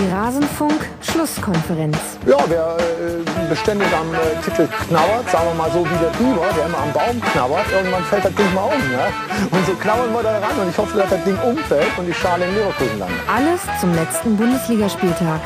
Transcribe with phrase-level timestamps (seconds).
[0.00, 1.98] Die Rasenfunk-Schlusskonferenz.
[2.24, 6.46] Ja, wer äh, beständig am äh, Titel knabbert, sagen wir mal so wie der Biber,
[6.56, 8.78] der immer am Baum knabbert, irgendwann fällt das Ding mal um.
[8.90, 9.08] Ne?
[9.50, 12.14] Und so knabbern wir da ran und ich hoffe, dass das Ding umfällt und die
[12.14, 13.18] Schale in Leverkusen landet.
[13.26, 15.40] Alles zum letzten Bundesligaspieltag.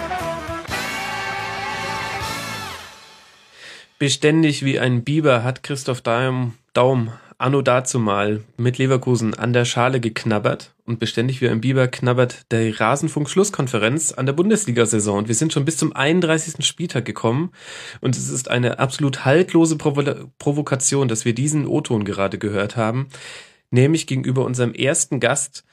[3.99, 7.13] Beständig wie ein Biber hat Christoph Daum, Daum
[7.43, 12.79] anno dazumal mit Leverkusen an der Schale geknabbert und beständig wie ein Biber knabbert der
[12.79, 15.19] Rasenfunk-Schlusskonferenz an der Bundesliga-Saison.
[15.19, 16.65] Und wir sind schon bis zum 31.
[16.65, 17.51] Spieltag gekommen
[18.01, 20.03] und es ist eine absolut haltlose Provo
[20.39, 23.09] Provokation, dass wir diesen O-Ton gerade gehört haben,
[23.71, 25.65] nämlich gegenüber unserem ersten Gast,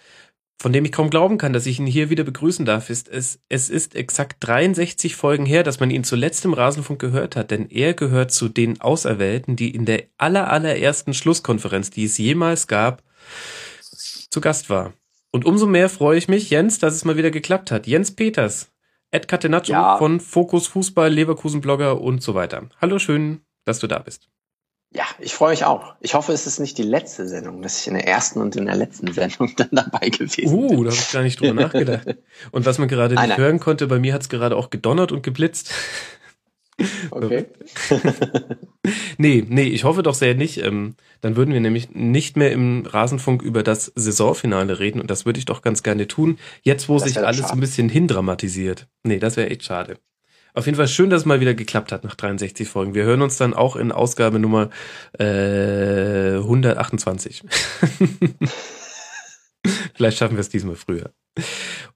[0.62, 3.40] von dem ich kaum glauben kann, dass ich ihn hier wieder begrüßen darf, ist es,
[3.48, 7.70] es ist exakt 63 Folgen her, dass man ihn zuletzt im Rasenfunk gehört hat, denn
[7.70, 13.04] er gehört zu den Auserwählten, die in der aller, allerersten Schlusskonferenz, die es jemals gab,
[14.30, 14.94] zu Gast war.
[15.32, 17.88] Und umso mehr freue ich mich, Jens, dass es mal wieder geklappt hat.
[17.88, 18.72] Jens Peters,
[19.12, 19.98] Ed Catenaccio ja.
[19.98, 22.68] von Fokus Fußball, Leverkusen Blogger und so weiter.
[22.82, 24.30] Hallo, schön, dass du da bist.
[24.92, 25.94] Ja, ich freue mich auch.
[26.00, 28.66] Ich hoffe, es ist nicht die letzte Sendung, dass ich in der ersten und in
[28.66, 30.78] der letzten Sendung dann dabei gewesen uh, bin.
[30.80, 32.08] Uh, da habe ich gar nicht drüber nachgedacht.
[32.52, 35.24] Und was man gerade nicht hören konnte, bei mir hat es gerade auch gedonnert und
[35.24, 35.74] geblitzt.
[37.12, 37.46] Okay.
[39.18, 40.64] nee, nee, ich hoffe doch sehr nicht.
[40.64, 45.26] Ähm, dann würden wir nämlich nicht mehr im Rasenfunk über das Saisonfinale reden und das
[45.26, 46.40] würde ich doch ganz gerne tun.
[46.62, 47.52] Jetzt, wo das sich alles schade.
[47.52, 48.88] ein bisschen hindramatisiert.
[49.04, 49.98] Nee, das wäre echt schade.
[50.54, 52.94] Auf jeden Fall schön, dass es mal wieder geklappt hat nach 63 Folgen.
[52.96, 54.70] Wir hören uns dann auch in Ausgabe Nummer
[55.18, 57.44] äh, 128.
[59.94, 61.12] Vielleicht schaffen wir es diesmal früher.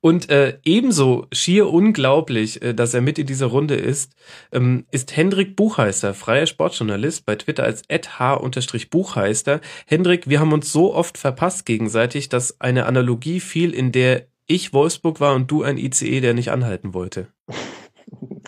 [0.02, 4.14] Und äh, ebenso schier unglaublich, äh, dass er mit in dieser Runde ist,
[4.52, 9.62] ähm, ist Hendrik Buchheister, freier Sportjournalist, bei Twitter als h-buchheister.
[9.86, 14.74] Hendrik, wir haben uns so oft verpasst gegenseitig, dass eine Analogie fiel, in der ich
[14.74, 17.28] Wolfsburg war und du ein ICE, der nicht anhalten wollte.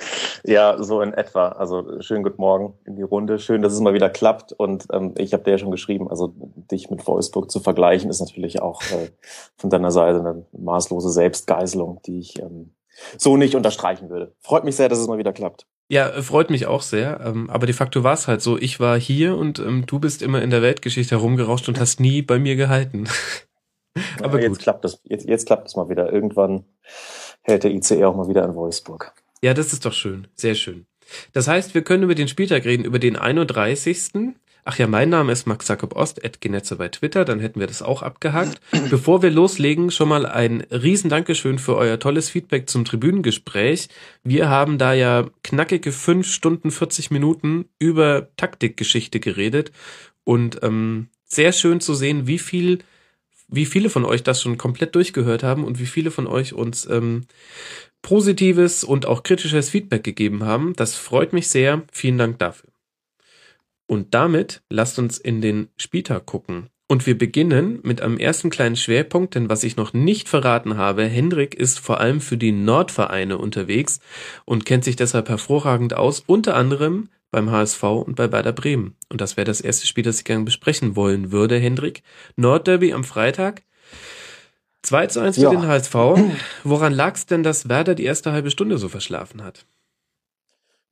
[0.48, 1.50] Ja, so in etwa.
[1.50, 3.40] Also schönen guten Morgen in die Runde.
[3.40, 4.54] Schön, dass es mal wieder klappt.
[4.54, 6.34] Und ähm, ich habe dir ja schon geschrieben, also
[6.70, 9.10] dich mit Wolfsburg zu vergleichen, ist natürlich auch äh,
[9.58, 12.76] von deiner Seite eine maßlose Selbstgeißelung, die ich ähm,
[13.18, 14.36] so nicht unterstreichen würde.
[14.40, 15.66] Freut mich sehr, dass es mal wieder klappt.
[15.88, 17.22] Ja, freut mich auch sehr.
[17.24, 18.58] Ähm, aber de facto war es halt so.
[18.58, 22.22] Ich war hier und ähm, du bist immer in der Weltgeschichte herumgerauscht und hast nie
[22.22, 23.08] bei mir gehalten.
[24.24, 25.00] aber ja, jetzt klappt es.
[25.04, 26.12] Jetzt, jetzt klappt es mal wieder.
[26.12, 26.66] Irgendwann
[27.42, 29.14] hält der ICE auch mal wieder in Wolfsburg.
[29.42, 30.28] Ja, das ist doch schön.
[30.36, 30.86] Sehr schön.
[31.34, 34.36] Das heißt, wir können über den Spieltag reden, über den 31.
[34.68, 37.84] Ach ja, mein Name ist Max Jakob Ost, Genetzer bei Twitter, dann hätten wir das
[37.84, 38.60] auch abgehakt.
[38.90, 43.90] Bevor wir loslegen, schon mal ein riesen Dankeschön für euer tolles Feedback zum Tribünengespräch.
[44.24, 49.72] Wir haben da ja knackige fünf Stunden 40 Minuten über Taktikgeschichte geredet
[50.24, 52.80] und ähm, sehr schön zu sehen, wie viel,
[53.48, 56.88] wie viele von euch das schon komplett durchgehört haben und wie viele von euch uns
[56.90, 57.26] ähm,
[58.02, 60.74] positives und auch kritisches Feedback gegeben haben.
[60.76, 61.84] Das freut mich sehr.
[61.92, 62.70] Vielen Dank dafür.
[63.88, 66.70] Und damit lasst uns in den Spieltag gucken.
[66.88, 71.06] Und wir beginnen mit einem ersten kleinen Schwerpunkt, denn was ich noch nicht verraten habe,
[71.06, 74.00] Hendrik ist vor allem für die Nordvereine unterwegs
[74.46, 78.96] und kennt sich deshalb hervorragend aus, unter anderem beim HSV und bei Werder Bremen.
[79.10, 82.02] Und das wäre das erste Spiel, das ich gerne besprechen wollen würde, Hendrik.
[82.38, 83.64] Nordderby am Freitag.
[84.84, 85.50] 2 zu 1 für ja.
[85.50, 85.96] den HSV.
[86.64, 89.66] Woran lag es denn, dass Werder die erste halbe Stunde so verschlafen hat?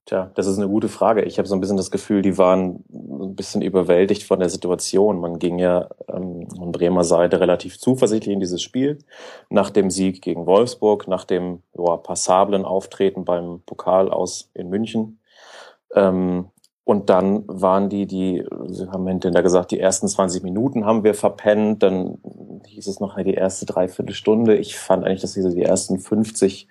[0.05, 1.21] Tja, das ist eine gute Frage.
[1.21, 5.21] Ich habe so ein bisschen das Gefühl, die waren ein bisschen überwältigt von der Situation.
[5.21, 8.97] Man ging ja ähm, von Bremer Seite relativ zuversichtlich in dieses Spiel.
[9.49, 15.19] Nach dem Sieg gegen Wolfsburg, nach dem ja, passablen Auftreten beim Pokal aus in München.
[15.95, 16.49] Ähm,
[16.85, 21.13] und dann waren die, die, Sie haben hinterher gesagt, die ersten 20 Minuten haben wir
[21.13, 22.17] verpennt, dann
[22.67, 24.57] hieß es noch die erste Dreiviertelstunde.
[24.57, 26.67] Ich fand eigentlich, dass diese die ersten 50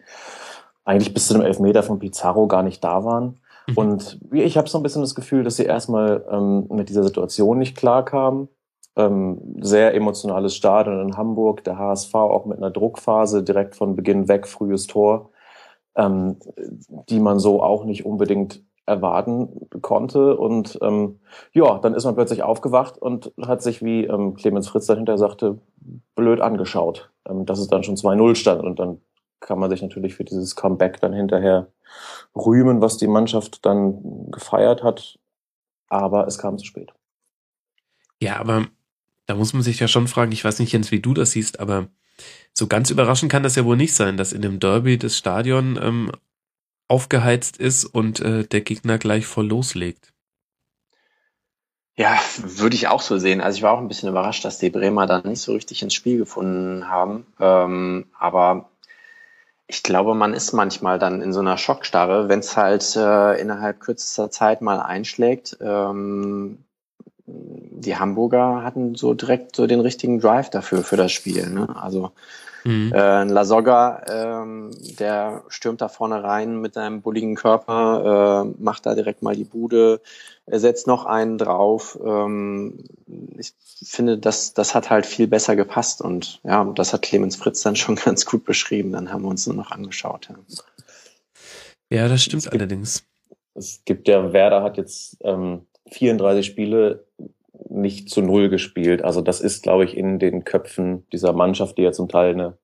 [0.85, 3.41] eigentlich bis zu dem Elfmeter von Pizarro gar nicht da waren.
[3.69, 3.79] Mhm.
[3.79, 7.59] Und ich habe so ein bisschen das Gefühl, dass sie erstmal ähm, mit dieser Situation
[7.59, 8.49] nicht klarkamen.
[8.95, 14.29] Ähm, sehr emotionales Stadion in Hamburg, der HSV auch mit einer Druckphase direkt von Beginn
[14.29, 15.31] weg, frühes Tor,
[15.97, 16.37] ähm,
[17.09, 20.37] die man so auch nicht unbedingt erwarten konnte.
[20.37, 21.21] Und ähm,
[21.53, 25.59] ja, dann ist man plötzlich aufgewacht und hat sich, wie ähm, Clemens Fritz dahinter sagte,
[26.15, 28.63] blöd angeschaut, ähm, dass es dann schon 2-0 stand.
[28.63, 29.01] Und dann
[29.41, 31.69] kann man sich natürlich für dieses Comeback dann hinterher
[32.35, 35.19] rühmen, was die Mannschaft dann gefeiert hat.
[35.89, 36.93] Aber es kam zu spät.
[38.21, 38.67] Ja, aber
[39.27, 41.61] da muss man sich ja schon fragen, ich weiß nicht, Jens, wie du das siehst,
[41.61, 41.89] aber
[42.53, 45.79] so ganz überraschend kann das ja wohl nicht sein, dass in dem Derby das Stadion
[45.83, 46.13] ähm,
[46.93, 50.13] aufgeheizt ist und äh, der Gegner gleich voll loslegt.
[51.97, 53.41] Ja, würde ich auch so sehen.
[53.41, 55.95] Also ich war auch ein bisschen überrascht, dass die Bremer da nicht so richtig ins
[55.95, 57.27] Spiel gefunden haben.
[57.41, 58.71] Ähm, aber
[59.67, 63.81] Ich glaube, man ist manchmal dann in so einer Schockstarre, wenn es halt äh, innerhalb
[63.81, 65.57] kürzester Zeit mal einschlägt.
[65.61, 66.65] Ähm,
[67.27, 71.49] die Hamburger hatten so direkt so den richtigen Drive dafür für das Spiel.
[71.51, 71.69] Ne?
[71.75, 72.13] Also
[72.65, 72.93] mhm.
[72.93, 78.95] äh, Lasogga, ähm, der stürmt da vorne rein mit seinem bulligen Körper, äh, macht da
[78.95, 80.01] direkt mal die Bude,
[80.47, 81.99] er setzt noch einen drauf.
[82.05, 82.85] Ähm,
[83.39, 83.53] ich
[83.85, 87.77] finde, das, das hat halt viel besser gepasst und ja, das hat Clemens Fritz dann
[87.77, 88.93] schon ganz gut beschrieben.
[88.93, 90.29] Dann haben wir uns nur noch angeschaut.
[90.29, 90.37] Ja,
[91.91, 93.05] ja das stimmt es allerdings.
[93.55, 97.05] Es gibt ja, Werder hat jetzt ähm, 34 Spiele
[97.69, 99.03] nicht zu Null gespielt.
[99.03, 102.57] Also das ist, glaube ich, in den Köpfen dieser Mannschaft, die ja zum Teil eine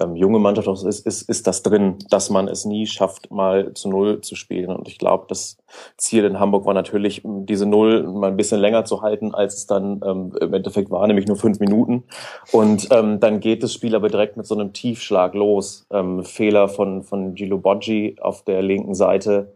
[0.00, 3.74] ähm, junge Mannschaft auch ist, ist, ist das drin, dass man es nie schafft, mal
[3.74, 4.70] zu Null zu spielen.
[4.70, 5.58] Und ich glaube, das
[5.96, 9.66] Ziel in Hamburg war natürlich, diese Null mal ein bisschen länger zu halten, als es
[9.66, 12.04] dann ähm, im Endeffekt war, nämlich nur fünf Minuten.
[12.52, 15.86] Und ähm, dann geht das Spiel aber direkt mit so einem Tiefschlag los.
[15.90, 19.52] Ähm, Fehler von, von Gilo Boggi auf der linken Seite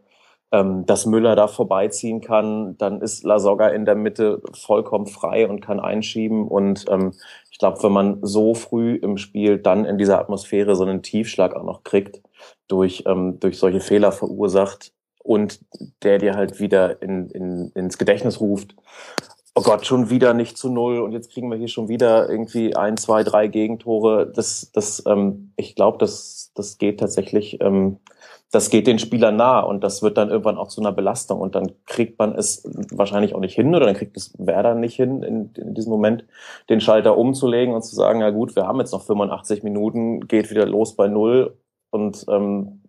[0.55, 5.61] ähm, dass Müller da vorbeiziehen kann, dann ist Lasogga in der Mitte vollkommen frei und
[5.61, 6.47] kann einschieben.
[6.47, 7.13] Und ähm,
[7.51, 11.57] ich glaube, wenn man so früh im Spiel dann in dieser Atmosphäre so einen Tiefschlag
[11.57, 12.23] auch noch kriegt,
[12.69, 14.93] durch, ähm, durch solche Fehler verursacht
[15.25, 15.59] und
[16.05, 18.77] der dir halt wieder in, in, ins Gedächtnis ruft,
[19.57, 22.77] oh Gott, schon wieder nicht zu null und jetzt kriegen wir hier schon wieder irgendwie
[22.77, 24.31] ein, zwei, drei Gegentore.
[24.33, 27.99] Das, das, ähm, ich glaube, das, das geht tatsächlich ähm,
[28.55, 31.57] das geht den Spielern nah und das wird dann irgendwann auch zu einer Belastung und
[31.57, 32.63] dann kriegt man es
[32.93, 36.25] wahrscheinlich auch nicht hin oder dann kriegt es Werder nicht hin, in, in diesem Moment
[36.69, 40.51] den Schalter umzulegen und zu sagen, na gut, wir haben jetzt noch 85 Minuten, geht
[40.51, 41.59] wieder los bei Null
[41.91, 42.83] und ähm,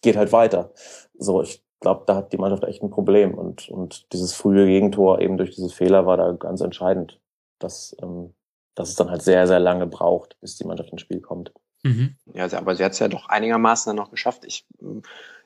[0.00, 0.70] geht halt weiter.
[1.18, 5.20] So, ich glaube, da hat die Mannschaft echt ein Problem und, und dieses frühe Gegentor
[5.20, 7.20] eben durch diese Fehler war da ganz entscheidend,
[7.58, 8.32] dass, ähm,
[8.76, 11.52] dass es dann halt sehr, sehr lange braucht, bis die Mannschaft ins Spiel kommt.
[11.82, 12.14] Mhm.
[12.34, 14.44] Ja, aber sie hat es ja doch einigermaßen dann noch geschafft.
[14.46, 14.64] Ich,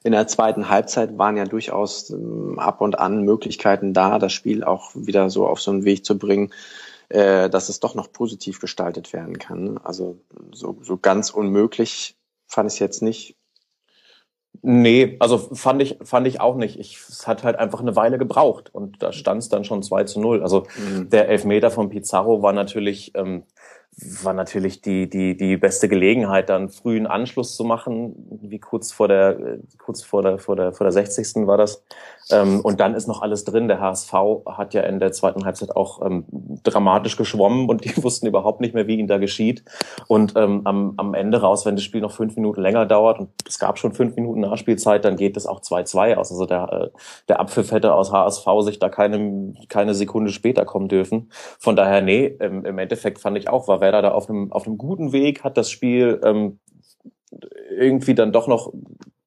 [0.03, 4.62] in der zweiten Halbzeit waren ja durchaus ähm, ab und an Möglichkeiten da, das Spiel
[4.62, 6.53] auch wieder so auf so einen Weg zu bringen,
[7.09, 9.79] äh, dass es doch noch positiv gestaltet werden kann.
[9.79, 10.19] Also
[10.53, 12.17] so, so ganz unmöglich
[12.47, 13.37] fand ich es jetzt nicht.
[14.62, 16.79] Nee, also fand ich, fand ich auch nicht.
[16.79, 20.05] Ich, es hat halt einfach eine Weile gebraucht und da stand es dann schon 2
[20.05, 20.43] zu 0.
[20.43, 21.11] Also mhm.
[21.11, 23.44] der Elfmeter von Pizarro war natürlich, ähm,
[23.99, 29.09] war natürlich die, die, die beste Gelegenheit, dann frühen Anschluss zu machen, wie kurz vor
[29.09, 31.47] der, kurz vor der, vor der, vor der 60.
[31.47, 31.83] war das.
[32.31, 33.69] Ähm, und dann ist noch alles drin.
[33.69, 34.13] Der HSV
[34.47, 36.25] hat ja in der zweiten Halbzeit auch ähm,
[36.63, 39.65] dramatisch geschwommen und die wussten überhaupt nicht mehr, wie ihnen da geschieht.
[40.09, 43.31] Und ähm, am, am Ende raus, wenn das Spiel noch fünf Minuten länger dauert und
[43.49, 46.31] es gab schon fünf Minuten Nachspielzeit, dann geht es auch 2-2 aus.
[46.31, 46.99] Also der, äh,
[47.29, 51.31] der Abpfiff hätte aus HSV sich da keine, keine Sekunde später kommen dürfen.
[51.59, 54.67] Von daher, nee, im, im Endeffekt fand ich auch, war Werder da auf einem, auf
[54.67, 56.59] einem guten Weg, hat das Spiel ähm,
[57.71, 58.73] irgendwie dann doch noch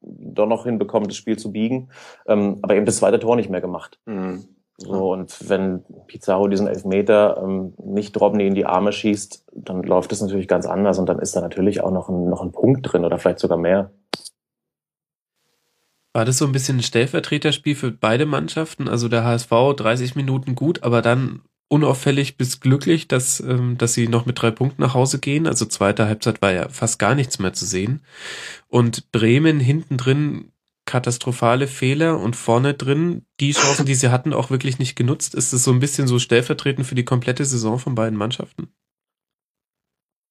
[0.01, 1.89] doch noch hinbekommen, das Spiel zu biegen,
[2.27, 3.99] ähm, aber eben das zweite Tor nicht mehr gemacht.
[4.05, 4.45] Mhm.
[4.77, 10.11] So, und wenn Pizarro diesen Elfmeter ähm, nicht Drobny in die Arme schießt, dann läuft
[10.13, 12.91] es natürlich ganz anders und dann ist da natürlich auch noch ein, noch ein Punkt
[12.91, 13.91] drin oder vielleicht sogar mehr.
[16.13, 18.87] War das so ein bisschen ein Stellvertreterspiel für beide Mannschaften?
[18.87, 24.07] Also der HSV 30 Minuten gut, aber dann unauffällig bis glücklich, dass, ähm, dass sie
[24.07, 25.47] noch mit drei Punkten nach Hause gehen.
[25.47, 28.01] Also zweite Halbzeit war ja fast gar nichts mehr zu sehen.
[28.67, 30.51] Und Bremen hinten drin
[30.85, 35.35] katastrophale Fehler und vorne drin die Chancen, die sie hatten, auch wirklich nicht genutzt.
[35.35, 38.73] Ist es so ein bisschen so stellvertretend für die komplette Saison von beiden Mannschaften?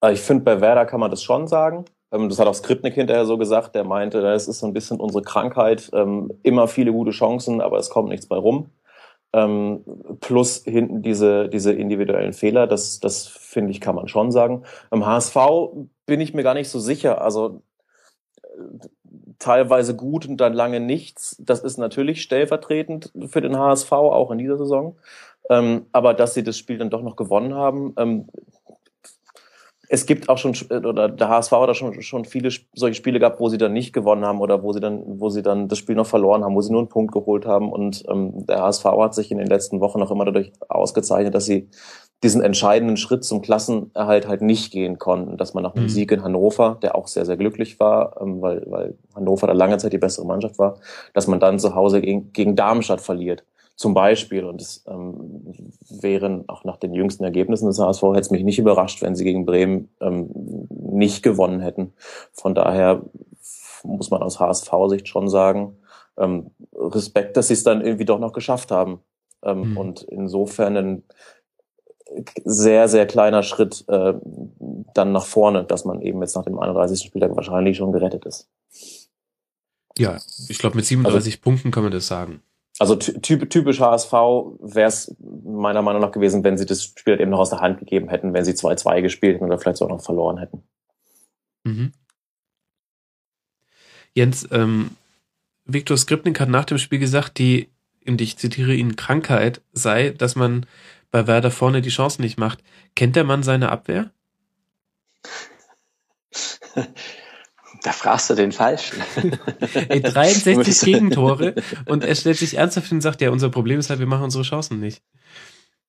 [0.01, 1.85] Also ich finde, bei Werder kann man das schon sagen.
[2.13, 3.77] Ähm, das hat auch Skripnik hinterher so gesagt.
[3.77, 5.91] Der meinte, das ist so ein bisschen unsere Krankheit.
[5.93, 8.71] Ähm, immer viele gute Chancen, aber es kommt nichts bei rum
[9.33, 9.85] ähm,
[10.21, 14.65] plus hinten diese, diese individuellen Fehler, das, das finde ich, kann man schon sagen.
[14.91, 15.37] Im HSV
[16.07, 17.21] bin ich mir gar nicht so sicher.
[17.21, 17.63] Also
[18.35, 18.89] äh,
[19.39, 21.37] teilweise gut und dann lange nichts.
[21.41, 24.97] Das ist natürlich stellvertretend für den HSV, auch in dieser Saison.
[25.51, 28.29] Ähm, aber dass sie das Spiel dann doch noch gewonnen haben, ähm,
[29.91, 33.41] es gibt auch schon, oder der HSV hat da schon, schon viele solche Spiele gehabt,
[33.41, 35.95] wo sie dann nicht gewonnen haben oder wo sie dann, wo sie dann das Spiel
[35.95, 37.73] noch verloren haben, wo sie nur einen Punkt geholt haben.
[37.73, 41.47] Und ähm, der HSV hat sich in den letzten Wochen auch immer dadurch ausgezeichnet, dass
[41.47, 41.69] sie
[42.23, 45.89] diesen entscheidenden Schritt zum Klassenerhalt halt nicht gehen konnten, dass man nach einem mhm.
[45.89, 49.79] Sieg in Hannover, der auch sehr, sehr glücklich war, ähm, weil, weil Hannover da lange
[49.79, 50.79] Zeit die bessere Mannschaft war,
[51.15, 53.45] dass man dann zu Hause gegen, gegen Darmstadt verliert
[53.79, 54.45] zum Beispiel.
[54.45, 58.59] Und es ähm, wären auch nach den jüngsten Ergebnissen des HSV hätte es mich nicht
[58.59, 60.31] überrascht, wenn sie gegen Bremen ähm,
[60.69, 61.93] nicht gewonnen hätten.
[62.33, 63.03] Von daher
[63.85, 65.77] muss man aus HSV-Sicht schon sagen,
[66.19, 69.01] ähm, Respekt, dass sie es dann irgendwie doch noch geschafft haben.
[69.45, 69.77] Ähm, mhm.
[69.77, 71.03] Und insofern ein,
[72.45, 74.15] sehr, sehr kleiner Schritt äh,
[74.95, 77.07] dann nach vorne, dass man eben jetzt nach dem 31.
[77.07, 78.49] Spieltag wahrscheinlich schon gerettet ist.
[79.97, 80.19] Ja,
[80.49, 82.43] ich glaube, mit 37 also, Punkten kann man das sagen.
[82.79, 87.21] Also typ, typisch HSV wäre es meiner Meinung nach gewesen, wenn sie das Spiel halt
[87.21, 89.89] eben noch aus der Hand gegeben hätten, wenn sie 2-2 gespielt hätten oder vielleicht auch
[89.89, 90.63] noch verloren hätten.
[91.65, 91.93] Mhm.
[94.15, 94.91] Jens, ähm,
[95.65, 97.69] Viktor Skripnik hat nach dem Spiel gesagt, die,
[98.07, 100.65] und ich zitiere ihn, Krankheit sei, dass man
[101.11, 102.63] bei Werder vorne die Chancen nicht macht.
[102.95, 104.11] Kennt der Mann seine Abwehr?
[107.83, 109.03] Da fragst du den Falschen.
[109.89, 111.55] Ey, 63 Gegentore
[111.87, 114.25] und er stellt sich ernsthaft hin und sagt, ja, unser Problem ist halt, wir machen
[114.25, 115.03] unsere Chancen nicht.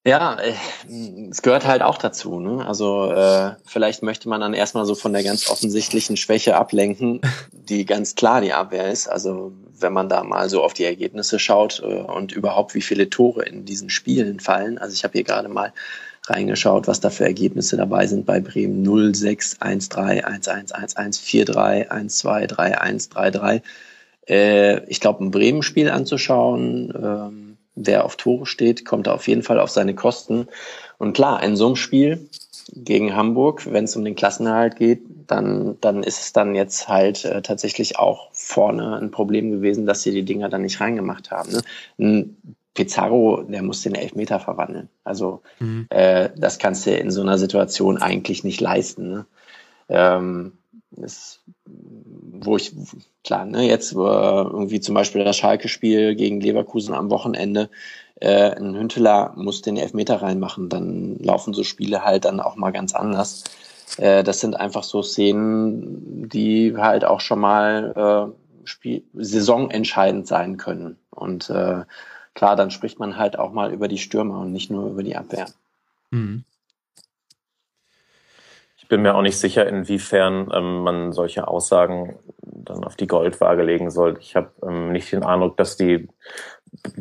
[0.05, 0.53] Ja, äh,
[1.29, 2.39] es gehört halt auch dazu.
[2.39, 2.65] Ne?
[2.65, 7.85] Also äh, vielleicht möchte man dann erstmal so von der ganz offensichtlichen Schwäche ablenken, die
[7.85, 9.09] ganz klar die Abwehr ist.
[9.09, 13.09] Also wenn man da mal so auf die Ergebnisse schaut äh, und überhaupt wie viele
[13.09, 14.77] Tore in diesen Spielen fallen.
[14.77, 15.73] Also ich habe hier gerade mal
[16.29, 18.81] reingeschaut, was da für Ergebnisse dabei sind bei Bremen.
[18.81, 23.31] 0, 6, 1, 3, 1, 1, 1, 1, 4, 3, 1, 2, 3, 1, 3,
[23.31, 23.61] 3.
[24.27, 29.43] Äh, ich glaube, ein Bremen-Spiel anzuschauen, ähm, wer auf Tore steht, kommt da auf jeden
[29.43, 30.47] Fall auf seine Kosten.
[30.97, 32.29] Und klar, in so einem Spiel
[32.73, 37.25] gegen Hamburg, wenn es um den Klassenerhalt geht, dann, dann ist es dann jetzt halt
[37.25, 41.51] äh, tatsächlich auch vorne ein Problem gewesen, dass sie die Dinger dann nicht reingemacht haben.
[41.51, 41.61] Ne?
[41.99, 42.37] Ein
[42.73, 44.89] Pizarro, der muss den Elfmeter verwandeln.
[45.03, 45.87] Also mhm.
[45.89, 49.09] äh, das kannst du in so einer Situation eigentlich nicht leisten.
[49.09, 49.25] Ne?
[49.89, 50.53] Ähm,
[50.91, 52.73] das, wo ich,
[53.23, 57.69] klar, ne, jetzt äh, irgendwie zum Beispiel das Schalke-Spiel gegen Leverkusen am Wochenende,
[58.15, 62.71] äh, ein Hünteler muss den Elfmeter reinmachen, dann laufen so Spiele halt dann auch mal
[62.71, 63.43] ganz anders.
[63.97, 70.57] Äh, das sind einfach so Szenen, die halt auch schon mal äh, Spiel saisonentscheidend sein
[70.57, 70.97] können.
[71.09, 71.83] Und äh,
[72.33, 75.15] klar, dann spricht man halt auch mal über die Stürmer und nicht nur über die
[75.15, 75.47] Abwehr.
[76.11, 76.43] Mhm.
[78.77, 83.63] Ich bin mir auch nicht sicher, inwiefern ähm, man solche Aussagen dann auf die Goldwaage
[83.63, 84.17] legen soll.
[84.19, 86.07] Ich habe ähm, nicht den Eindruck, dass die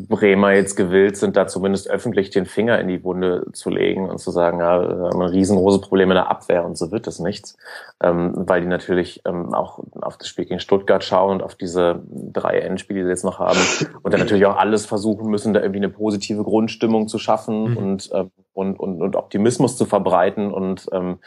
[0.08, 4.18] Bremer jetzt gewillt sind, da zumindest öffentlich den Finger in die Wunde zu legen und
[4.18, 7.18] zu sagen, ja, wir haben ein riesengroßes Problem in der Abwehr und so wird es
[7.18, 7.56] nichts.
[8.02, 12.02] Ähm, weil die natürlich ähm, auch auf das Spiel gegen Stuttgart schauen und auf diese
[12.08, 13.58] drei Endspiele, die sie jetzt noch haben
[14.02, 17.76] und dann natürlich auch alles versuchen müssen, da irgendwie eine positive Grundstimmung zu schaffen mhm.
[17.76, 21.18] und, ähm, und, und, und Optimismus zu verbreiten und ähm,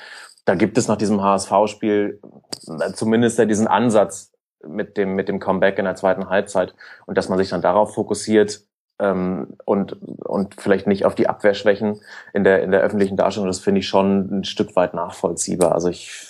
[0.45, 2.19] da gibt es nach diesem HSV-Spiel
[2.67, 4.30] äh, zumindest ja diesen Ansatz,
[4.67, 6.73] mit dem, mit dem Comeback in der zweiten Halbzeit
[7.05, 8.61] und dass man sich dann darauf fokussiert
[8.99, 11.99] ähm, und, und vielleicht nicht auf die Abwehrschwächen
[12.33, 15.73] in der, in der öffentlichen Darstellung, das finde ich schon ein Stück weit nachvollziehbar.
[15.73, 16.27] Also ich,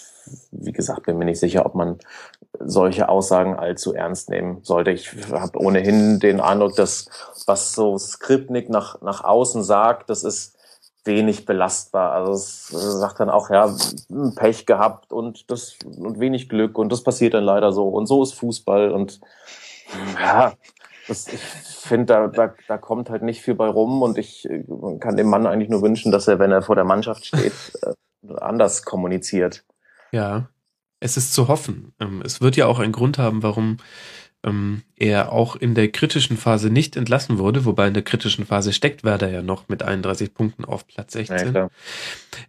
[0.51, 1.99] wie gesagt, bin mir nicht sicher, ob man
[2.59, 4.91] solche Aussagen allzu ernst nehmen sollte.
[4.91, 7.09] Ich habe ohnehin den Eindruck, dass
[7.47, 10.57] was so Skripnik nach, nach außen sagt, das ist
[11.03, 12.11] wenig belastbar.
[12.11, 13.73] Also es sagt dann auch, ja,
[14.35, 17.87] Pech gehabt und das und wenig Glück und das passiert dann leider so.
[17.87, 19.19] Und so ist Fußball und
[20.15, 20.53] ja,
[21.07, 24.47] das, ich finde, da, da, da kommt halt nicht viel bei rum und ich
[24.99, 27.93] kann dem Mann eigentlich nur wünschen, dass er, wenn er vor der Mannschaft steht, äh,
[28.39, 29.65] anders kommuniziert.
[30.11, 30.49] Ja,
[30.99, 31.93] es ist zu hoffen.
[31.99, 33.77] Ähm, es wird ja auch einen Grund haben, warum
[34.43, 38.73] ähm, er auch in der kritischen Phase nicht entlassen wurde, wobei in der kritischen Phase
[38.73, 41.53] steckt Werder ja noch mit 31 Punkten auf Platz 16.
[41.53, 41.69] Ja,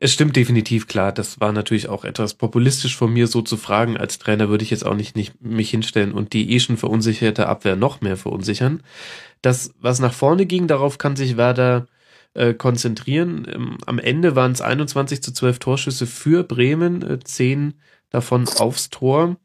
[0.00, 3.96] es stimmt definitiv klar, das war natürlich auch etwas populistisch von mir so zu fragen.
[3.96, 7.46] Als Trainer würde ich jetzt auch nicht, nicht mich hinstellen und die eh schon verunsicherte
[7.46, 8.82] Abwehr noch mehr verunsichern.
[9.42, 11.86] Das, was nach vorne ging, darauf kann sich Werder
[12.34, 13.46] äh, konzentrieren.
[13.52, 17.74] Ähm, am Ende waren es 21 zu 12 Torschüsse für Bremen, äh, 10
[18.10, 19.36] davon aufs Tor.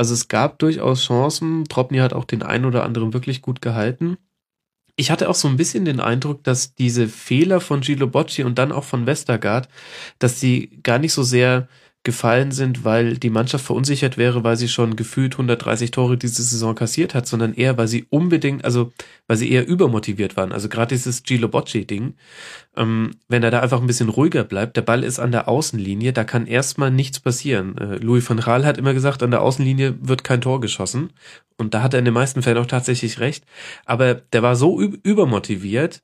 [0.00, 1.66] Also es gab durchaus Chancen.
[1.68, 4.16] Tropny hat auch den einen oder anderen wirklich gut gehalten.
[4.96, 8.56] Ich hatte auch so ein bisschen den Eindruck, dass diese Fehler von Gilo Bocci und
[8.56, 9.68] dann auch von Westergaard,
[10.18, 11.68] dass sie gar nicht so sehr
[12.02, 16.74] gefallen sind, weil die Mannschaft verunsichert wäre, weil sie schon gefühlt 130 Tore diese Saison
[16.74, 18.92] kassiert hat, sondern eher, weil sie unbedingt, also
[19.26, 20.52] weil sie eher übermotiviert waren.
[20.52, 22.14] Also gerade dieses Gilo Bocci-Ding,
[22.76, 26.14] ähm, wenn er da einfach ein bisschen ruhiger bleibt, der Ball ist an der Außenlinie,
[26.14, 27.76] da kann erstmal nichts passieren.
[27.76, 31.10] Äh, Louis van Gaal hat immer gesagt, an der Außenlinie wird kein Tor geschossen.
[31.58, 33.44] Und da hat er in den meisten Fällen auch tatsächlich recht.
[33.84, 36.02] Aber der war so übermotiviert,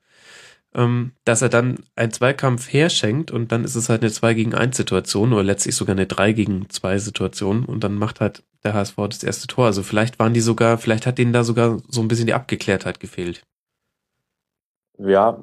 [1.25, 4.76] dass er dann einen Zweikampf herschenkt und dann ist es halt eine 2 gegen 1
[4.76, 8.97] Situation oder letztlich sogar eine 3 gegen 2 Situation und dann macht halt der HSV
[9.09, 9.64] das erste Tor.
[9.64, 13.00] Also vielleicht waren die sogar, vielleicht hat denen da sogar so ein bisschen die Abgeklärtheit
[13.00, 13.42] gefehlt.
[14.99, 15.38] Ja,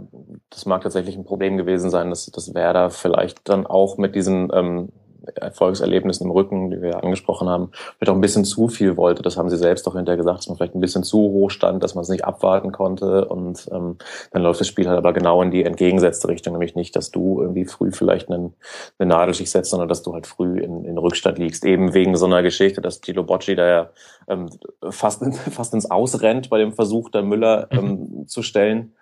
[0.49, 4.51] das mag tatsächlich ein Problem gewesen sein, dass, dass Werder vielleicht dann auch mit diesen
[4.53, 4.89] ähm,
[5.35, 9.21] Erfolgserlebnissen im Rücken, die wir ja angesprochen haben, vielleicht auch ein bisschen zu viel wollte.
[9.21, 11.83] Das haben sie selbst auch hinterher gesagt, dass man vielleicht ein bisschen zu hoch stand,
[11.83, 13.25] dass man es nicht abwarten konnte.
[13.25, 13.97] Und ähm,
[14.31, 17.41] dann läuft das Spiel halt aber genau in die entgegengesetzte Richtung, nämlich nicht, dass du
[17.41, 18.53] irgendwie früh vielleicht einen,
[18.99, 21.65] eine Nadel sich setzt, sondern dass du halt früh in, in Rückstand liegst.
[21.65, 23.89] Eben wegen so einer Geschichte, dass Tilo Bocci da ja
[24.27, 24.49] ähm,
[24.89, 28.27] fast, fast ins Ausrennt bei dem Versuch, da Müller ähm, mhm.
[28.27, 28.93] zu stellen.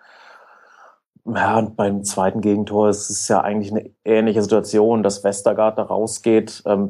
[1.24, 5.84] Ja, und beim zweiten Gegentor ist es ja eigentlich eine ähnliche Situation, dass Westergaard da
[5.84, 6.88] rausgeht, ähm,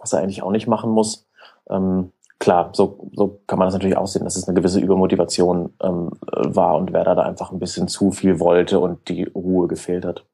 [0.00, 1.26] was er eigentlich auch nicht machen muss.
[1.70, 6.10] Ähm, klar, so, so kann man das natürlich aussehen, dass es eine gewisse Übermotivation ähm,
[6.20, 10.24] war und Werder da einfach ein bisschen zu viel wollte und die Ruhe gefehlt hat.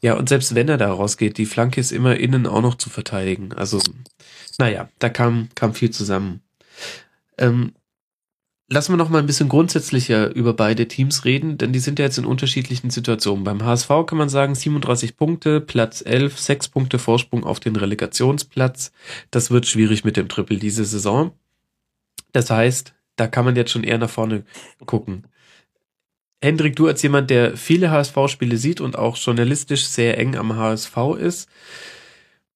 [0.00, 2.90] Ja, und selbst wenn er da rausgeht, die Flanke ist immer innen auch noch zu
[2.90, 3.52] verteidigen.
[3.52, 3.80] Also,
[4.58, 6.42] naja, da kam, kam viel zusammen.
[7.38, 7.72] Ähm,
[8.70, 12.04] Lassen wir noch mal ein bisschen grundsätzlicher über beide Teams reden, denn die sind ja
[12.04, 13.42] jetzt in unterschiedlichen Situationen.
[13.42, 18.92] Beim HSV kann man sagen 37 Punkte, Platz 11, 6 Punkte Vorsprung auf den Relegationsplatz.
[19.30, 21.32] Das wird schwierig mit dem Triple diese Saison.
[22.32, 24.44] Das heißt, da kann man jetzt schon eher nach vorne
[24.84, 25.26] gucken.
[26.42, 30.96] Hendrik, du als jemand, der viele HSV-Spiele sieht und auch journalistisch sehr eng am HSV
[31.18, 31.48] ist,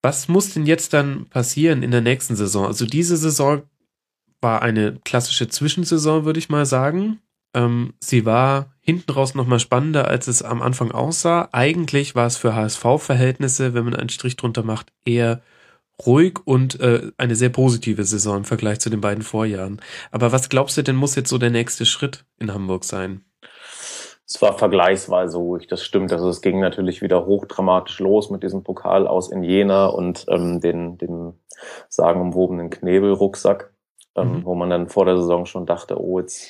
[0.03, 2.67] was muss denn jetzt dann passieren in der nächsten Saison?
[2.67, 3.63] Also diese Saison
[4.43, 7.19] war eine klassische Zwischensaison, würde ich mal sagen.
[7.55, 11.49] Ähm, sie war hinten raus nochmal spannender, als es am Anfang aussah.
[11.51, 15.41] Eigentlich war es für HSV-Verhältnisse, wenn man einen Strich drunter macht, eher
[16.05, 19.81] ruhig und äh, eine sehr positive Saison im Vergleich zu den beiden Vorjahren.
[20.11, 23.23] Aber was glaubst du denn, muss jetzt so der nächste Schritt in Hamburg sein?
[24.25, 26.11] Es war vergleichsweise ruhig, das stimmt.
[26.11, 30.59] Also es ging natürlich wieder hochdramatisch los mit diesem Pokal aus in Jena und ähm,
[30.59, 31.33] den, dem
[31.89, 33.72] sagenumwobenen Knebelrucksack
[34.15, 34.45] ähm, mhm.
[34.45, 36.49] wo man dann vor der Saison schon dachte, oh, jetzt,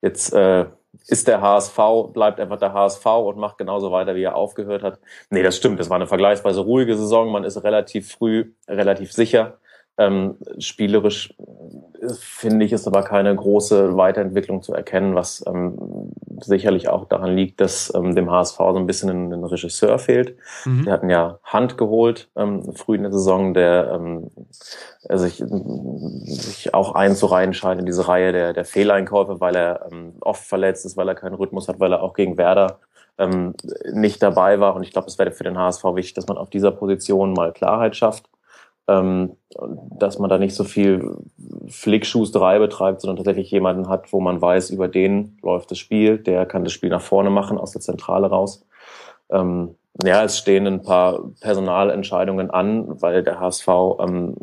[0.00, 0.66] jetzt äh,
[1.06, 1.78] ist der HSV,
[2.12, 4.98] bleibt einfach der HSV und macht genauso weiter, wie er aufgehört hat.
[5.30, 5.80] Nee, das stimmt.
[5.80, 7.30] Es war eine vergleichsweise ruhige Saison.
[7.30, 9.58] Man ist relativ früh, relativ sicher.
[10.00, 11.34] Ähm, spielerisch
[12.00, 16.07] äh, finde ich, ist aber keine große Weiterentwicklung zu erkennen, was ähm,
[16.44, 20.36] sicherlich auch daran liegt, dass ähm, dem HSV so ein bisschen ein, ein Regisseur fehlt.
[20.64, 20.84] Mhm.
[20.84, 24.30] Die hatten ja Hand geholt ähm, früh in der Saison, der ähm,
[25.08, 30.44] sich, sich auch einzureihen scheint in diese Reihe der, der Fehleinkäufe, weil er ähm, oft
[30.44, 32.78] verletzt ist, weil er keinen Rhythmus hat, weil er auch gegen Werder
[33.18, 33.54] ähm,
[33.92, 34.76] nicht dabei war.
[34.76, 37.52] Und ich glaube, es wäre für den HSV wichtig, dass man auf dieser Position mal
[37.52, 38.28] Klarheit schafft
[38.88, 39.36] ähm,
[39.98, 41.16] dass man da nicht so viel
[41.68, 46.46] Flickschusterei betreibt, sondern tatsächlich jemanden hat, wo man weiß, über den läuft das Spiel, der
[46.46, 48.66] kann das Spiel nach vorne machen, aus der Zentrale raus.
[49.30, 53.68] Ähm, ja, es stehen ein paar Personalentscheidungen an, weil der HSV
[54.00, 54.34] ähm,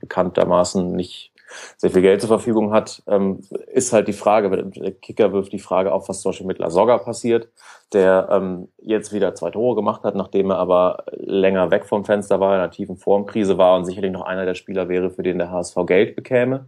[0.00, 1.32] bekanntermaßen nicht
[1.76, 5.58] sehr viel Geld zur Verfügung hat, ähm, ist halt die Frage, der Kicker wirft die
[5.58, 7.48] Frage auf, was zum Beispiel mit Lasogga passiert,
[7.92, 12.40] der ähm, jetzt wieder zwei Tore gemacht hat, nachdem er aber länger weg vom Fenster
[12.40, 15.38] war, in einer tiefen Formkrise war und sicherlich noch einer der Spieler wäre, für den
[15.38, 16.66] der HSV Geld bekäme.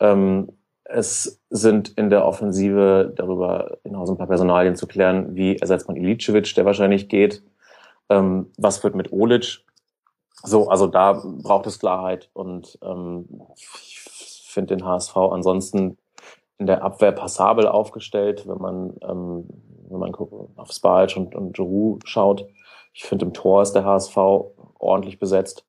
[0.00, 0.48] Ähm,
[0.84, 5.96] es sind in der Offensive darüber hinaus ein paar Personalien zu klären, wie ersetzt man
[5.96, 7.42] Ilicevic, der wahrscheinlich geht.
[8.08, 9.64] Was wird mit Olic?
[10.42, 13.28] So, also da braucht es Klarheit und ähm,
[14.52, 15.98] finde den HSV ansonsten
[16.58, 19.48] in der Abwehr passabel aufgestellt, wenn man, ähm,
[19.88, 22.46] wenn man auf Spalch und, und Giroud schaut.
[22.92, 24.16] Ich finde im Tor ist der HSV
[24.78, 25.66] ordentlich besetzt.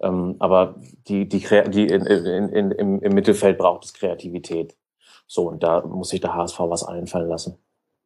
[0.00, 0.74] Ähm, aber
[1.06, 4.76] die, die, die in, in, in, im, im Mittelfeld braucht es Kreativität.
[5.26, 7.58] So, und da muss sich der HSV was einfallen lassen.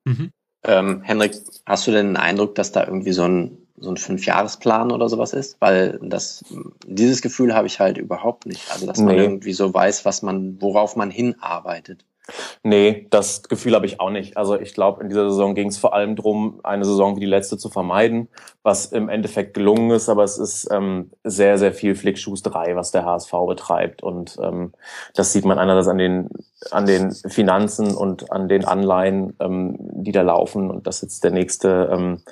[0.05, 0.31] Mhm.
[0.65, 1.35] Ähm, Henrik,
[1.65, 5.33] hast du denn den Eindruck, dass da irgendwie so ein so ein Fünfjahresplan oder sowas
[5.33, 6.45] ist, weil das
[6.87, 8.71] dieses Gefühl habe ich halt überhaupt nicht.
[8.73, 12.05] Also dass man irgendwie so weiß, was man, worauf man hinarbeitet.
[12.63, 14.37] Nee, das Gefühl habe ich auch nicht.
[14.37, 17.27] Also ich glaube, in dieser Saison ging es vor allem darum, eine Saison wie die
[17.27, 18.29] letzte zu vermeiden,
[18.63, 23.05] was im Endeffekt gelungen ist, aber es ist ähm, sehr, sehr viel Flickschusterei, was der
[23.05, 24.03] HSV betreibt.
[24.03, 24.73] Und ähm,
[25.15, 26.29] das sieht man einerseits an den,
[26.73, 31.31] an den Finanzen und an den Anleihen, ähm, die da laufen und dass jetzt der
[31.31, 32.23] nächste, ähm,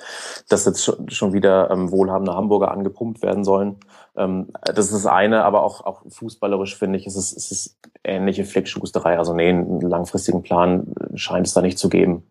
[0.49, 3.77] dass jetzt schon wieder ähm, wohlhabende Hamburger angepumpt werden sollen.
[4.17, 7.77] Ähm, das ist das eine, aber auch, auch fußballerisch finde ich, ist es, ist es
[8.03, 9.17] ähnliche Flickschusterei.
[9.17, 12.23] Also nee, einen langfristigen Plan scheint es da nicht zu geben.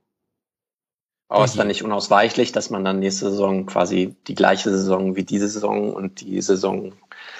[1.29, 5.25] Aber ist dann nicht unausweichlich, dass man dann nächste Saison quasi die gleiche Saison wie
[5.25, 6.93] diese Saison und die Saison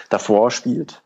[0.09, 1.03] davor spielt?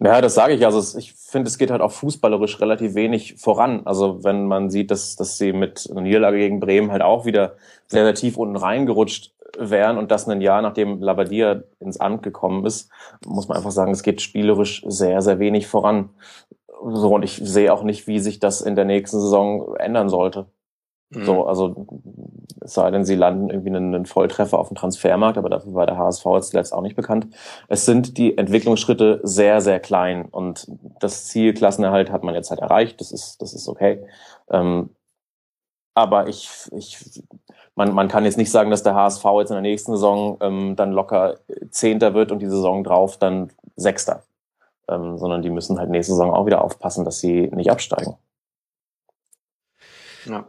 [0.00, 0.64] Ja, das sage ich.
[0.66, 3.82] Also ich finde, es geht halt auch fußballerisch relativ wenig voran.
[3.84, 7.56] Also wenn man sieht, dass, dass sie mit einer Niederlage gegen Bremen halt auch wieder
[7.86, 12.64] sehr, sehr tief unten reingerutscht wären und das ein Jahr nachdem Labadia ins Amt gekommen
[12.64, 12.90] ist,
[13.26, 16.10] muss man einfach sagen, es geht spielerisch sehr, sehr wenig voran.
[16.92, 20.46] So, und ich sehe auch nicht, wie sich das in der nächsten Saison ändern sollte.
[21.10, 21.24] Mhm.
[21.24, 21.86] So, also
[22.60, 25.86] es sei denn, sie landen irgendwie einen, einen Volltreffer auf dem Transfermarkt, aber dafür war
[25.86, 27.28] der HSV jetzt zuletzt auch nicht bekannt.
[27.68, 30.66] Es sind die Entwicklungsschritte sehr, sehr klein und
[31.00, 34.06] das Ziel Klassenerhalt hat man jetzt halt erreicht, das ist, das ist okay.
[34.50, 34.90] Ähm,
[35.94, 37.22] aber ich, ich,
[37.78, 40.74] man, man kann jetzt nicht sagen, dass der HSV jetzt in der nächsten Saison ähm,
[40.74, 41.38] dann locker
[41.70, 44.24] Zehnter wird und die Saison drauf dann Sechster.
[44.88, 48.16] Ähm, sondern die müssen halt nächste Saison auch wieder aufpassen, dass sie nicht absteigen.
[50.24, 50.48] Ja.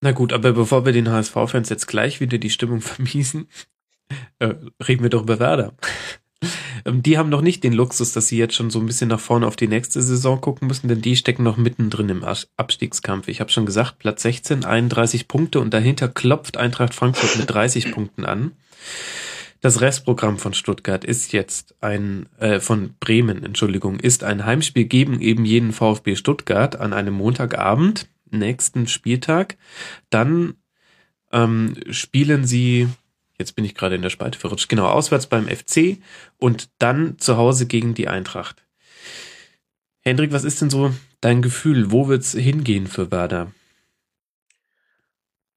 [0.00, 3.48] Na gut, aber bevor wir den HSV-Fans jetzt gleich wieder die Stimmung vermiesen,
[4.40, 4.54] äh,
[4.86, 5.74] reden wir doch über Werder.
[6.84, 9.20] Ähm, die haben noch nicht den Luxus, dass sie jetzt schon so ein bisschen nach
[9.20, 12.24] vorne auf die nächste Saison gucken müssen, denn die stecken noch mittendrin im
[12.56, 13.28] Abstiegskampf.
[13.28, 17.92] Ich habe schon gesagt, Platz 16, 31 Punkte und dahinter klopft Eintracht Frankfurt mit 30
[17.92, 18.52] Punkten an.
[19.60, 25.22] Das Restprogramm von Stuttgart ist jetzt ein, äh, von Bremen, Entschuldigung, ist ein Heimspiel gegen
[25.22, 29.56] eben jeden VfB Stuttgart an einem Montagabend, nächsten Spieltag.
[30.10, 30.56] Dann
[31.32, 32.88] ähm, spielen sie
[33.38, 35.98] jetzt bin ich gerade in der Spalte verrutscht, genau, auswärts beim FC
[36.38, 38.64] und dann zu Hause gegen die Eintracht.
[40.02, 41.90] Hendrik, was ist denn so dein Gefühl?
[41.90, 43.52] Wo wird's hingehen für Werder?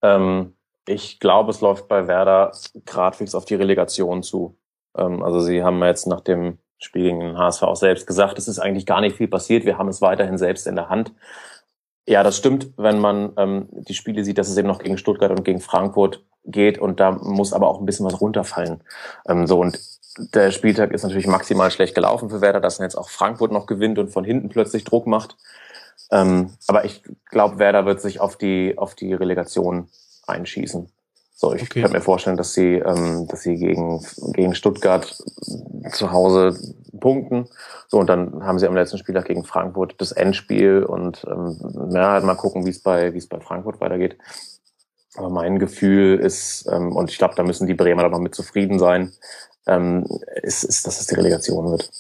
[0.02, 0.54] Ähm,
[0.88, 2.52] ich glaube, es läuft bei Werder
[2.86, 4.58] gradwegs auf die Relegation zu.
[4.96, 8.48] Ähm, also sie haben jetzt nach dem Spiel gegen den HSV auch selbst gesagt, es
[8.48, 9.66] ist eigentlich gar nicht viel passiert.
[9.66, 11.12] Wir haben es weiterhin selbst in der Hand.
[12.08, 15.32] Ja, das stimmt, wenn man ähm, die Spiele sieht, dass es eben noch gegen Stuttgart
[15.32, 18.82] und gegen Frankfurt geht und da muss aber auch ein bisschen was runterfallen.
[19.28, 19.78] Ähm, so und
[20.34, 24.00] der Spieltag ist natürlich maximal schlecht gelaufen für Werder, dass jetzt auch Frankfurt noch gewinnt
[24.00, 25.36] und von hinten plötzlich Druck macht.
[26.10, 29.89] Ähm, aber ich glaube, Werder wird sich auf die auf die Relegation
[30.26, 30.89] einschießen.
[31.39, 31.84] So, ich okay.
[31.84, 35.15] kann mir vorstellen, dass sie, ähm, dass sie gegen, gegen Stuttgart
[35.91, 36.58] zu Hause
[37.00, 37.47] punkten.
[37.88, 42.13] So, und dann haben sie am letzten Spieltag gegen Frankfurt das Endspiel und ähm, ja,
[42.13, 44.17] halt mal gucken, wie es bei, wie es bei Frankfurt weitergeht.
[45.13, 48.34] Aber mein Gefühl ist, ähm, und ich glaube, da müssen die Bremer dann noch mit
[48.34, 49.13] zufrieden sein,
[49.67, 50.08] ähm,
[50.41, 51.91] ist, ist, dass es die Relegation wird.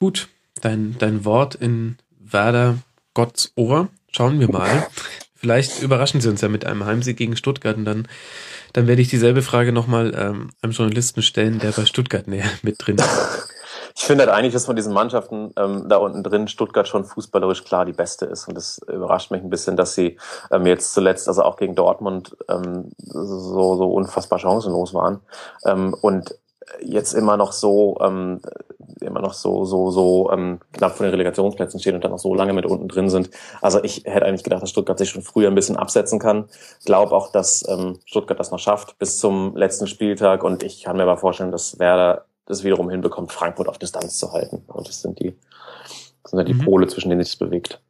[0.00, 0.28] Gut,
[0.62, 2.78] dein, dein Wort in Werder
[3.14, 3.86] Gotts Ohr.
[4.10, 4.88] Schauen wir mal.
[5.36, 8.08] Vielleicht überraschen sie uns ja mit einem Heimsieg gegen Stuttgart und dann,
[8.72, 12.76] dann werde ich dieselbe Frage nochmal ähm, einem Journalisten stellen, der bei Stuttgart näher mit
[12.78, 13.52] drin ist.
[13.98, 17.64] Ich finde halt eigentlich, dass von diesen Mannschaften ähm, da unten drin Stuttgart schon fußballerisch
[17.64, 18.46] klar die beste ist.
[18.46, 20.18] Und das überrascht mich ein bisschen, dass sie
[20.50, 25.20] ähm, jetzt zuletzt, also auch gegen Dortmund, ähm, so, so unfassbar chancenlos waren.
[25.64, 26.34] Ähm, und
[26.80, 28.40] jetzt immer noch so, ähm,
[29.00, 32.34] immer noch so, so, so ähm, knapp von den Relegationsplätzen stehen und dann noch so
[32.34, 33.30] lange mit unten drin sind.
[33.60, 36.46] Also ich hätte eigentlich gedacht, dass Stuttgart sich schon früher ein bisschen absetzen kann.
[36.84, 40.96] Glaube auch, dass ähm, Stuttgart das noch schafft bis zum letzten Spieltag und ich kann
[40.96, 44.62] mir aber vorstellen, dass Werder das wiederum hinbekommt, Frankfurt auf Distanz zu halten.
[44.68, 45.36] Und das sind die,
[46.22, 46.64] das sind ja die mhm.
[46.64, 47.80] Pole, zwischen denen sich bewegt.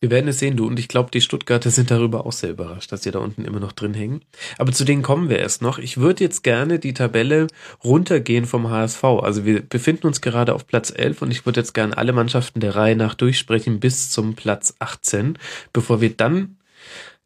[0.00, 0.66] Wir werden es sehen, du.
[0.66, 3.60] Und ich glaube, die Stuttgarter sind darüber auch sehr überrascht, dass sie da unten immer
[3.60, 4.22] noch drin hängen.
[4.58, 5.78] Aber zu denen kommen wir erst noch.
[5.78, 7.46] Ich würde jetzt gerne die Tabelle
[7.84, 9.04] runtergehen vom HSV.
[9.04, 12.60] Also wir befinden uns gerade auf Platz 11 und ich würde jetzt gerne alle Mannschaften
[12.60, 15.38] der Reihe nach durchsprechen bis zum Platz 18,
[15.72, 16.56] bevor wir dann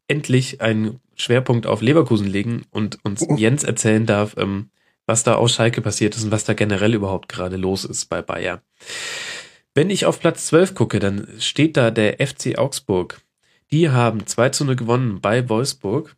[0.07, 4.69] endlich einen Schwerpunkt auf Leverkusen legen und uns Jens erzählen darf, ähm,
[5.05, 8.21] was da aus Schalke passiert ist und was da generell überhaupt gerade los ist bei
[8.21, 8.61] Bayer.
[9.73, 13.21] Wenn ich auf Platz 12 gucke, dann steht da der FC Augsburg.
[13.71, 16.17] Die haben 2 zu 0 gewonnen bei Wolfsburg.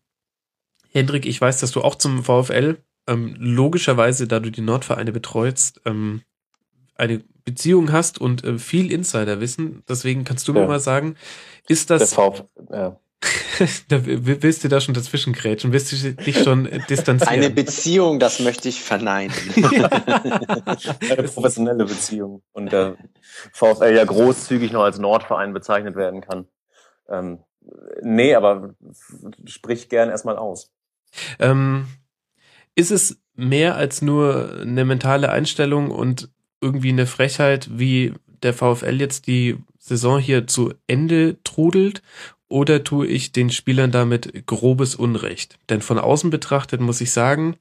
[0.92, 5.82] Hendrik, ich weiß, dass du auch zum VfL ähm, logischerweise, da du die Nordvereine betreust,
[5.86, 6.22] ähm,
[6.96, 9.84] eine Beziehung hast und äh, viel Insiderwissen.
[9.88, 10.62] Deswegen kannst du ja.
[10.62, 11.16] mir mal sagen,
[11.68, 12.10] ist das.
[12.10, 13.00] Der VfL, ja.
[13.88, 15.72] da willst du da schon dazwischen grätschen?
[15.72, 17.34] Willst du dich schon distanzieren?
[17.34, 19.34] Eine Beziehung, das möchte ich verneinen.
[19.56, 22.42] Eine professionelle Beziehung.
[22.52, 22.98] Und der
[23.52, 26.48] VfL ja großzügig noch als Nordverein bezeichnet werden kann.
[27.08, 27.44] Ähm,
[28.02, 28.76] nee, aber
[29.46, 30.72] sprich gern erstmal aus.
[31.40, 31.88] Ähm,
[32.76, 36.30] ist es mehr als nur eine mentale Einstellung und
[36.62, 42.02] irgendwie eine Frechheit, wie der VfL jetzt die Saison hier zu Ende trudelt?
[42.48, 45.58] Oder tue ich den Spielern damit grobes Unrecht?
[45.70, 47.58] Denn von außen betrachtet muss ich sagen,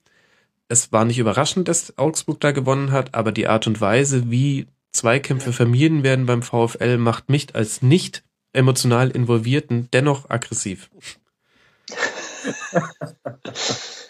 [0.68, 4.66] es war nicht überraschend, dass Augsburg da gewonnen hat, aber die Art und Weise, wie
[4.92, 10.90] Zweikämpfe vermieden werden beim VfL, macht mich als nicht emotional Involvierten dennoch aggressiv.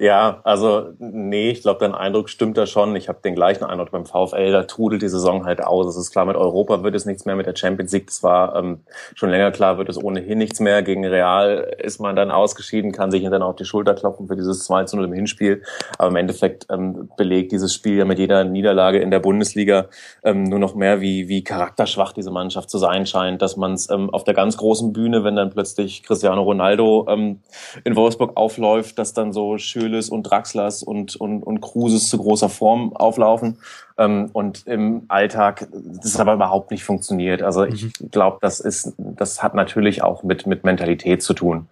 [0.00, 2.96] Ja, also nee, ich glaube, dein Eindruck stimmt da schon.
[2.96, 5.86] Ich habe den gleichen Eindruck beim VfL, da trudelt die Saison halt aus.
[5.88, 8.56] Es ist klar, mit Europa wird es nichts mehr, mit der Champions League, das war
[8.56, 8.80] ähm,
[9.14, 10.82] schon länger klar, wird es ohnehin nichts mehr.
[10.82, 14.64] Gegen Real ist man dann ausgeschieden, kann sich dann auf die Schulter klopfen für dieses
[14.64, 15.62] 2 zu 0 im Hinspiel.
[15.98, 19.90] Aber im Endeffekt ähm, belegt dieses Spiel ja mit jeder Niederlage in der Bundesliga
[20.22, 23.90] ähm, nur noch mehr, wie, wie charakterschwach diese Mannschaft zu sein scheint, dass man es
[23.90, 27.40] ähm, auf der ganz großen Bühne, wenn dann plötzlich Cristiano Ronaldo ähm,
[27.84, 32.18] in Wolfsburg aufläuft, dass dann so schön Schöles und Draxlers und, und, und Kruses zu
[32.18, 33.58] großer Form auflaufen.
[33.98, 37.42] Ähm, und im Alltag das aber überhaupt nicht funktioniert.
[37.42, 38.10] Also ich mhm.
[38.10, 41.68] glaube, das ist, das hat natürlich auch mit, mit Mentalität zu tun.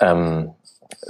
[0.00, 0.50] Ähm,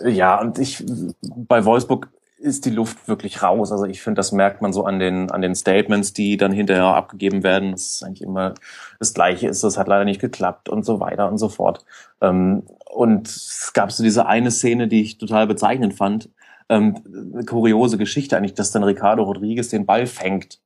[0.04, 0.84] ja, und ich,
[1.22, 3.72] bei Wolfsburg ist die Luft wirklich raus.
[3.72, 6.84] Also ich finde, das merkt man so an den, an den Statements, die dann hinterher
[6.84, 7.72] abgegeben werden.
[7.72, 8.54] Das ist eigentlich immer
[8.98, 11.84] das Gleiche ist, das hat leider nicht geklappt und so weiter und so fort.
[12.20, 16.30] Ähm, und es gab so diese eine Szene, die ich total bezeichnend fand.
[16.68, 17.02] Ähm,
[17.34, 20.60] eine kuriose Geschichte eigentlich, dass dann Ricardo Rodriguez den Ball fängt.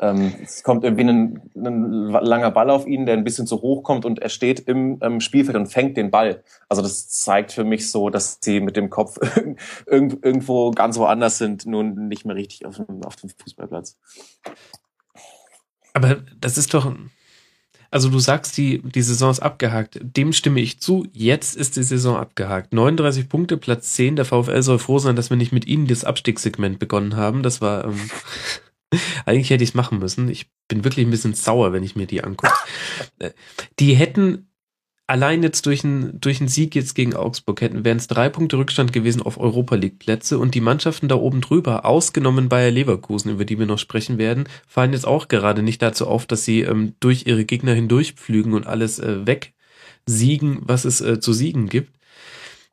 [0.00, 3.82] Ähm, es kommt irgendwie ein, ein, langer Ball auf ihn, der ein bisschen zu hoch
[3.82, 6.44] kommt und er steht im ähm, Spielfeld und fängt den Ball.
[6.68, 9.18] Also das zeigt für mich so, dass sie mit dem Kopf
[9.86, 13.98] irgendwo ganz woanders sind, nun nicht mehr richtig auf dem, auf dem Fußballplatz.
[15.94, 16.94] Aber das ist doch,
[17.90, 19.98] also du sagst, die, die Saison ist abgehakt.
[20.02, 21.06] Dem stimme ich zu.
[21.12, 22.72] Jetzt ist die Saison abgehakt.
[22.72, 24.16] 39 Punkte, Platz 10.
[24.16, 27.42] Der VfL soll froh sein, dass wir nicht mit ihnen das Abstiegssegment begonnen haben.
[27.42, 28.10] Das war, ähm,
[29.26, 30.28] eigentlich hätte ich es machen müssen.
[30.28, 32.52] Ich bin wirklich ein bisschen sauer, wenn ich mir die angucke.
[33.20, 33.30] Äh,
[33.80, 34.48] die hätten
[35.08, 38.58] allein jetzt durch einen durch einen Sieg jetzt gegen Augsburg hätten wären es drei Punkte
[38.58, 43.32] Rückstand gewesen auf Europa League Plätze und die Mannschaften da oben drüber, ausgenommen Bayer Leverkusen,
[43.32, 46.60] über die wir noch sprechen werden, fallen jetzt auch gerade nicht dazu auf, dass sie
[46.60, 51.97] ähm, durch ihre Gegner hindurchpflügen und alles äh, wegsiegen, was es äh, zu siegen gibt.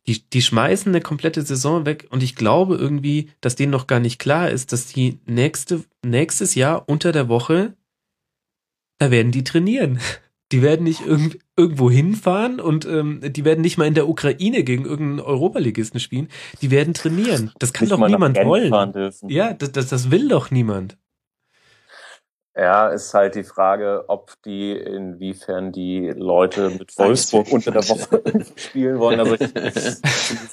[0.07, 3.99] Die, die schmeißen eine komplette Saison weg und ich glaube irgendwie, dass denen noch gar
[3.99, 7.73] nicht klar ist, dass die nächste, nächstes Jahr unter der Woche,
[8.99, 9.99] da werden die trainieren.
[10.51, 14.63] Die werden nicht irg irgendwo hinfahren und ähm, die werden nicht mal in der Ukraine
[14.63, 16.27] gegen irgendeinen Europaligisten spielen.
[16.61, 17.51] Die werden trainieren.
[17.57, 18.71] Das kann nicht doch niemand wollen.
[19.27, 20.97] Ja, das, das, das will doch niemand.
[22.57, 28.21] Ja, ist halt die Frage, ob die, inwiefern die Leute mit Wolfsburg unter der Woche
[28.55, 29.19] spielen wollen.
[29.19, 29.71] Also ich, habe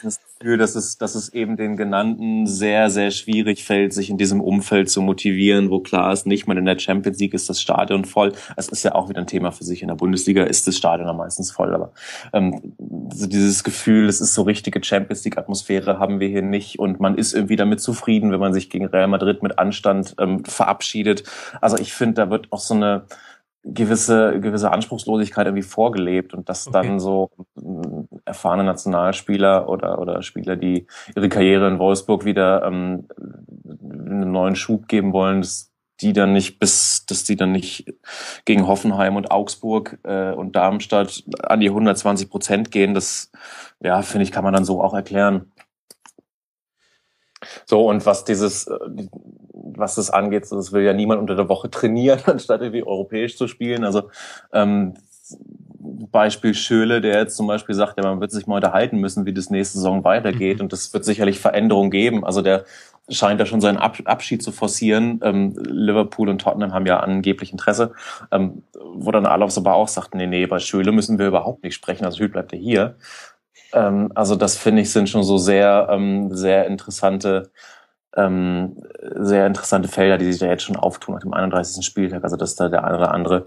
[0.02, 4.18] das Gefühl, dass es, dass es eben den Genannten sehr, sehr schwierig fällt, sich in
[4.18, 7.60] diesem Umfeld zu motivieren, wo klar ist, nicht mal in der Champions League ist das
[7.60, 8.32] Stadion voll.
[8.56, 9.80] Es ist ja auch wieder ein Thema für sich.
[9.82, 11.92] In der Bundesliga ist das Stadion am meistens voll, aber
[12.32, 12.74] ähm,
[13.14, 16.98] so dieses Gefühl, es ist so richtige Champions League Atmosphäre haben wir hier nicht und
[16.98, 21.22] man ist irgendwie damit zufrieden, wenn man sich gegen Real Madrid mit Anstand ähm, verabschiedet.
[21.60, 23.05] Also ich ich finde, da wird auch so eine
[23.62, 26.72] gewisse, gewisse Anspruchslosigkeit irgendwie vorgelebt und dass okay.
[26.72, 27.31] dann so
[28.24, 33.07] erfahrene Nationalspieler oder, oder Spieler, die ihre Karriere in Wolfsburg wieder ähm,
[33.83, 37.85] einen neuen Schub geben wollen, dass die dann nicht bis, dass die dann nicht
[38.46, 43.31] gegen Hoffenheim und Augsburg äh, und Darmstadt an die 120 Prozent gehen, das,
[43.81, 45.52] ja, finde ich, kann man dann so auch erklären.
[47.66, 48.78] So, und was dieses, äh,
[49.83, 53.47] was das angeht, das will ja niemand unter der Woche trainieren, anstatt irgendwie europäisch zu
[53.49, 53.85] spielen.
[53.85, 54.05] Also
[54.53, 54.95] ähm,
[56.11, 59.33] Beispiel Schöle, der jetzt zum Beispiel sagt, ja, man wird sich mal unterhalten müssen, wie
[59.33, 60.59] das nächste Saison weitergeht.
[60.59, 60.64] Mhm.
[60.64, 62.25] Und das wird sicherlich Veränderungen geben.
[62.25, 62.64] Also der
[63.09, 65.21] scheint da schon seinen Abschied zu forcieren.
[65.23, 67.92] Ähm, Liverpool und Tottenham haben ja angeblich Interesse.
[68.31, 68.62] Ähm,
[68.95, 72.05] wo dann Alofs aber auch sagt, nee, nee, bei Schöle müssen wir überhaupt nicht sprechen.
[72.05, 72.97] Also Schöle bleibt ja hier.
[73.73, 77.51] Ähm, also das finde ich sind schon so sehr, ähm, sehr interessante
[78.16, 78.77] ähm,
[79.16, 81.85] sehr interessante Felder, die sich da jetzt schon auftun nach dem 31.
[81.85, 82.25] Spieltag.
[82.25, 83.44] Also dass da der eine oder andere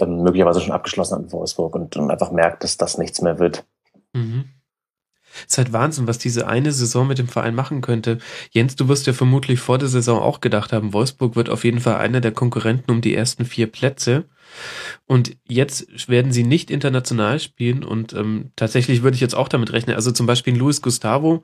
[0.00, 3.38] ähm, möglicherweise schon abgeschlossen hat in Wolfsburg und, und einfach merkt, dass das nichts mehr
[3.38, 3.64] wird.
[4.12, 4.46] Mhm.
[5.44, 8.18] Es ist halt Wahnsinn, was diese eine Saison mit dem Verein machen könnte.
[8.50, 11.80] Jens, du wirst ja vermutlich vor der Saison auch gedacht haben, Wolfsburg wird auf jeden
[11.80, 14.24] Fall einer der Konkurrenten um die ersten vier Plätze.
[15.04, 19.72] Und jetzt werden sie nicht international spielen und ähm, tatsächlich würde ich jetzt auch damit
[19.72, 19.96] rechnen.
[19.96, 21.42] Also zum Beispiel Luis Gustavo,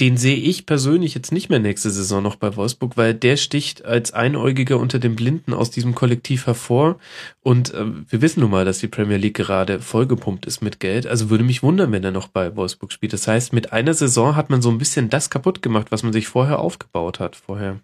[0.00, 3.84] den sehe ich persönlich jetzt nicht mehr nächste Saison noch bei Wolfsburg, weil der sticht
[3.84, 6.98] als Einäugiger unter den Blinden aus diesem Kollektiv hervor.
[7.42, 11.06] Und äh, wir wissen nun mal, dass die Premier League gerade vollgepumpt ist mit Geld.
[11.06, 13.12] Also würde mich wundern, wenn er noch bei Wolfsburg spielt.
[13.12, 16.12] Das heißt, mit einer Saison hat man so ein bisschen das kaputt gemacht, was man
[16.12, 17.36] sich vorher aufgebaut hat.
[17.36, 17.78] Vorher.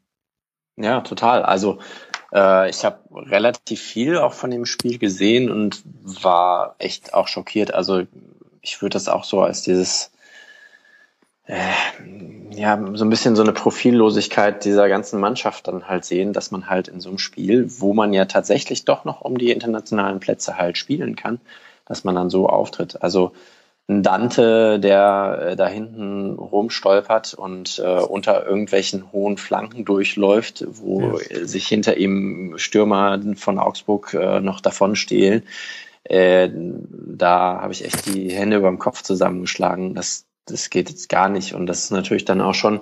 [0.76, 1.44] Ja, total.
[1.44, 1.78] Also
[2.32, 7.72] äh, ich habe relativ viel auch von dem Spiel gesehen und war echt auch schockiert.
[7.72, 8.02] Also
[8.62, 10.10] ich würde das auch so als dieses
[11.50, 16.50] äh, ja, so ein bisschen so eine Profillosigkeit dieser ganzen Mannschaft dann halt sehen, dass
[16.50, 20.20] man halt in so einem Spiel, wo man ja tatsächlich doch noch um die internationalen
[20.20, 21.40] Plätze halt spielen kann,
[21.86, 23.02] dass man dann so auftritt.
[23.02, 23.32] Also
[23.88, 31.18] ein Dante, der äh, da hinten rumstolpert und äh, unter irgendwelchen hohen Flanken durchläuft, wo
[31.18, 31.44] ja.
[31.44, 35.42] sich hinter ihm Stürmer von Augsburg äh, noch davon stehlen.
[36.04, 39.94] Äh, da habe ich echt die Hände über dem Kopf zusammengeschlagen.
[39.94, 41.54] Das, das geht jetzt gar nicht.
[41.54, 42.80] Und das ist natürlich dann auch schon,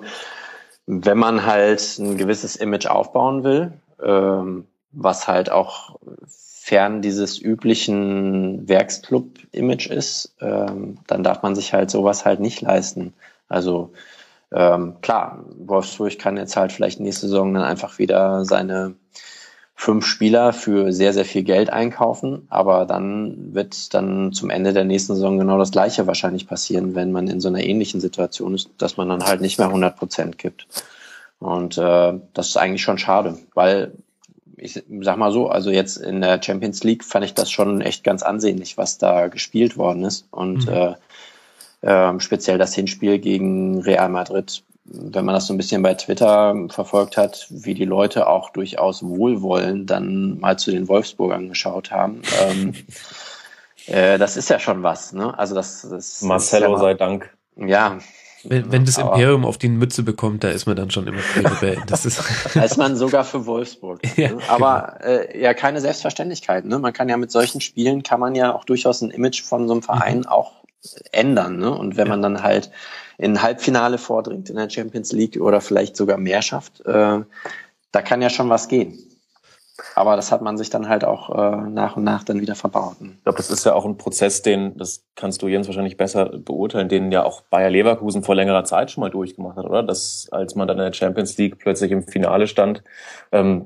[0.85, 8.67] wenn man halt ein gewisses Image aufbauen will, ähm, was halt auch fern dieses üblichen
[8.67, 13.13] Werksclub-Image ist, ähm, dann darf man sich halt sowas halt nicht leisten.
[13.47, 13.91] Also
[14.51, 18.95] ähm, klar, Wolfsburg kann jetzt halt vielleicht nächste Saison dann einfach wieder seine
[19.79, 24.83] fünf Spieler für sehr, sehr viel Geld einkaufen, aber dann wird dann zum Ende der
[24.83, 28.69] nächsten Saison genau das Gleiche wahrscheinlich passieren, wenn man in so einer ähnlichen Situation ist,
[28.77, 30.67] dass man dann halt nicht mehr 100 Prozent gibt.
[31.39, 33.93] Und äh, das ist eigentlich schon schade, weil
[34.57, 38.03] ich sag mal so, also jetzt in der Champions League fand ich das schon echt
[38.03, 40.27] ganz ansehnlich, was da gespielt worden ist.
[40.29, 40.95] Und mhm.
[41.81, 45.93] äh, äh, speziell das Hinspiel gegen Real Madrid, wenn man das so ein bisschen bei
[45.93, 51.91] Twitter verfolgt hat, wie die Leute auch durchaus wohlwollend dann mal zu den Wolfsburgern geschaut
[51.91, 52.21] haben.
[52.41, 52.73] Ähm,
[53.87, 55.37] äh, das ist ja schon was, ne?
[55.37, 57.29] Also das, das Marcelo ja sei Dank.
[57.55, 57.99] Ja,
[58.43, 61.19] wenn, wenn das aber Imperium auf die Mütze bekommt, da ist man dann schon immer
[61.35, 61.77] Rebell.
[61.87, 62.23] Das ist
[62.53, 64.01] da ist man sogar für Wolfsburg.
[64.17, 64.39] ja, ne?
[64.47, 65.13] Aber genau.
[65.13, 66.65] äh, ja, keine Selbstverständlichkeit.
[66.65, 66.79] Ne?
[66.79, 69.73] Man kann ja mit solchen Spielen kann man ja auch durchaus ein Image von so
[69.73, 70.27] einem Verein mhm.
[70.27, 70.53] auch
[71.11, 71.57] ändern.
[71.57, 71.71] Ne?
[71.71, 72.13] Und wenn ja.
[72.13, 72.71] man dann halt
[73.19, 77.19] in Halbfinale vordringt in der Champions League oder vielleicht sogar mehr schafft, äh,
[77.91, 78.97] da kann ja schon was gehen.
[79.95, 82.97] Aber das hat man sich dann halt auch äh, nach und nach dann wieder verbaut.
[82.99, 86.25] Ich glaube, das ist ja auch ein Prozess, den, das kannst du Jens wahrscheinlich besser
[86.37, 89.83] beurteilen, den ja auch Bayer Leverkusen vor längerer Zeit schon mal durchgemacht hat, oder?
[89.83, 92.83] Dass als man dann in der Champions League plötzlich im Finale stand,
[93.31, 93.65] ähm,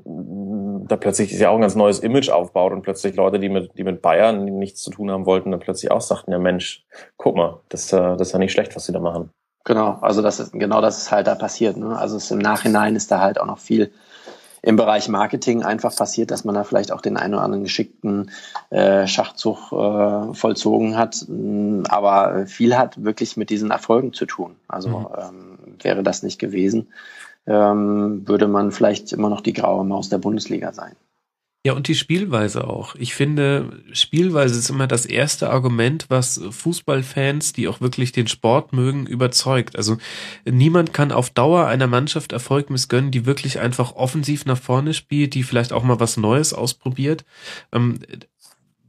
[0.86, 3.76] da plötzlich ist ja auch ein ganz neues Image aufbaut und plötzlich Leute, die mit,
[3.76, 6.84] die mit Bayern nichts zu tun haben wollten, dann plötzlich auch sagten, ja Mensch,
[7.16, 9.30] guck mal, das, äh, das ist ja nicht schlecht, was sie da machen.
[9.64, 11.76] Genau, also das ist genau das ist halt da passiert.
[11.76, 11.96] Ne?
[11.96, 13.90] Also es, im Nachhinein ist da halt auch noch viel
[14.60, 18.30] im Bereich Marketing einfach passiert, dass man da vielleicht auch den einen oder anderen geschickten
[18.70, 21.26] äh, Schachzug äh, vollzogen hat.
[21.88, 24.56] Aber viel hat wirklich mit diesen Erfolgen zu tun.
[24.66, 25.06] Also mhm.
[25.18, 26.88] ähm, wäre das nicht gewesen,
[27.46, 30.96] ähm, würde man vielleicht immer noch die graue Maus der Bundesliga sein.
[31.66, 32.94] Ja, und die Spielweise auch.
[32.96, 38.74] Ich finde, Spielweise ist immer das erste Argument, was Fußballfans, die auch wirklich den Sport
[38.74, 39.74] mögen, überzeugt.
[39.76, 39.96] Also
[40.44, 45.32] niemand kann auf Dauer einer Mannschaft Erfolg missgönnen, die wirklich einfach offensiv nach vorne spielt,
[45.32, 47.24] die vielleicht auch mal was Neues ausprobiert.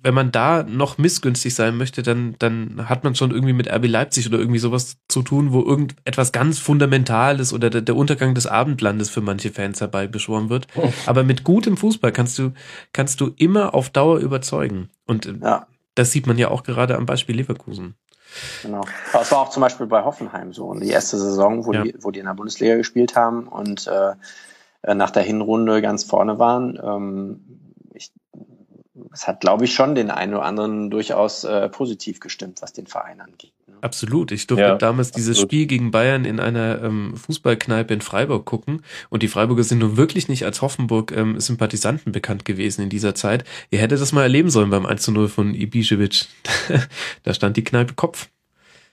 [0.06, 3.88] Wenn man da noch missgünstig sein möchte, dann, dann hat man schon irgendwie mit RB
[3.88, 8.46] Leipzig oder irgendwie sowas zu tun, wo irgendetwas ganz Fundamentales oder der, der Untergang des
[8.46, 10.68] Abendlandes für manche Fans dabei beschworen wird.
[10.76, 10.94] Oh.
[11.08, 12.52] Aber mit gutem Fußball kannst du,
[12.94, 14.92] kannst du immer auf Dauer überzeugen.
[15.08, 15.66] Und äh, ja.
[15.96, 17.96] das sieht man ja auch gerade am Beispiel Leverkusen.
[18.62, 18.82] Genau.
[19.12, 20.66] Aber es war auch zum Beispiel bei Hoffenheim so.
[20.66, 21.82] Und die erste Saison, wo, ja.
[21.82, 26.38] die, wo die in der Bundesliga gespielt haben und äh, nach der Hinrunde ganz vorne
[26.38, 27.65] waren, ähm,
[29.12, 32.88] es hat, glaube ich, schon den einen oder anderen durchaus äh, positiv gestimmt, was den
[32.88, 33.54] Verein angeht.
[33.68, 33.76] Ne?
[33.82, 34.32] Absolut.
[34.32, 35.18] Ich durfte ja, damals absolut.
[35.18, 38.84] dieses Spiel gegen Bayern in einer ähm, Fußballkneipe in Freiburg gucken.
[39.10, 43.44] Und die Freiburger sind nun wirklich nicht als Hoffenburg-Sympathisanten ähm, bekannt gewesen in dieser Zeit.
[43.70, 46.28] Ihr hättet das mal erleben sollen beim 1 zu 0 von Ibišević.
[47.24, 48.30] da stand die Kneipe Kopf.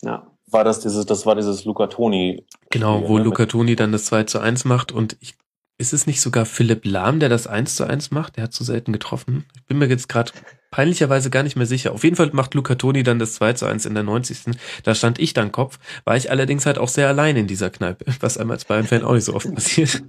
[0.03, 0.27] Ja.
[0.49, 2.45] War das dieses, das war dieses Luca Toni.
[2.71, 3.25] Genau, wo ne?
[3.25, 5.35] Luca Toni dann das 2 zu 1 macht und ich
[5.83, 8.37] ist es nicht sogar Philipp Lahm, der das 1 zu 1 macht?
[8.37, 9.45] Der hat zu selten getroffen.
[9.57, 10.33] Ich bin mir jetzt gerade
[10.73, 11.93] peinlicherweise gar nicht mehr sicher.
[11.93, 14.57] Auf jeden Fall macht Luca Toni dann das 2 zu 1 in der 90.
[14.83, 18.07] Da stand ich dann Kopf, war ich allerdings halt auch sehr allein in dieser Kneipe,
[18.21, 20.03] was einem als Bayern-Fan auch nicht so oft passiert.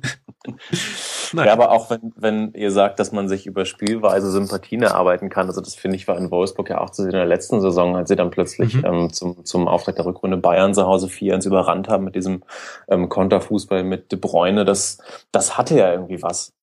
[1.34, 5.48] ja, aber auch wenn, wenn ihr sagt, dass man sich über Spielweise Sympathien erarbeiten kann,
[5.48, 7.98] also das finde ich war in Wolfsburg ja auch zu sehen in der letzten Saison,
[7.98, 8.86] als sie dann plötzlich mhm.
[8.86, 12.44] ähm, zum, zum Auftrag der Rückrunde Bayern zu Hause 4-1 überrannt haben mit diesem
[12.88, 15.00] ähm, Konterfußball mit De Bruyne, das,
[15.34, 16.54] das hatte ja irgendwie was.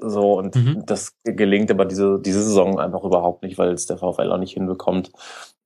[0.00, 0.82] So, und mhm.
[0.86, 4.54] das gelingt aber diese, diese Saison einfach überhaupt nicht, weil es der VfL auch nicht
[4.54, 5.12] hinbekommt,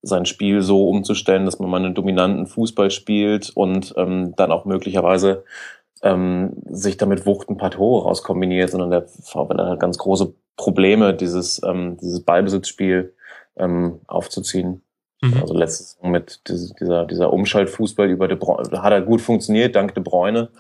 [0.02, 4.64] sein Spiel so umzustellen, dass man mal einen dominanten Fußball spielt und ähm, dann auch
[4.64, 5.44] möglicherweise
[6.02, 11.14] ähm, sich damit Wucht ein paar Tore rauskombiniert, sondern der VfL hat ganz große Probleme,
[11.14, 13.14] dieses, ähm, dieses Ballbesitzspiel
[13.56, 14.82] ähm, aufzuziehen.
[15.22, 15.38] Mhm.
[15.40, 20.02] Also letztes mit dieser, dieser Umschaltfußball über De Bruyne, hat er gut funktioniert, dank De
[20.02, 20.50] Bruyne.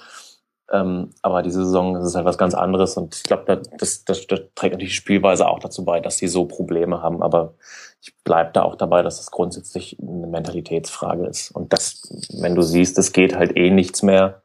[0.72, 4.26] Ähm, aber diese Saison ist es halt was ganz anderes und ich glaube, das, das,
[4.26, 7.22] das trägt natürlich die Spielweise auch dazu bei, dass sie so Probleme haben.
[7.22, 7.54] Aber
[8.00, 11.50] ich bleibe da auch dabei, dass das grundsätzlich eine Mentalitätsfrage ist.
[11.50, 12.02] Und das,
[12.40, 14.42] wenn du siehst, es geht halt eh nichts mehr,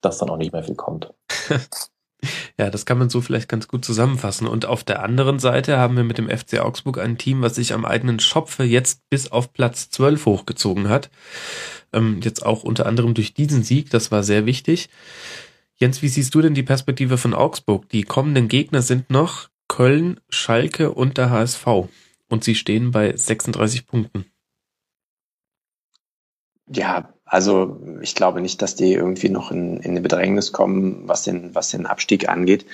[0.00, 1.12] dass dann auch nicht mehr viel kommt.
[2.58, 4.46] Ja, das kann man so vielleicht ganz gut zusammenfassen.
[4.46, 7.72] Und auf der anderen Seite haben wir mit dem FC Augsburg ein Team, was sich
[7.72, 11.10] am eigenen Schopfe jetzt bis auf Platz 12 hochgezogen hat.
[11.92, 14.88] Ähm, jetzt auch unter anderem durch diesen Sieg, das war sehr wichtig.
[15.76, 17.88] Jens, wie siehst du denn die Perspektive von Augsburg?
[17.88, 21.66] Die kommenden Gegner sind noch Köln, Schalke und der HSV.
[22.28, 24.26] Und sie stehen bei 36 Punkten.
[26.68, 31.22] Ja, also ich glaube nicht, dass die irgendwie noch in, in eine Bedrängnis kommen, was
[31.24, 32.66] den, was den Abstieg angeht.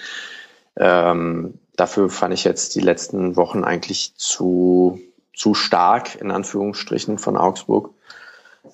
[0.77, 5.01] Ähm, dafür fand ich jetzt die letzten Wochen eigentlich zu,
[5.35, 7.91] zu stark, in Anführungsstrichen, von Augsburg.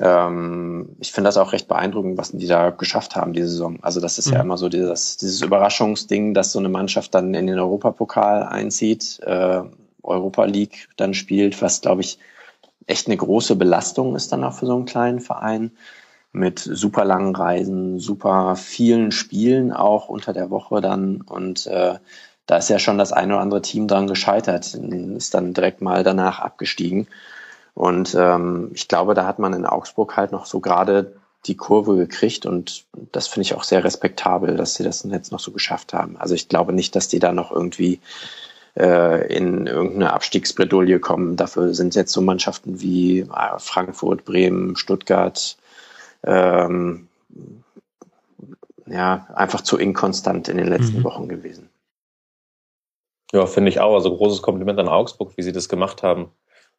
[0.00, 3.78] Ähm, ich finde das auch recht beeindruckend, was die da geschafft haben, diese Saison.
[3.82, 4.34] Also das ist mhm.
[4.34, 9.20] ja immer so dieses, dieses Überraschungsding, dass so eine Mannschaft dann in den Europapokal einzieht,
[9.24, 9.62] äh,
[10.02, 12.18] Europa League dann spielt, was glaube ich
[12.86, 15.72] echt eine große Belastung ist dann auch für so einen kleinen Verein
[16.32, 21.94] mit super langen Reisen, super vielen Spielen auch unter der Woche dann und äh,
[22.46, 26.04] da ist ja schon das eine oder andere Team dran gescheitert, ist dann direkt mal
[26.04, 27.08] danach abgestiegen.
[27.74, 31.16] Und ähm, ich glaube, da hat man in Augsburg halt noch so gerade
[31.46, 35.40] die Kurve gekriegt und das finde ich auch sehr respektabel, dass sie das jetzt noch
[35.40, 36.16] so geschafft haben.
[36.16, 38.00] Also ich glaube nicht, dass die da noch irgendwie
[38.78, 41.36] äh, in irgendeine Abstiegsbredouille kommen.
[41.36, 45.56] Dafür sind jetzt so Mannschaften wie äh, Frankfurt, Bremen, Stuttgart
[46.24, 47.08] ähm,
[48.86, 51.04] ja einfach zu inkonstant in den letzten mhm.
[51.04, 51.70] Wochen gewesen.
[53.32, 53.94] Ja, finde ich auch.
[53.94, 56.30] Also großes Kompliment an Augsburg, wie sie das gemacht haben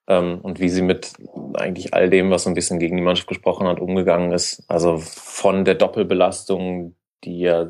[0.07, 1.13] ähm, und wie sie mit
[1.55, 4.63] eigentlich all dem, was so ein bisschen gegen die Mannschaft gesprochen hat, umgegangen ist.
[4.67, 7.67] Also von der Doppelbelastung, die ja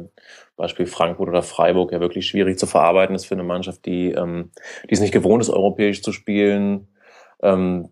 [0.58, 4.52] Beispiel Frankfurt oder Freiburg ja wirklich schwierig zu verarbeiten ist für eine Mannschaft, die, ähm,
[4.90, 6.88] die es nicht gewohnt ist, europäisch zu spielen.
[7.42, 7.90] Ähm,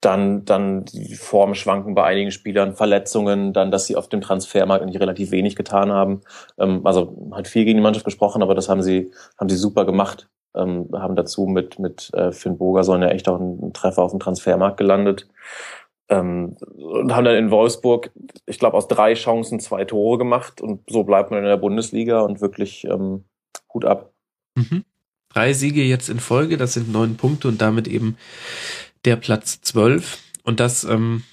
[0.00, 5.00] dann, dann die Formschwanken bei einigen Spielern, Verletzungen, dann, dass sie auf dem Transfermarkt eigentlich
[5.00, 6.20] relativ wenig getan haben.
[6.58, 9.84] Ähm, also hat viel gegen die Mannschaft gesprochen, aber das haben sie, haben sie super
[9.86, 10.28] gemacht.
[10.54, 14.20] Ähm, haben dazu mit, mit äh, Finn Bogerson ja echt auch einen Treffer auf dem
[14.20, 15.28] Transfermarkt gelandet.
[16.08, 18.10] Ähm, und haben dann in Wolfsburg,
[18.46, 22.20] ich glaube, aus drei Chancen zwei Tore gemacht und so bleibt man in der Bundesliga
[22.20, 23.24] und wirklich ähm,
[23.74, 24.12] Hut ab.
[24.54, 24.84] Mhm.
[25.28, 28.16] Drei Siege jetzt in Folge, das sind neun Punkte und damit eben
[29.04, 31.24] der Platz zwölf und das ähm,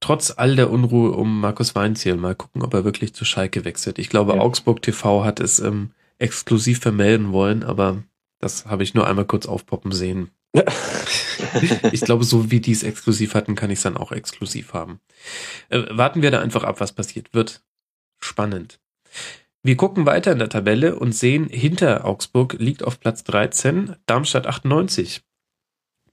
[0.00, 2.16] trotz all der Unruhe um Markus Weinziel.
[2.16, 3.98] Mal gucken, ob er wirklich zu Schalke wechselt.
[3.98, 4.40] Ich glaube, ja.
[4.40, 8.02] Augsburg TV hat es ähm, exklusiv vermelden wollen, aber
[8.38, 10.30] das habe ich nur einmal kurz aufpoppen sehen.
[11.92, 15.00] Ich glaube, so wie die es exklusiv hatten, kann ich es dann auch exklusiv haben.
[15.70, 17.32] Äh, warten wir da einfach ab, was passiert.
[17.32, 17.62] Wird
[18.20, 18.78] spannend.
[19.62, 24.46] Wir gucken weiter in der Tabelle und sehen, hinter Augsburg liegt auf Platz 13 Darmstadt
[24.46, 25.22] 98.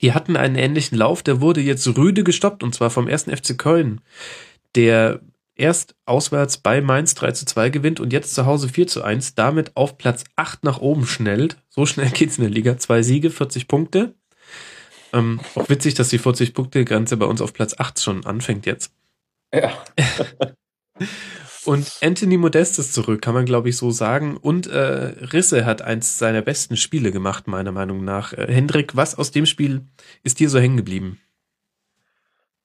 [0.02, 3.58] Die hatten einen ähnlichen Lauf, der wurde jetzt rüde gestoppt und zwar vom ersten FC
[3.58, 4.02] Köln,
[4.76, 5.22] der
[5.56, 9.36] erst auswärts bei Mainz 3 zu 2 gewinnt und jetzt zu Hause 4 zu 1,
[9.36, 11.58] damit auf Platz 8 nach oben schnellt.
[11.70, 12.78] So schnell geht's in der Liga.
[12.78, 14.16] Zwei Siege, 40 Punkte.
[15.14, 18.94] Ähm, auch witzig, dass die 40-Punkte-Grenze bei uns auf Platz 8 schon anfängt jetzt.
[19.54, 19.72] Ja.
[21.66, 24.38] Und Anthony Modest ist zurück, kann man glaube ich so sagen.
[24.38, 28.34] Und äh, Risse hat eins seiner besten Spiele gemacht, meiner Meinung nach.
[28.34, 29.82] Äh, Hendrik, was aus dem Spiel
[30.24, 31.20] ist dir so hängen geblieben?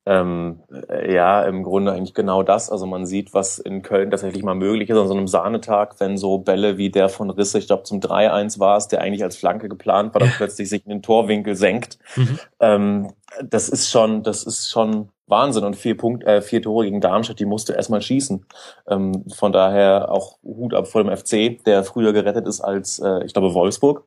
[0.07, 0.61] Ähm,
[1.09, 2.71] ja, im Grunde eigentlich genau das.
[2.71, 6.19] Also man sieht, was in Köln tatsächlich mal möglich ist an so einem Sahnetag, wenn
[6.19, 9.37] so Bälle wie der von Risse, ich glaube zum 3-1 war es, der eigentlich als
[9.37, 11.99] Flanke geplant war, dann plötzlich sich in den Torwinkel senkt.
[12.17, 12.39] Mhm.
[12.61, 17.01] Ähm, das ist schon, das ist schon Wahnsinn und vier Punkt, äh, vier Tore gegen
[17.01, 18.45] Darmstadt, die musste erstmal schießen.
[18.89, 23.25] Ähm, von daher auch Hut ab vor dem FC, der früher gerettet ist als, äh,
[23.25, 24.05] ich glaube, Wolfsburg.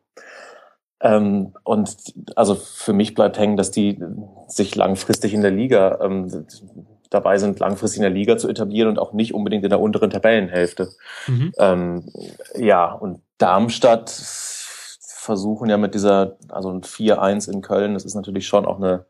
[1.01, 1.95] Ähm, und
[2.35, 3.99] also für mich bleibt hängen, dass die
[4.47, 6.45] sich langfristig in der Liga ähm,
[7.09, 10.09] dabei sind, langfristig in der Liga zu etablieren und auch nicht unbedingt in der unteren
[10.09, 10.89] Tabellenhälfte.
[11.27, 11.51] Mhm.
[11.57, 12.03] Ähm,
[12.55, 18.47] ja, und Darmstadt versuchen ja mit dieser, also ein 4-1 in Köln, das ist natürlich
[18.47, 19.05] schon auch eine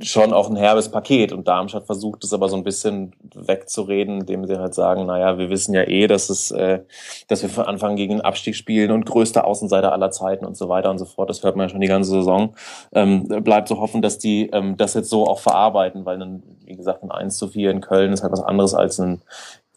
[0.00, 4.46] schon auch ein herbes Paket und Darmstadt versucht es aber so ein bisschen wegzureden, indem
[4.46, 6.80] sie halt sagen, naja, wir wissen ja eh, dass es, äh,
[7.28, 10.68] dass wir von Anfang gegen den Abstieg spielen und größter Außenseiter aller Zeiten und so
[10.68, 11.30] weiter und so fort.
[11.30, 12.54] Das hört man ja schon die ganze Saison.
[12.92, 16.42] Ähm, bleibt zu so hoffen, dass die ähm, das jetzt so auch verarbeiten, weil dann,
[16.64, 19.22] wie gesagt, ein 1 zu 4 in Köln ist halt was anderes als ein,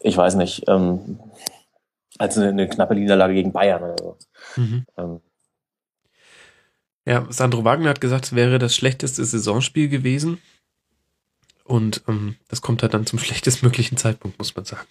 [0.00, 1.18] ich weiß nicht, ähm,
[2.18, 4.16] als eine, eine knappe Niederlage gegen Bayern oder so.
[4.56, 4.86] Mhm.
[4.96, 5.20] Ähm,
[7.08, 10.40] ja, Sandro Wagner hat gesagt, es wäre das schlechteste Saisonspiel gewesen.
[11.64, 14.86] Und ähm, das kommt halt dann zum schlechtestmöglichen Zeitpunkt, muss man sagen.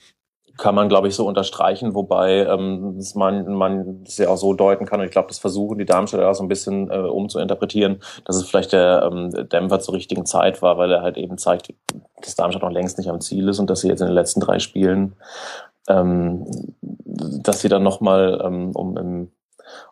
[0.58, 4.88] Kann man, glaube ich, so unterstreichen, wobei ähm, man, man das ja auch so deuten
[4.88, 8.38] kann, und ich glaube, das versuchen die Darmstädter auch so ein bisschen äh, umzuinterpretieren, dass
[8.38, 11.72] es vielleicht der ähm, Dämpfer zur richtigen Zeit war, weil er halt eben zeigt,
[12.22, 14.40] dass Darmstadt noch längst nicht am Ziel ist und dass sie jetzt in den letzten
[14.40, 15.16] drei Spielen
[15.88, 16.46] ähm,
[17.06, 19.32] dass sie dann nochmal, ähm, um, im,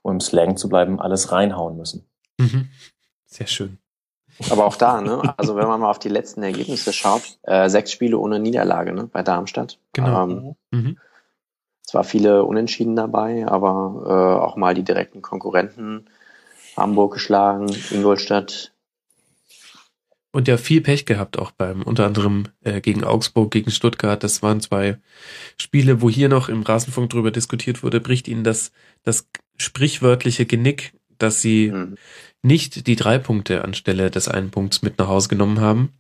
[0.02, 2.08] um im Slang zu bleiben, alles reinhauen müssen.
[2.38, 2.70] Mhm.
[3.26, 3.78] Sehr schön.
[4.50, 5.34] Aber auch da, ne?
[5.38, 9.08] Also wenn man mal auf die letzten Ergebnisse schaut, äh, sechs Spiele ohne Niederlage, ne?
[9.12, 9.80] Bei Darmstadt.
[9.94, 10.24] Genau.
[10.24, 10.98] Ähm, Mhm.
[11.84, 16.10] zwar viele Unentschieden dabei, aber äh, auch mal die direkten Konkurrenten.
[16.76, 18.74] Hamburg geschlagen, Ingolstadt.
[20.34, 24.22] Und ja, viel Pech gehabt auch beim, unter anderem äh, gegen Augsburg, gegen Stuttgart.
[24.22, 25.00] Das waren zwei
[25.58, 28.74] Spiele, wo hier noch im Rasenfunk drüber diskutiert wurde, bricht ihnen das,
[29.04, 31.96] das sprichwörtliche Genick, dass sie Hm.
[32.46, 35.94] Nicht die drei Punkte anstelle des einen Punkts mit nach Hause genommen haben.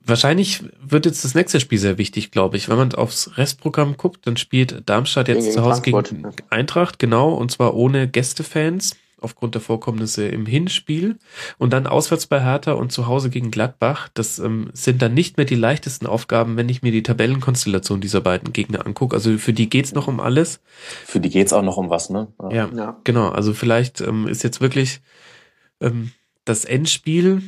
[0.00, 2.68] Wahrscheinlich wird jetzt das nächste Spiel sehr wichtig, glaube ich.
[2.68, 6.30] Wenn man aufs Restprogramm guckt, dann spielt Darmstadt jetzt Gegen zu Hause Frankfurt, gegen.
[6.48, 11.18] Eintracht, genau, und zwar ohne Gästefans aufgrund der Vorkommnisse im Hinspiel
[11.58, 14.08] und dann auswärts bei Hertha und zu Hause gegen Gladbach.
[14.14, 18.20] Das ähm, sind dann nicht mehr die leichtesten Aufgaben, wenn ich mir die Tabellenkonstellation dieser
[18.20, 19.14] beiden Gegner angucke.
[19.16, 20.60] Also für die geht's noch um alles.
[21.04, 22.28] Für die geht's auch noch um was, ne?
[22.50, 23.00] Ja, Ja.
[23.04, 23.28] genau.
[23.30, 25.00] Also vielleicht ähm, ist jetzt wirklich
[25.80, 26.12] ähm,
[26.44, 27.42] das Endspiel,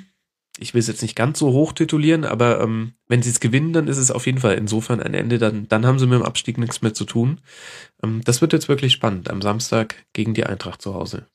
[0.59, 3.73] ich will es jetzt nicht ganz so hoch titulieren, aber ähm, wenn sie es gewinnen,
[3.73, 5.39] dann ist es auf jeden Fall insofern ein Ende.
[5.39, 7.41] Dann, dann haben sie mit dem Abstieg nichts mehr zu tun.
[8.03, 11.27] Ähm, das wird jetzt wirklich spannend am Samstag gegen die Eintracht zu Hause.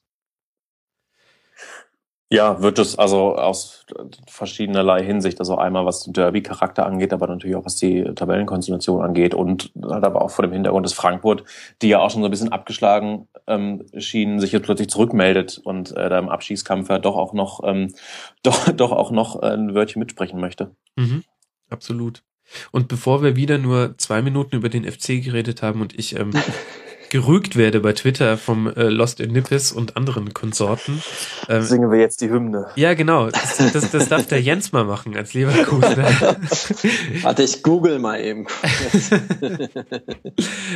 [2.31, 3.85] Ja, wird es also aus
[4.27, 9.35] verschiedenerlei Hinsicht, also einmal was den Derby-Charakter angeht, aber natürlich auch was die Tabellenkonstellation angeht
[9.35, 11.43] und halt aber auch vor dem Hintergrund des Frankfurt,
[11.83, 15.91] die ja auch schon so ein bisschen abgeschlagen ähm, schienen, sich jetzt plötzlich zurückmeldet und
[15.95, 17.93] äh, da im Abschießkampf ja doch auch noch ähm,
[18.43, 20.71] doch doch auch noch äh, ein Wörtchen mitsprechen möchte.
[20.95, 21.23] Mhm,
[21.69, 22.23] absolut.
[22.71, 26.31] Und bevor wir wieder nur zwei Minuten über den FC geredet haben und ich ähm,
[27.09, 31.01] gerügt werde bei Twitter vom äh, Lost in Nippes und anderen Konsorten.
[31.49, 32.67] Ähm, Singen wir jetzt die Hymne.
[32.75, 33.29] ja, genau.
[33.29, 36.05] Das, das, das darf der Jens mal machen als Leverkusener.
[37.21, 38.47] Warte, ich google mal eben.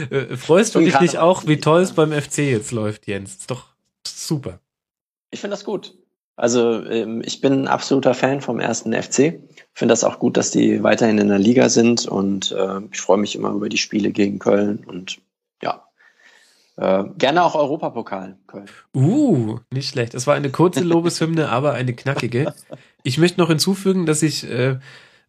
[0.09, 3.35] Äh, Freust du dich nicht auch, wie toll es beim FC jetzt läuft, Jens?
[3.35, 3.65] Ist doch
[4.05, 4.59] super.
[5.31, 5.93] Ich finde das gut.
[6.35, 9.41] Also ähm, ich bin ein absoluter Fan vom ersten FC.
[9.73, 13.17] Finde das auch gut, dass die weiterhin in der Liga sind und äh, ich freue
[13.17, 15.19] mich immer über die Spiele gegen Köln und
[15.61, 15.88] ja.
[16.79, 18.69] Äh, gerne auch Europapokal Köln.
[18.95, 20.13] Uh, nicht schlecht.
[20.13, 22.53] Es war eine kurze Lobeshymne, aber eine knackige.
[23.03, 24.77] Ich möchte noch hinzufügen, dass ich, äh,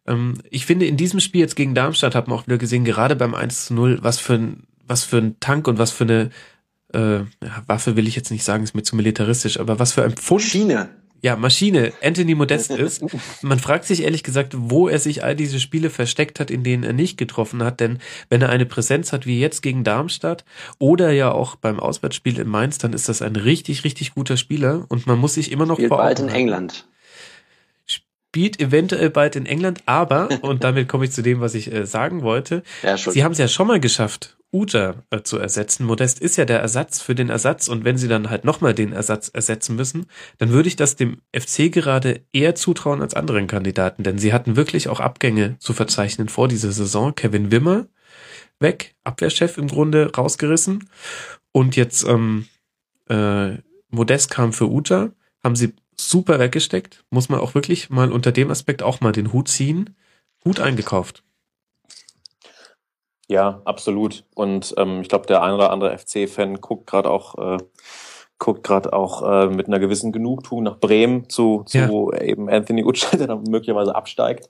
[0.07, 3.17] ähm, ich finde, in diesem Spiel jetzt gegen Darmstadt hat man auch wieder gesehen, gerade
[3.17, 6.29] beim 1 zu 0, was für ein, was für ein Tank und was für eine
[6.93, 10.05] äh, ja, Waffe will ich jetzt nicht sagen, ist mir zu militaristisch, aber was für
[10.05, 11.00] ein Pfund, Schiene.
[11.21, 13.03] Ja, Maschine Anthony Modest ist.
[13.41, 16.83] Man fragt sich ehrlich gesagt, wo er sich all diese Spiele versteckt hat, in denen
[16.83, 17.99] er nicht getroffen hat, denn
[18.29, 20.43] wenn er eine Präsenz hat wie jetzt gegen Darmstadt
[20.79, 24.85] oder ja auch beim Auswärtsspiel in Mainz, dann ist das ein richtig, richtig guter Spieler
[24.89, 26.29] und man muss sich immer noch Spielt vor bald in.
[26.29, 26.87] England.
[27.85, 31.85] Spielt eventuell bald in England, aber, und damit komme ich zu dem, was ich äh,
[31.85, 32.97] sagen wollte, Ja.
[32.97, 35.85] Sie haben es ja schon mal geschafft, Uta äh, zu ersetzen.
[35.85, 38.91] Modest ist ja der Ersatz für den Ersatz und wenn sie dann halt nochmal den
[38.91, 44.03] Ersatz ersetzen müssen, dann würde ich das dem FC gerade eher zutrauen als anderen Kandidaten,
[44.03, 47.15] denn sie hatten wirklich auch Abgänge zu verzeichnen vor dieser Saison.
[47.15, 47.87] Kevin Wimmer
[48.59, 50.89] weg, Abwehrchef im Grunde rausgerissen
[51.51, 52.47] und jetzt ähm,
[53.09, 53.57] äh,
[53.89, 55.11] Modest kam für Uta,
[55.43, 59.33] haben sie super weggesteckt, muss man auch wirklich mal unter dem Aspekt auch mal den
[59.33, 59.95] Hut ziehen,
[60.43, 61.23] gut eingekauft.
[63.31, 64.25] Ja, absolut.
[64.35, 67.59] Und ähm, ich glaube, der ein oder andere FC-Fan guckt gerade auch, äh,
[68.39, 73.17] guckt gerade auch äh, mit einer gewissen Genugtuung nach Bremen zu, zu eben Anthony Utschel,
[73.19, 74.49] der dann möglicherweise absteigt.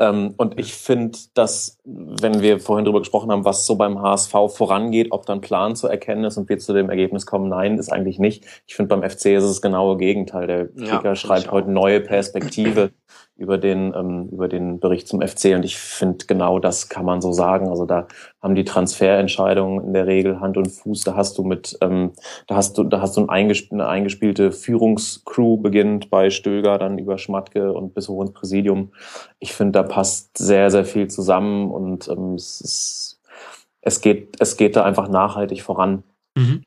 [0.00, 4.32] Ähm, und ich finde, dass, wenn wir vorhin drüber gesprochen haben, was so beim HSV
[4.48, 7.92] vorangeht, ob dann Plan zu erkennen ist und wir zu dem Ergebnis kommen, nein, ist
[7.92, 8.44] eigentlich nicht.
[8.66, 10.48] Ich finde, beim FC ist es das genaue Gegenteil.
[10.48, 12.90] Der Ja, Kicker find schreibt heute neue Perspektive
[13.36, 17.20] über den, ähm, über den Bericht zum FC und ich finde, genau das kann man
[17.20, 17.68] so sagen.
[17.68, 18.06] Also da
[18.40, 21.02] haben die Transferentscheidungen in der Regel Hand und Fuß.
[21.02, 22.12] Da hast du mit, ähm,
[22.46, 26.98] da hast du, da hast du ein eingesp eine eingespielte Führungscrew beginnt bei Stöger, dann
[26.98, 28.92] über Schmatke und bis hoch ins Präsidium.
[29.38, 33.20] Ich finde, da passt sehr, sehr viel zusammen und ähm, es ist,
[33.82, 36.04] es geht, es geht da einfach nachhaltig voran.
[36.36, 36.62] Mhm.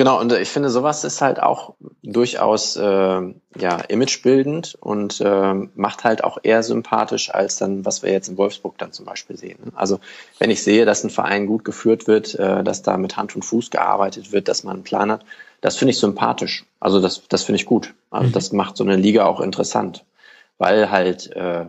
[0.00, 5.52] Genau, und äh, ich finde, sowas ist halt auch durchaus äh, ja, imagebildend und äh,
[5.74, 9.36] macht halt auch eher sympathisch als dann, was wir jetzt in Wolfsburg dann zum Beispiel
[9.36, 9.58] sehen.
[9.62, 9.72] ne?
[9.74, 10.00] Also
[10.38, 13.44] wenn ich sehe, dass ein Verein gut geführt wird, äh, dass da mit Hand und
[13.44, 15.22] Fuß gearbeitet wird, dass man einen Plan hat,
[15.60, 16.64] das finde ich sympathisch.
[16.80, 17.92] Also das, das finde ich gut.
[18.10, 18.32] Also Mhm.
[18.32, 20.06] das macht so eine Liga auch interessant,
[20.56, 21.66] weil halt äh,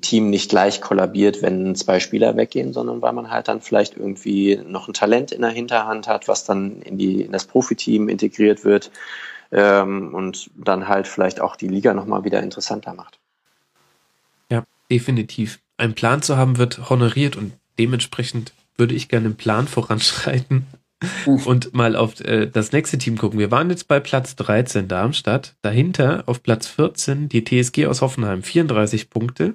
[0.00, 4.60] Team nicht gleich kollabiert, wenn zwei Spieler weggehen, sondern weil man halt dann vielleicht irgendwie
[4.66, 8.64] noch ein Talent in der Hinterhand hat, was dann in die in das Profiteam integriert
[8.64, 8.90] wird
[9.52, 13.18] ähm, und dann halt vielleicht auch die Liga nochmal wieder interessanter macht.
[14.50, 15.60] Ja, definitiv.
[15.76, 20.66] Ein Plan zu haben wird honoriert und dementsprechend würde ich gerne einen Plan voranschreiten
[21.44, 23.38] und mal auf äh, das nächste Team gucken.
[23.38, 25.56] Wir waren jetzt bei Platz 13 Darmstadt.
[25.62, 29.54] Dahinter auf Platz 14 die TSG aus Hoffenheim, 34 Punkte.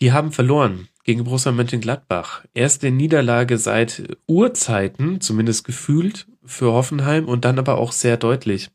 [0.00, 2.44] Die haben verloren gegen Borussia Mönchengladbach.
[2.54, 8.70] Erste Niederlage seit Urzeiten, zumindest gefühlt, für Hoffenheim und dann aber auch sehr deutlich.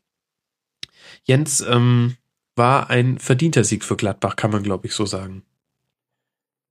[1.24, 2.16] Jens ähm,
[2.56, 5.42] war ein verdienter Sieg für Gladbach, kann man glaube ich so sagen.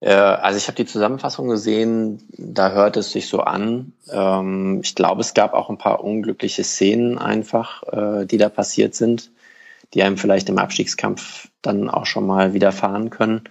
[0.03, 3.93] Äh, also ich habe die Zusammenfassung gesehen, da hört es sich so an.
[4.11, 8.95] Ähm, ich glaube, es gab auch ein paar unglückliche Szenen einfach, äh, die da passiert
[8.95, 9.31] sind,
[9.93, 13.43] die einem vielleicht im Abstiegskampf dann auch schon mal widerfahren können.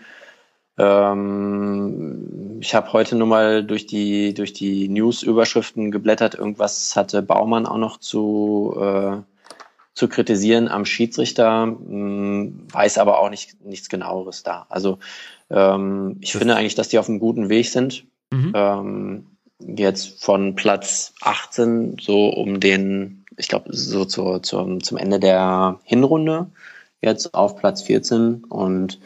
[0.78, 6.34] Ähm, ich habe heute nur mal durch die durch die News-Überschriften geblättert.
[6.34, 9.16] Irgendwas hatte Baumann auch noch zu äh,
[9.94, 14.66] zu kritisieren am Schiedsrichter, hm, weiß aber auch nicht nichts genaueres da.
[14.70, 14.98] Also
[15.52, 18.06] ähm, ich das finde eigentlich, dass die auf einem guten Weg sind.
[18.30, 18.52] Mhm.
[18.54, 19.26] Ähm,
[19.60, 25.80] jetzt von Platz 18 so um den, ich glaube, so zu, zu, zum Ende der
[25.84, 26.50] Hinrunde
[27.00, 29.00] jetzt auf Platz 14 und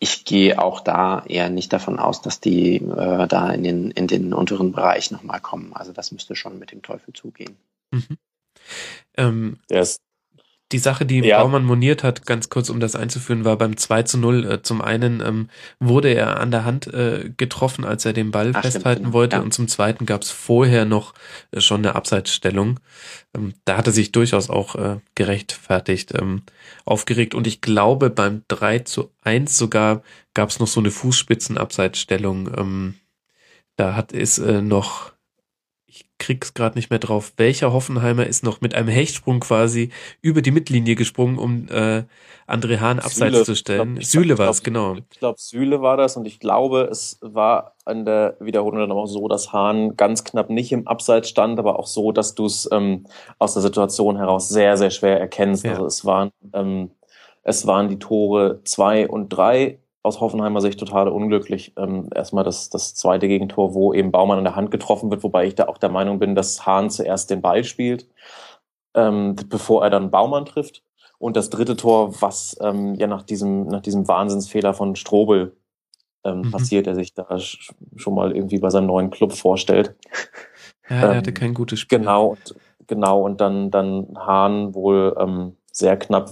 [0.00, 4.06] ich gehe auch da eher nicht davon aus, dass die äh, da in den, in
[4.06, 5.72] den unteren Bereich nochmal kommen.
[5.72, 7.56] Also das müsste schon mit dem Teufel zugehen.
[7.90, 8.18] Mhm.
[9.16, 10.00] Ähm, der ist
[10.72, 11.42] die Sache, die ja.
[11.42, 14.44] Baumann moniert hat, ganz kurz, um das einzuführen, war beim 2 zu 0.
[14.44, 15.48] Äh, zum einen ähm,
[15.80, 19.12] wurde er an der Hand äh, getroffen, als er den Ball Ach, festhalten stimmt.
[19.14, 19.36] wollte.
[19.36, 19.42] Ja.
[19.42, 21.14] Und zum zweiten gab es vorher noch
[21.52, 22.80] äh, schon eine Abseitsstellung.
[23.34, 26.42] Ähm, da hat er sich durchaus auch äh, gerechtfertigt, ähm,
[26.84, 27.34] aufgeregt.
[27.34, 30.02] Und ich glaube, beim 3 zu 1 sogar
[30.34, 32.50] gab es noch so eine Fußspitzenabseitsstellung.
[32.56, 32.94] Ähm,
[33.76, 35.12] da hat es äh, noch
[35.90, 40.42] ich krieg's gerade nicht mehr drauf, welcher Hoffenheimer ist noch mit einem Hechtsprung quasi über
[40.42, 42.04] die Mittellinie gesprungen, um äh,
[42.46, 43.94] André Hahn abseits Süle, zu stellen.
[43.94, 44.96] Glaub, Süle war es, genau.
[44.96, 49.06] Ich glaube, Süle war das und ich glaube, es war an der Wiederholung dann auch
[49.06, 52.68] so, dass Hahn ganz knapp nicht im Abseits stand, aber auch so, dass du es
[52.70, 53.06] ähm,
[53.38, 55.64] aus der Situation heraus sehr, sehr schwer erkennst.
[55.64, 55.70] Ja.
[55.72, 56.90] Also es waren, ähm,
[57.44, 61.72] es waren die Tore zwei und drei aus Hoffenheimer Sicht total unglücklich.
[61.76, 65.46] Ähm, erstmal das, das zweite Gegentor, wo eben Baumann an der Hand getroffen wird, wobei
[65.46, 68.08] ich da auch der Meinung bin, dass Hahn zuerst den Ball spielt,
[68.94, 70.82] ähm, bevor er dann Baumann trifft.
[71.18, 75.56] Und das dritte Tor, was ähm, ja nach diesem, nach diesem Wahnsinnsfehler von Strobel
[76.24, 76.50] ähm, mhm.
[76.52, 79.96] passiert, der sich da schon mal irgendwie bei seinem neuen Club vorstellt.
[80.88, 81.98] Ja, er hatte ähm, kein gutes Spiel.
[81.98, 82.54] Genau, und,
[82.86, 86.30] genau, und dann, dann Hahn wohl ähm, sehr knapp,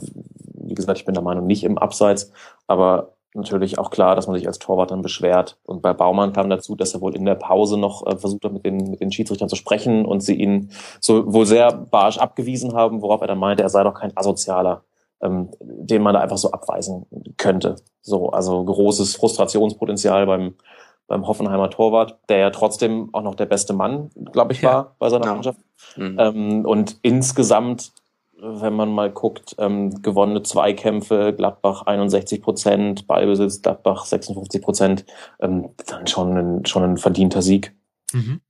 [0.55, 2.33] wie gesagt, ich bin der Meinung, nicht im Abseits,
[2.67, 5.59] aber natürlich auch klar, dass man sich als Torwart dann beschwert.
[5.64, 8.53] Und bei Baumann kam dazu, dass er wohl in der Pause noch äh, versucht hat,
[8.53, 10.70] mit den, mit den Schiedsrichtern zu sprechen und sie ihn
[11.01, 14.82] so wohl sehr barsch abgewiesen haben, worauf er dann meinte, er sei doch kein Asozialer,
[15.22, 17.07] ähm, den man da einfach so abweisen
[17.37, 17.76] könnte.
[18.03, 20.55] So, also großes Frustrationspotenzial beim,
[21.07, 24.93] beim Hoffenheimer Torwart, der ja trotzdem auch noch der beste Mann, glaube ich, war ja,
[24.99, 25.34] bei seiner ja.
[25.34, 25.61] Mannschaft.
[25.97, 26.16] Mhm.
[26.18, 27.93] Ähm, und insgesamt
[28.39, 35.07] wenn man mal guckt, ähm, gewonnene Zweikämpfe, Gladbach 61 Prozent, Ballbesitz, Gladbach 56 Prozent,
[35.41, 37.74] ähm, dann schon ein, schon ein verdienter Sieg.
[38.12, 38.41] Mhm.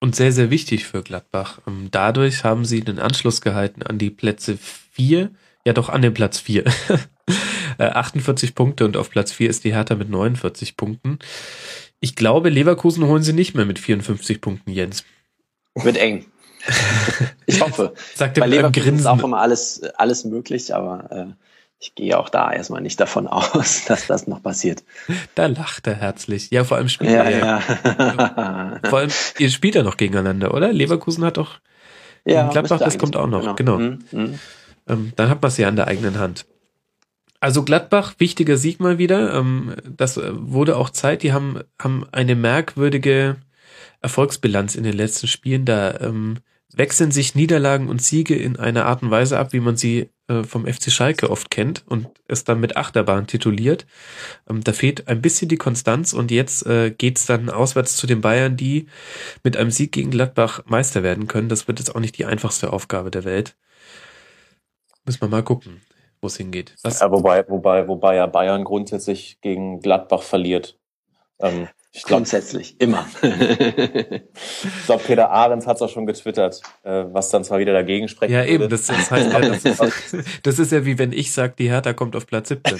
[0.00, 1.60] Und sehr, sehr wichtig für Gladbach.
[1.66, 5.30] Ähm, dadurch haben sie den Anschluss gehalten an die Plätze vier,
[5.66, 6.64] ja doch an den Platz vier.
[7.78, 11.18] 48 äh, Punkte und auf Platz vier ist die Hertha mit 49 Punkten.
[12.00, 15.04] Ich glaube, Leverkusen holen sie nicht mehr mit 54 Punkten, Jens.
[15.74, 16.26] Wird eng.
[17.46, 17.94] ich hoffe.
[18.14, 21.26] Sagt Bei Leverkusen ist auch immer alles, alles möglich, aber äh,
[21.78, 24.84] ich gehe auch da erstmal nicht davon aus, dass das noch passiert.
[25.34, 26.50] Da lacht er herzlich.
[26.50, 28.80] Ja, vor allem spielt ja, er ja.
[28.88, 30.72] vor allem, ihr spielt ja noch gegeneinander, oder?
[30.72, 31.60] Leverkusen hat doch
[32.24, 33.56] ja, Gladbach, das kommt auch noch.
[33.56, 33.78] Genau.
[33.78, 33.78] genau.
[33.78, 34.38] Mhm, mhm.
[34.86, 36.46] Ähm, dann hat man es ja an der eigenen Hand.
[37.40, 39.34] Also Gladbach, wichtiger Sieg mal wieder.
[39.34, 41.22] Ähm, das äh, wurde auch Zeit.
[41.22, 43.36] Die haben, haben eine merkwürdige
[44.02, 45.64] Erfolgsbilanz in den letzten Spielen.
[45.64, 46.38] Da ähm,
[46.72, 50.44] wechseln sich Niederlagen und Siege in einer Art und Weise ab, wie man sie äh,
[50.44, 53.86] vom FC Schalke oft kennt und es dann mit Achterbahn tituliert.
[54.48, 58.20] Ähm, da fehlt ein bisschen die Konstanz und jetzt äh, geht's dann auswärts zu den
[58.20, 58.86] Bayern, die
[59.42, 61.48] mit einem Sieg gegen Gladbach Meister werden können.
[61.48, 63.56] Das wird jetzt auch nicht die einfachste Aufgabe der Welt.
[65.04, 65.80] Müssen wir mal gucken,
[66.20, 66.76] wo es hingeht.
[66.82, 67.00] Was?
[67.00, 70.78] Ja, wobei, wobei, wobei ja Bayern grundsätzlich gegen Gladbach verliert.
[71.40, 73.04] Ähm, ich glaub, Grundsätzlich, immer.
[73.22, 78.06] ich glaube, Peter Ahrens hat es auch schon getwittert, äh, was dann zwar wieder dagegen
[78.06, 78.30] spricht.
[78.30, 79.64] Ja, eben, das, das heißt ja, das
[80.12, 82.78] ist, das ist ja wie wenn ich sage, die Hertha kommt auf Platz 17.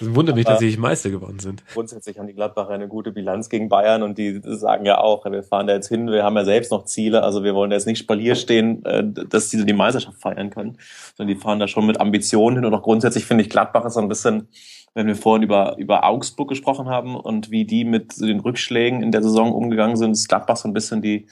[0.00, 1.64] Es wundert mich, dass sie nicht Meister geworden sind.
[1.72, 5.42] Grundsätzlich haben die Gladbacher eine gute Bilanz gegen Bayern und die sagen ja auch, wir
[5.42, 7.86] fahren da jetzt hin, wir haben ja selbst noch Ziele, also wir wollen da jetzt
[7.86, 10.78] nicht Spalier stehen, äh, dass sie die Meisterschaft feiern können,
[11.16, 13.94] sondern die fahren da schon mit Ambitionen hin und auch grundsätzlich finde ich Gladbach ist
[13.94, 14.48] so ein bisschen,
[14.94, 19.12] wenn wir vorhin über, über Augsburg gesprochen haben und wie die mit den Rückschlägen in
[19.12, 21.26] der Saison umgegangen sind, ist Gladbach so ein bisschen die,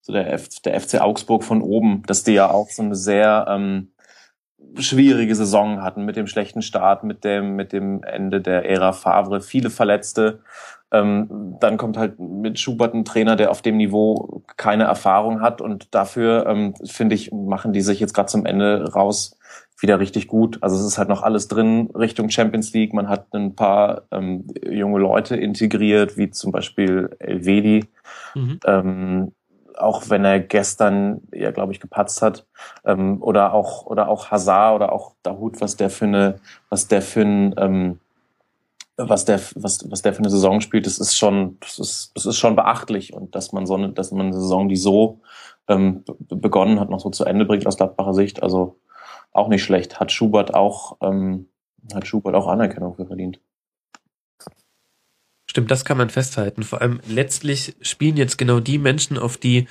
[0.00, 3.46] so der, F, der FC Augsburg von oben, dass die ja auch so eine sehr,
[3.48, 3.90] ähm,
[4.76, 9.40] schwierige Saison hatten mit dem schlechten Start, mit dem, mit dem Ende der Ära Favre,
[9.40, 10.40] viele Verletzte.
[10.90, 15.60] Ähm, dann kommt halt mit Schubert ein Trainer, der auf dem Niveau keine Erfahrung hat
[15.60, 19.36] und dafür, ähm, finde ich, machen die sich jetzt gerade zum Ende raus
[19.80, 20.58] wieder richtig gut.
[20.60, 22.92] Also es ist halt noch alles drin Richtung Champions League.
[22.92, 27.84] Man hat ein paar ähm, junge Leute integriert, wie zum Beispiel Elvedi.
[28.34, 28.60] Mhm.
[28.66, 29.32] Ähm,
[29.76, 32.46] auch wenn er gestern ja, glaube ich, gepatzt hat,
[32.84, 37.00] ähm, oder auch oder auch Hazard oder auch Dahut, was der für eine, was der
[37.00, 38.00] für ein, ähm,
[38.96, 42.26] was der was was der für eine Saison spielt, das ist schon das ist das
[42.26, 45.20] ist schon beachtlich und dass man so eine, dass man eine Saison, die so
[45.68, 48.76] ähm, begonnen hat, noch so zu Ende bringt aus Gladbacher Sicht, also
[49.32, 50.00] auch nicht schlecht.
[50.00, 51.48] Hat Schubert auch ähm,
[51.94, 53.40] hat Schubert auch Anerkennung für verdient.
[55.50, 56.62] Stimmt, das kann man festhalten.
[56.62, 59.66] Vor allem letztlich spielen jetzt genau die Menschen, auf die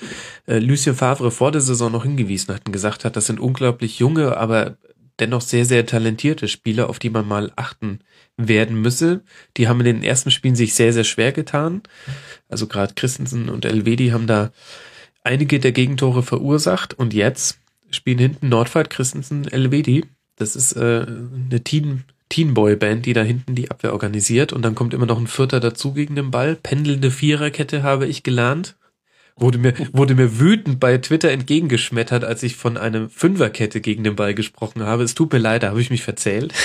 [0.47, 3.99] äh, Lucien Favre vor der Saison noch hingewiesen hat und gesagt hat, das sind unglaublich
[3.99, 4.77] junge, aber
[5.19, 7.99] dennoch sehr, sehr talentierte Spieler, auf die man mal achten
[8.37, 9.23] werden müsse.
[9.55, 11.83] Die haben in den ersten Spielen sich sehr, sehr schwer getan.
[12.49, 14.51] Also gerade Christensen und Elvedi haben da
[15.23, 17.59] einige der Gegentore verursacht und jetzt
[17.91, 20.05] spielen hinten Nordwald, Christensen, Elvedi.
[20.35, 24.93] Das ist äh, eine Team, Teenboy-Band, die da hinten die Abwehr organisiert und dann kommt
[24.93, 26.55] immer noch ein Vierter dazu gegen den Ball.
[26.55, 28.75] Pendelnde Viererkette habe ich gelernt.
[29.35, 34.15] Wurde mir, wurde mir wütend bei Twitter entgegengeschmettert, als ich von einer Fünferkette gegen den
[34.15, 35.03] Ball gesprochen habe.
[35.03, 36.53] Es tut mir leid, da habe ich mich verzählt.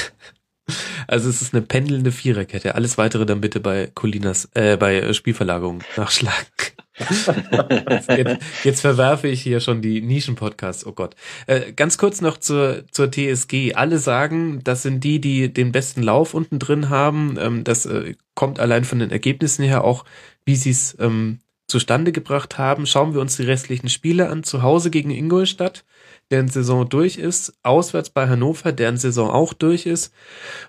[1.08, 2.76] Also es ist eine pendelnde Viererkette.
[2.76, 6.46] Alles weitere dann bitte bei Colinas, äh, bei Spielverlagerung nachschlagen.
[8.08, 10.86] jetzt, jetzt verwerfe ich hier schon die Nischen-Podcasts.
[10.86, 11.14] Oh Gott.
[11.46, 13.74] Äh, ganz kurz noch zur, zur TSG.
[13.74, 17.36] Alle sagen, das sind die, die den besten Lauf unten drin haben.
[17.40, 20.04] Ähm, das äh, kommt allein von den Ergebnissen her auch,
[20.44, 22.86] wie sie es ähm, zustande gebracht haben.
[22.86, 24.44] Schauen wir uns die restlichen Spiele an.
[24.44, 25.84] Zu Hause gegen Ingolstadt,
[26.30, 27.54] deren Saison durch ist.
[27.62, 30.12] Auswärts bei Hannover, deren Saison auch durch ist.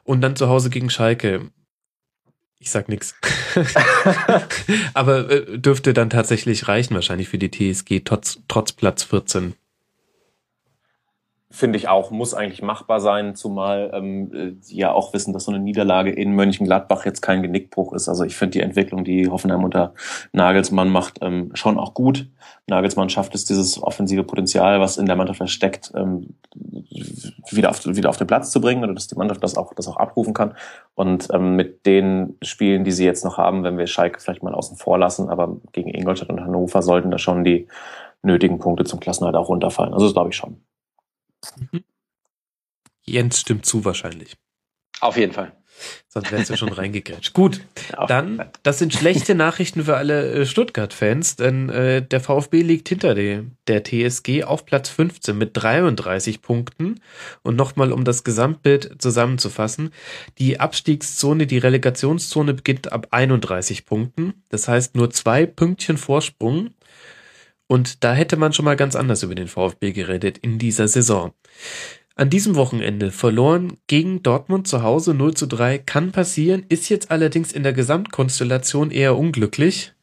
[0.03, 1.49] Und dann zu Hause gegen Schalke
[2.63, 3.13] ich sag nix.
[4.93, 9.53] Aber äh, dürfte dann tatsächlich reichen, wahrscheinlich für die TSG, trotz, trotz Platz 14
[11.53, 15.51] finde ich auch, muss eigentlich machbar sein, zumal ähm, die ja auch wissen, dass so
[15.51, 18.09] eine Niederlage in Mönchengladbach jetzt kein Genickbruch ist.
[18.09, 19.93] Also ich finde die Entwicklung, die Hoffenheim unter
[20.31, 22.27] Nagelsmann macht, ähm, schon auch gut.
[22.65, 26.33] Nagelsmann schafft es, dieses offensive Potenzial, was in der Mannschaft versteckt, ähm,
[27.51, 29.87] wieder, auf, wieder auf den Platz zu bringen oder dass die Mannschaft das auch, das
[29.87, 30.55] auch abrufen kann.
[30.95, 34.55] Und ähm, mit den Spielen, die sie jetzt noch haben, wenn wir Schalke vielleicht mal
[34.55, 37.67] außen vor lassen, aber gegen Ingolstadt und Hannover sollten da schon die
[38.23, 39.93] nötigen Punkte zum Klassenhalt auch runterfallen.
[39.93, 40.57] Also das glaube ich schon.
[41.57, 41.83] Mhm.
[43.01, 44.37] Jens stimmt zu wahrscheinlich.
[45.01, 45.51] Auf jeden Fall.
[46.07, 47.33] Sonst wärst du schon reingegrätscht.
[47.33, 47.61] Gut,
[48.07, 53.15] dann, das sind schlechte Nachrichten für alle äh, Stuttgart-Fans, denn äh, der VfB liegt hinter
[53.15, 57.01] der, der TSG auf Platz 15 mit 33 Punkten.
[57.41, 59.91] Und nochmal, um das Gesamtbild zusammenzufassen,
[60.37, 64.43] die Abstiegszone, die Relegationszone beginnt ab 31 Punkten.
[64.49, 66.69] Das heißt nur zwei Pünktchen Vorsprung
[67.67, 71.33] und da hätte man schon mal ganz anders über den VfB geredet in dieser Saison.
[72.15, 77.09] An diesem Wochenende verloren gegen Dortmund zu Hause 0 zu 3 kann passieren, ist jetzt
[77.09, 79.93] allerdings in der Gesamtkonstellation eher unglücklich.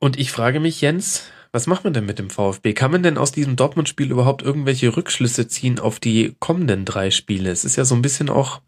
[0.00, 2.72] Und ich frage mich, Jens, was macht man denn mit dem VfB?
[2.74, 7.50] Kann man denn aus diesem Dortmund-Spiel überhaupt irgendwelche Rückschlüsse ziehen auf die kommenden drei Spiele?
[7.50, 8.60] Es ist ja so ein bisschen auch,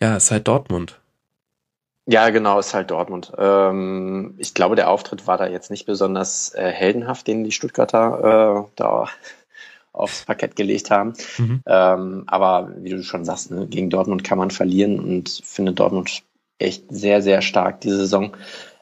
[0.00, 1.00] ja, es ist halt Dortmund.
[2.10, 3.32] Ja, genau, ist halt Dortmund.
[3.36, 8.64] Ähm, ich glaube, der Auftritt war da jetzt nicht besonders äh, heldenhaft, den die Stuttgarter
[8.64, 9.08] äh, da
[9.92, 11.12] aufs Parkett gelegt haben.
[11.36, 11.62] Mhm.
[11.66, 16.22] Ähm, aber wie du schon sagst, ne, gegen Dortmund kann man verlieren und finde Dortmund
[16.58, 18.34] echt sehr, sehr stark diese Saison.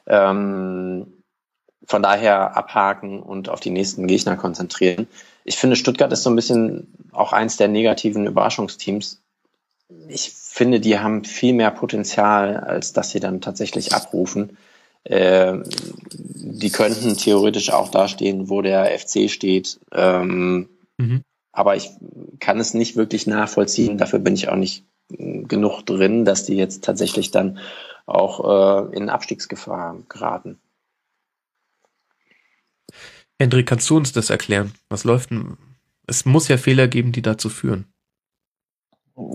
[0.05, 1.07] Ähm,
[1.85, 5.05] von daher abhaken und auf die nächsten Gegner konzentrieren.
[5.43, 9.21] Ich finde, Stuttgart ist so ein bisschen auch eins der negativen Überraschungsteams.
[10.09, 14.57] Ich finde, die haben viel mehr Potenzial, als dass sie dann tatsächlich abrufen.
[15.03, 15.59] Äh,
[16.11, 19.79] die könnten theoretisch auch da stehen, wo der FC steht.
[19.93, 21.23] Ähm, mhm.
[21.53, 21.89] Aber ich
[22.39, 23.97] kann es nicht wirklich nachvollziehen.
[23.97, 27.59] Dafür bin ich auch nicht genug drin, dass die jetzt tatsächlich dann
[28.05, 30.59] auch äh, in Abstiegsgefahr geraten.
[33.39, 34.73] Hendrik, kannst du uns das erklären?
[34.89, 35.57] Was läuft denn?
[36.07, 37.85] Es muss ja Fehler geben, die dazu führen.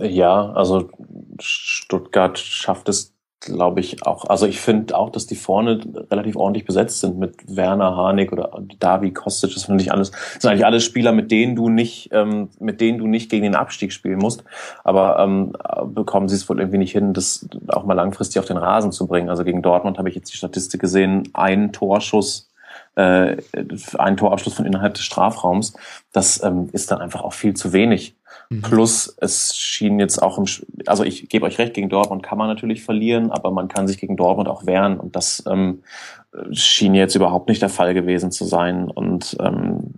[0.01, 0.91] Ja, also
[1.41, 3.12] Stuttgart schafft es
[3.43, 5.80] glaube ich, auch, also ich finde auch, dass die vorne
[6.11, 10.43] relativ ordentlich besetzt sind mit Werner, Harnik oder Davi, Kostic, das finde ich alles, das
[10.43, 13.55] sind eigentlich alles Spieler, mit denen du nicht, ähm, mit denen du nicht gegen den
[13.55, 14.45] Abstieg spielen musst,
[14.85, 15.53] aber ähm,
[15.87, 19.07] bekommen sie es wohl irgendwie nicht hin, das auch mal langfristig auf den Rasen zu
[19.07, 19.28] bringen.
[19.28, 22.49] Also gegen Dortmund habe ich jetzt die Statistik gesehen, ein Torschuss
[22.95, 23.37] äh,
[23.99, 25.74] ein Torabschluss von innerhalb des Strafraums,
[26.12, 28.16] das ähm, ist dann einfach auch viel zu wenig.
[28.53, 28.62] Mhm.
[28.62, 30.44] Plus, es schien jetzt auch im,
[30.86, 33.98] also ich gebe euch recht, gegen Dortmund kann man natürlich verlieren, aber man kann sich
[33.98, 35.82] gegen Dortmund auch wehren und das ähm,
[36.50, 39.94] schien jetzt überhaupt nicht der Fall gewesen zu sein und ähm,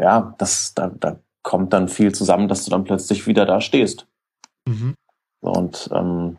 [0.00, 4.06] ja, das, da, da kommt dann viel zusammen, dass du dann plötzlich wieder da stehst.
[4.66, 4.94] Mhm.
[5.40, 6.38] Und ähm,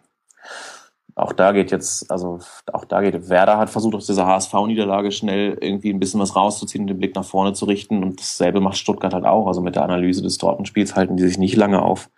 [1.18, 2.40] auch da geht jetzt, also
[2.72, 6.84] auch da geht, Werder hat versucht, aus dieser HSV-Niederlage schnell irgendwie ein bisschen was rauszuziehen
[6.84, 8.04] und den Blick nach vorne zu richten.
[8.04, 9.48] Und dasselbe macht Stuttgart halt auch.
[9.48, 12.12] Also mit der Analyse des Dortmund-Spiels halten die sich nicht lange auf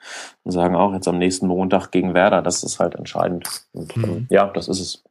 [0.43, 3.47] und sagen auch jetzt am nächsten Montag gegen Werder, das ist halt entscheidend.
[3.71, 4.27] Und mhm.
[4.29, 5.03] ja, das ist es.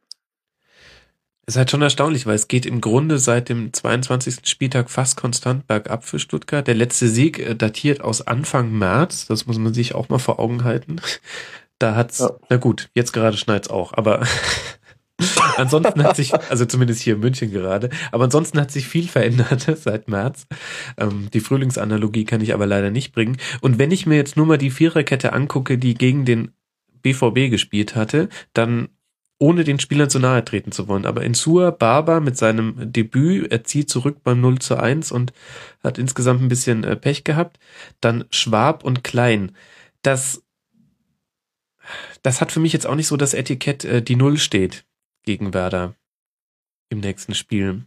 [1.47, 4.47] Es ist halt schon erstaunlich, weil es geht im Grunde seit dem 22.
[4.47, 6.67] Spieltag fast konstant bergab für Stuttgart.
[6.67, 9.25] Der letzte Sieg äh, datiert aus Anfang März.
[9.25, 11.01] Das muss man sich auch mal vor Augen halten.
[11.79, 12.31] Da hat's, ja.
[12.49, 14.25] na gut, jetzt gerade schneit's auch, aber
[15.57, 19.65] ansonsten hat sich, also zumindest hier in München gerade, aber ansonsten hat sich viel verändert
[19.75, 20.45] seit März.
[20.97, 23.37] Ähm, die Frühlingsanalogie kann ich aber leider nicht bringen.
[23.61, 26.51] Und wenn ich mir jetzt nur mal die Viererkette angucke, die gegen den
[27.01, 28.89] BVB gespielt hatte, dann
[29.41, 31.05] ohne den Spielern zu nahe treten zu wollen.
[31.05, 35.31] Aber Insua Barber mit seinem Debüt, er zieht zurück beim 0 zu 1 und
[35.81, 37.57] hat insgesamt ein bisschen äh, Pech gehabt.
[38.01, 39.53] Dann Schwab und Klein.
[40.01, 40.43] Das
[42.23, 44.85] das hat für mich jetzt auch nicht so das Etikett, äh, die Null steht
[45.23, 45.95] gegen Werder
[46.89, 47.85] im nächsten Spiel.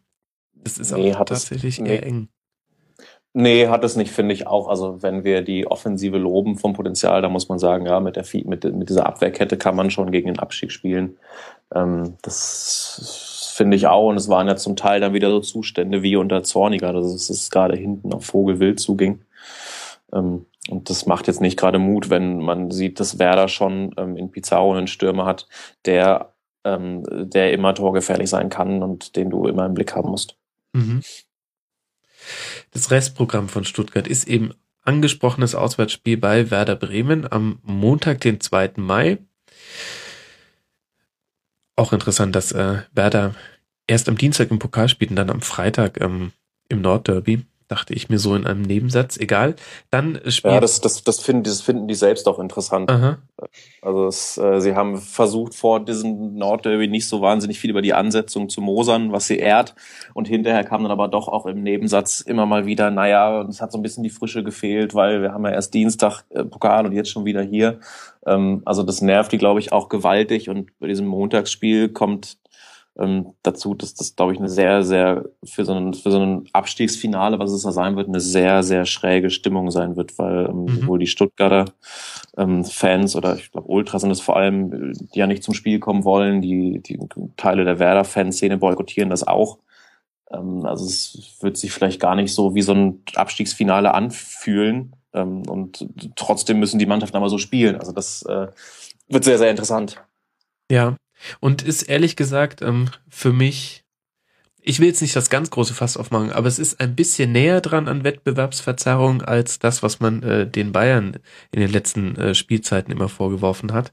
[0.54, 1.94] Das ist nee, auch tatsächlich es, nee.
[1.94, 2.28] eher eng.
[3.34, 4.68] Nee, hat es nicht, finde ich auch.
[4.68, 8.26] Also wenn wir die Offensive loben vom Potenzial, da muss man sagen, ja, mit der
[8.44, 11.16] mit, mit dieser Abwehrkette kann man schon gegen den Abstieg spielen.
[11.74, 14.08] Ähm, das finde ich auch.
[14.08, 17.50] Und es waren ja zum Teil dann wieder so Zustände wie unter Zorniger, dass es
[17.50, 19.22] gerade hinten auf Vogelwild zuging.
[20.12, 24.16] Ähm, und das macht jetzt nicht gerade Mut, wenn man sieht, dass Werder schon ähm,
[24.16, 25.48] in Pizarro einen Stürmer hat,
[25.84, 26.34] der,
[26.64, 30.36] ähm, der immer torgefährlich sein kann und den du immer im Blick haben musst.
[30.72, 31.02] Mhm.
[32.70, 34.54] Das Restprogramm von Stuttgart ist eben
[34.84, 38.74] angesprochenes Auswärtsspiel bei Werder Bremen am Montag, den 2.
[38.76, 39.18] Mai.
[41.74, 43.34] Auch interessant, dass äh, Werder
[43.88, 46.32] erst am Dienstag im Pokal spielt und dann am Freitag ähm,
[46.68, 49.16] im Nordderby dachte ich mir so in einem Nebensatz.
[49.16, 49.56] Egal.
[49.90, 50.54] Dann spielt.
[50.54, 52.90] Ja, das, das, das, finden, das finden die selbst auch interessant.
[52.90, 53.16] Aha.
[53.80, 57.94] Also es, äh, sie haben versucht, vor diesem Nordderby nicht so wahnsinnig viel über die
[57.94, 59.74] Ansetzung zu mosern, was sie ehrt.
[60.12, 63.72] Und hinterher kam dann aber doch auch im Nebensatz immer mal wieder, naja, es hat
[63.72, 66.92] so ein bisschen die Frische gefehlt, weil wir haben ja erst Dienstag äh, Pokal und
[66.92, 67.80] jetzt schon wieder hier.
[68.26, 70.50] Ähm, also das nervt die, glaube ich, auch gewaltig.
[70.50, 72.36] Und bei diesem Montagsspiel kommt
[72.98, 76.48] ähm, dazu, dass das, glaube ich, eine sehr, sehr, für so, ein, für so ein
[76.52, 80.64] Abstiegsfinale, was es da sein wird, eine sehr, sehr schräge Stimmung sein wird, weil ähm,
[80.64, 80.80] mhm.
[80.80, 81.66] sowohl die Stuttgarter
[82.36, 85.78] ähm, Fans oder ich glaube Ultras sind es vor allem, die ja nicht zum Spiel
[85.78, 86.98] kommen wollen, die, die
[87.36, 89.58] Teile der Werder-Fanszene boykottieren das auch.
[90.30, 94.94] Ähm, also es wird sich vielleicht gar nicht so wie so ein Abstiegsfinale anfühlen.
[95.14, 97.76] Ähm, und trotzdem müssen die Mannschaften aber so spielen.
[97.76, 98.48] Also das äh,
[99.08, 100.02] wird sehr, sehr interessant.
[100.70, 100.96] Ja,
[101.40, 103.84] und ist ehrlich gesagt ähm, für mich,
[104.60, 107.60] ich will jetzt nicht das ganz große Fass aufmachen, aber es ist ein bisschen näher
[107.60, 111.18] dran an Wettbewerbsverzerrung als das, was man äh, den Bayern
[111.50, 113.92] in den letzten äh, Spielzeiten immer vorgeworfen hat.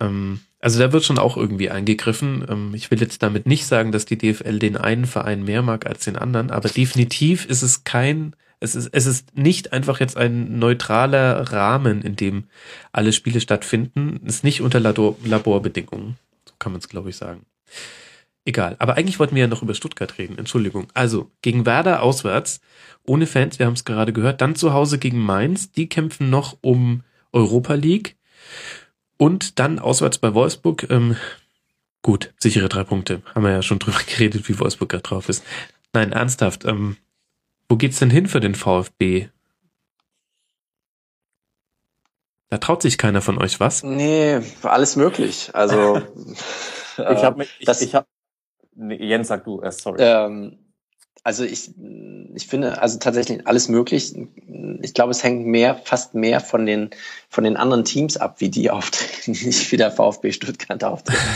[0.00, 2.46] Ähm, also da wird schon auch irgendwie eingegriffen.
[2.48, 5.86] Ähm, ich will jetzt damit nicht sagen, dass die DFL den einen Verein mehr mag
[5.86, 10.18] als den anderen, aber definitiv ist es kein es ist, es ist nicht einfach jetzt
[10.18, 12.44] ein neutraler Rahmen, in dem
[12.92, 14.20] alle Spiele stattfinden.
[14.26, 16.18] Es ist nicht unter Labor Laborbedingungen
[16.60, 17.44] kann man es, glaube ich, sagen.
[18.44, 18.76] Egal.
[18.78, 20.38] Aber eigentlich wollten wir ja noch über Stuttgart reden.
[20.38, 20.88] Entschuldigung.
[20.94, 22.60] Also, gegen Werder auswärts,
[23.04, 24.40] ohne Fans, wir haben es gerade gehört.
[24.40, 25.72] Dann zu Hause gegen Mainz.
[25.72, 27.02] Die kämpfen noch um
[27.32, 28.16] Europa League.
[29.16, 30.86] Und dann auswärts bei Wolfsburg.
[30.88, 31.16] Ähm,
[32.02, 33.22] gut, sichere drei Punkte.
[33.34, 35.44] Haben wir ja schon drüber geredet, wie Wolfsburg gerade drauf ist.
[35.92, 36.64] Nein, ernsthaft.
[36.64, 36.96] Ähm,
[37.68, 39.28] wo geht's denn hin für den VfB?
[42.50, 43.84] Da traut sich keiner von euch was?
[43.84, 45.50] Nee, alles möglich.
[45.52, 46.02] Also
[46.96, 48.06] ich habe ich, das, ich hab,
[48.74, 49.98] nee, Jens sag du erst, sorry.
[50.00, 50.58] Ähm,
[51.22, 51.70] also ich,
[52.34, 54.16] ich finde also tatsächlich alles möglich.
[54.82, 56.90] Ich glaube, es hängt mehr, fast mehr von den
[57.28, 61.20] von den anderen Teams ab, wie die auftreten, nicht wie der VfB Stuttgart auftreten.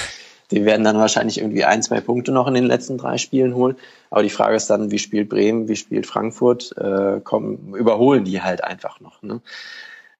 [0.51, 3.77] Die werden dann wahrscheinlich irgendwie ein, zwei Punkte noch in den letzten drei Spielen holen.
[4.11, 6.77] Aber die Frage ist dann, wie spielt Bremen, wie spielt Frankfurt?
[6.77, 9.23] Äh, kommen, überholen die halt einfach noch.
[9.23, 9.41] Ne?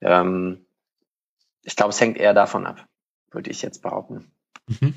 [0.01, 0.64] Ähm,
[1.65, 2.87] Ich glaube, es hängt eher davon ab,
[3.31, 4.31] würde ich jetzt behaupten.
[4.67, 4.95] Mhm.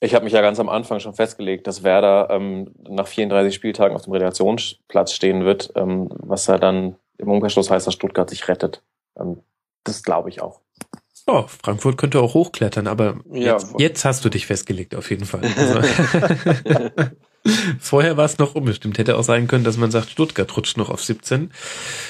[0.00, 3.96] Ich habe mich ja ganz am Anfang schon festgelegt, dass Werder ähm, nach 34 Spieltagen
[3.96, 8.46] auf dem Relegationsplatz stehen wird, ähm, was ja dann im Umkehrschluss heißt, dass Stuttgart sich
[8.46, 8.82] rettet.
[9.18, 9.42] Ähm,
[9.82, 10.60] das glaube ich auch.
[11.26, 15.26] Oh, Frankfurt könnte auch hochklettern, aber ja, jetzt, jetzt, hast du dich festgelegt, auf jeden
[15.26, 15.42] Fall.
[15.58, 15.80] Also,
[17.80, 18.96] vorher war es noch unbestimmt.
[18.96, 21.50] Hätte auch sein können, dass man sagt, Stuttgart rutscht noch auf 17.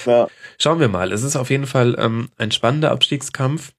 [0.06, 0.28] Ja.
[0.60, 1.12] Schauen wir mal.
[1.12, 3.72] Es ist auf jeden Fall ähm, ein spannender Abstiegskampf.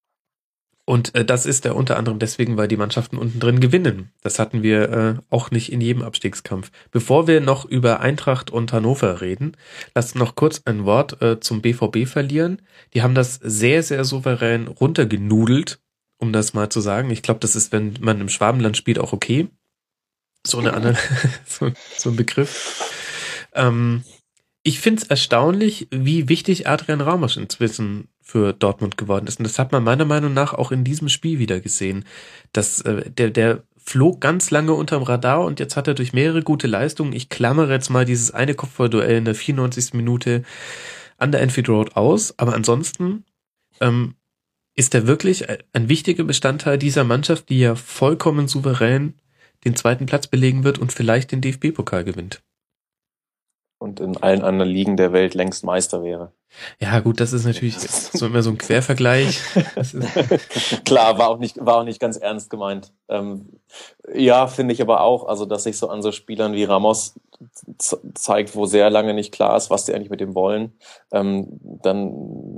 [0.85, 4.11] Und äh, das ist er unter anderem deswegen, weil die Mannschaften unten drin gewinnen.
[4.21, 6.71] Das hatten wir äh, auch nicht in jedem Abstiegskampf.
[6.89, 9.55] Bevor wir noch über Eintracht und Hannover reden,
[9.93, 12.61] lasst noch kurz ein Wort äh, zum BVB verlieren.
[12.93, 15.79] Die haben das sehr, sehr souverän runtergenudelt,
[16.17, 17.11] um das mal zu sagen.
[17.11, 19.49] Ich glaube, das ist, wenn man im Schwabenland spielt, auch okay.
[20.47, 20.97] So eine andere,
[21.45, 22.95] so, so ein Begriff.
[23.53, 24.03] Ähm,
[24.63, 29.39] ich finde es erstaunlich, wie wichtig Adrian Raumasch inzwischen für Dortmund geworden ist.
[29.39, 32.05] Und das hat man meiner Meinung nach auch in diesem Spiel wieder gesehen.
[32.51, 36.43] Dass, äh, der, der flog ganz lange unterm Radar und jetzt hat er durch mehrere
[36.43, 39.93] gute Leistungen, ich klammere jetzt mal dieses eine Kopfballduell in der 94.
[39.93, 40.43] Minute
[41.17, 43.25] an der Enfield Road aus, aber ansonsten
[43.81, 44.15] ähm,
[44.75, 49.15] ist er wirklich ein wichtiger Bestandteil dieser Mannschaft, die ja vollkommen souverän
[49.65, 52.41] den zweiten Platz belegen wird und vielleicht den DFB-Pokal gewinnt
[53.79, 56.33] und in allen anderen Ligen der Welt längst Meister wäre.
[56.79, 59.39] Ja, gut, das ist natürlich so immer so ein Quervergleich.
[60.85, 62.91] Klar, war auch nicht, war auch nicht ganz ernst gemeint.
[63.07, 63.59] Ähm,
[64.13, 67.19] ja, finde ich aber auch, also, dass sich so an so Spielern wie Ramos
[68.15, 70.73] zeigt, wo sehr lange nicht klar ist, was die eigentlich mit dem wollen,
[71.13, 71.47] ähm,
[71.81, 72.09] dann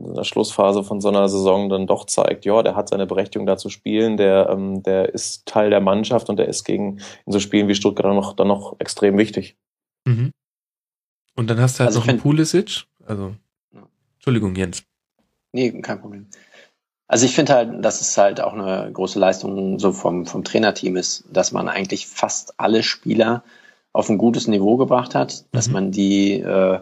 [0.08, 3.46] in der Schlussphase von so einer Saison dann doch zeigt, ja, der hat seine Berechtigung
[3.46, 7.32] da zu spielen, der, ähm, der ist Teil der Mannschaft und der ist gegen in
[7.32, 9.58] so Spielen wie Stuttgart dann noch, dann noch extrem wichtig.
[10.08, 10.32] Mhm.
[11.36, 12.86] Und dann hast du halt also noch einen Pulisic.
[13.06, 13.36] Also,
[14.16, 14.84] Entschuldigung, Jens.
[15.52, 16.28] Nee, kein Problem.
[17.08, 20.96] Also ich finde halt, dass es halt auch eine große Leistung so vom, vom Trainerteam
[20.96, 23.44] ist, dass man eigentlich fast alle Spieler
[23.92, 25.74] auf ein gutes Niveau gebracht hat, dass mhm.
[25.74, 26.80] man die äh,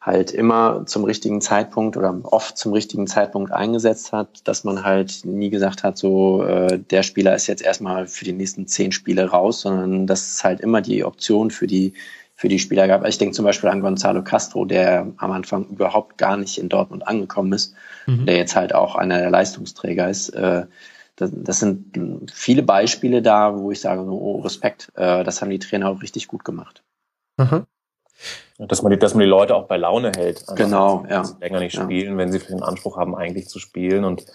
[0.00, 5.26] halt immer zum richtigen Zeitpunkt oder oft zum richtigen Zeitpunkt eingesetzt hat, dass man halt
[5.26, 9.26] nie gesagt hat, so äh, der Spieler ist jetzt erstmal für die nächsten zehn Spiele
[9.26, 11.92] raus, sondern dass es halt immer die Option für die
[12.36, 13.04] für die Spieler gab.
[13.06, 17.08] Ich denke zum Beispiel an Gonzalo Castro, der am Anfang überhaupt gar nicht in Dortmund
[17.08, 17.74] angekommen ist,
[18.06, 18.26] mhm.
[18.26, 20.28] der jetzt halt auch einer der Leistungsträger ist.
[20.30, 20.66] Äh,
[21.16, 25.88] das, sind viele Beispiele da, wo ich sage, oh, Respekt, äh, das haben die Trainer
[25.88, 26.82] auch richtig gut gemacht.
[27.38, 27.66] Mhm.
[28.58, 30.42] Dass man, die, dass man die Leute auch bei Laune hält.
[30.46, 31.22] Also genau, ja.
[31.40, 32.18] Länger nicht spielen, ja.
[32.18, 34.04] wenn sie den Anspruch haben, eigentlich zu spielen.
[34.04, 34.26] Und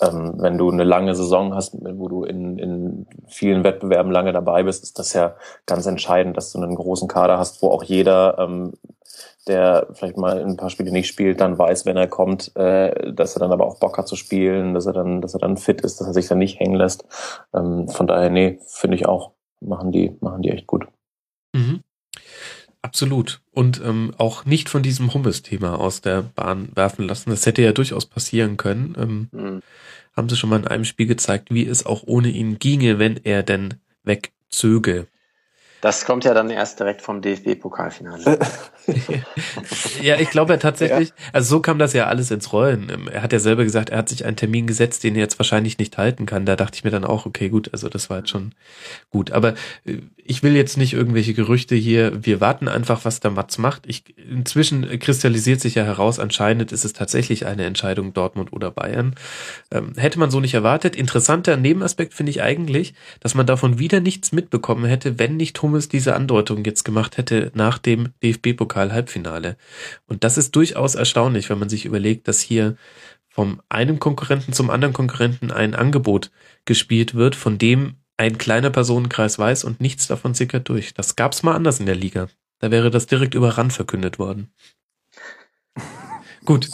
[0.00, 4.62] ähm, wenn du eine lange Saison hast, wo du in, in vielen Wettbewerben lange dabei
[4.62, 5.34] bist, ist das ja
[5.66, 8.72] ganz entscheidend, dass du einen großen Kader hast, wo auch jeder, ähm,
[9.48, 13.34] der vielleicht mal ein paar Spiele nicht spielt, dann weiß, wenn er kommt, äh, dass
[13.34, 15.80] er dann aber auch Bock hat zu spielen, dass er dann, dass er dann fit
[15.80, 17.04] ist, dass er sich dann nicht hängen lässt.
[17.52, 20.86] Ähm, von daher, nee, finde ich auch, machen die, machen die echt gut.
[22.82, 23.40] Absolut.
[23.52, 27.30] Und ähm, auch nicht von diesem Hummes-Thema aus der Bahn werfen lassen.
[27.30, 28.96] Das hätte ja durchaus passieren können.
[28.98, 29.62] Ähm, mhm.
[30.16, 33.18] Haben sie schon mal in einem Spiel gezeigt, wie es auch ohne ihn ginge, wenn
[33.22, 35.06] er denn wegzöge.
[35.82, 38.38] Das kommt ja dann erst direkt vom DFB-Pokalfinale.
[40.00, 41.14] ja, ich glaube ja tatsächlich, ja.
[41.32, 42.88] also so kam das ja alles ins Rollen.
[42.88, 45.40] Ähm, er hat ja selber gesagt, er hat sich einen Termin gesetzt, den er jetzt
[45.40, 46.46] wahrscheinlich nicht halten kann.
[46.46, 48.52] Da dachte ich mir dann auch, okay, gut, also das war jetzt schon
[49.10, 49.32] gut.
[49.32, 49.54] Aber
[49.84, 53.82] äh, ich will jetzt nicht irgendwelche Gerüchte hier, wir warten einfach, was der Mats macht.
[53.86, 59.16] Ich, inzwischen kristallisiert sich ja heraus, anscheinend ist es tatsächlich eine Entscheidung Dortmund oder Bayern.
[59.72, 60.94] Ähm, hätte man so nicht erwartet.
[60.94, 65.88] Interessanter Nebenaspekt finde ich eigentlich, dass man davon wieder nichts mitbekommen hätte, wenn nicht Hummels
[65.88, 69.56] diese Andeutung jetzt gemacht hätte nach dem DFB-Pokal-Halbfinale.
[70.06, 72.76] Und das ist durchaus erstaunlich, wenn man sich überlegt, dass hier
[73.30, 76.30] vom einen Konkurrenten zum anderen Konkurrenten ein Angebot
[76.66, 80.92] gespielt wird, von dem ein kleiner Personenkreis weiß und nichts davon sickert durch.
[80.92, 82.28] Das gab's mal anders in der Liga.
[82.58, 84.52] Da wäre das direkt über RAN verkündet worden.
[86.44, 86.68] Gut.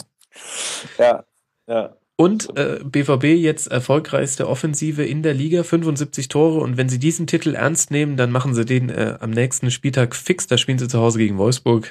[0.97, 1.23] Ja,
[1.67, 1.95] ja.
[2.19, 6.59] Und äh, BVB jetzt erfolgreichste Offensive in der Liga, 75 Tore.
[6.59, 10.13] Und wenn sie diesen Titel ernst nehmen, dann machen sie den äh, am nächsten Spieltag
[10.17, 10.45] fix.
[10.45, 11.89] Da spielen sie zu Hause gegen Wolfsburg.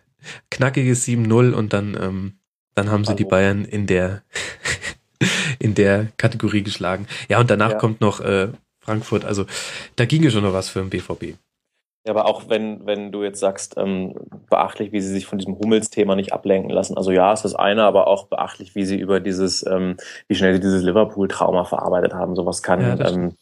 [0.50, 2.34] Knackiges 7-0 und dann, ähm,
[2.74, 4.22] dann haben sie die Bayern in der
[5.58, 7.06] in der Kategorie geschlagen.
[7.30, 7.78] Ja, und danach ja.
[7.78, 8.48] kommt noch äh,
[8.80, 9.24] Frankfurt.
[9.24, 9.46] Also
[9.96, 11.38] da ginge schon noch was für den BVB.
[12.06, 14.14] Ja, aber auch wenn, wenn du jetzt sagst, ähm,
[14.50, 16.96] beachtlich, wie sie sich von diesem Hummels-Thema nicht ablenken lassen.
[16.96, 19.96] Also ja, ist das eine, aber auch beachtlich, wie sie über dieses, ähm,
[20.28, 22.36] wie schnell sie dieses Liverpool-Trauma verarbeitet haben.
[22.36, 23.36] Sowas kann, ja, ähm,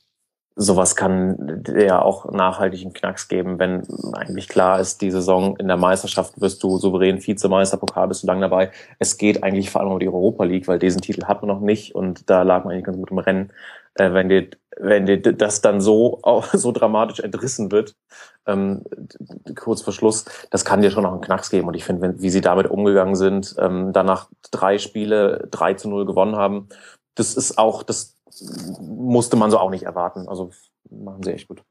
[0.55, 3.83] sowas kann ja auch nachhaltigen Knacks geben, wenn
[4.13, 8.27] eigentlich klar ist, die Saison in der Meisterschaft wirst du souverän Vizemeister, Pokal bist du
[8.27, 8.71] lang dabei.
[8.99, 11.61] Es geht eigentlich vor allem um die Europa League, weil diesen Titel hat man noch
[11.61, 13.53] nicht und da lag man eigentlich ganz gut im Rennen.
[13.95, 14.49] Äh, wenn dir,
[14.81, 16.21] wenn dir das dann so,
[16.53, 17.95] so dramatisch entrissen wird,
[18.47, 18.85] ähm,
[19.57, 21.69] kurz vor Schluss, das kann dir schon noch einen Knacks geben.
[21.69, 26.07] Und ich finde, wie sie damit umgegangen sind, ähm, danach drei Spiele, drei zu null
[26.07, 26.69] gewonnen haben,
[27.15, 28.17] das ist auch, das
[28.81, 30.29] musste man so auch nicht erwarten.
[30.29, 30.51] Also
[30.91, 31.63] machen sie echt gut.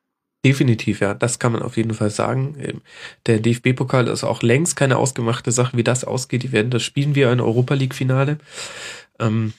[0.45, 2.55] Definitiv, ja, das kann man auf jeden Fall sagen.
[2.59, 2.81] Ähm,
[3.25, 6.43] der DFB-Pokal ist auch längst keine ausgemachte Sache, wie das ausgeht.
[6.43, 8.37] Die werden das spielen wir ein Europa League-Finale.
[9.19, 9.53] Ähm,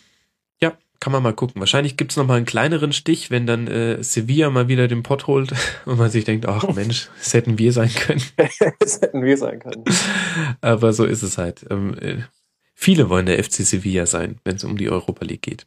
[1.00, 1.60] kann man mal gucken.
[1.60, 5.26] Wahrscheinlich gibt's noch mal einen kleineren Stich, wenn dann äh, Sevilla mal wieder den Pott
[5.26, 5.52] holt
[5.84, 8.22] und man sich denkt, ach Mensch, es hätten wir sein können.
[8.80, 9.84] Es hätten wir sein können.
[10.60, 11.64] Aber so ist es halt.
[11.70, 12.16] Ähm, äh,
[12.74, 15.66] viele wollen der FC Sevilla sein, wenn es um die Europa League geht.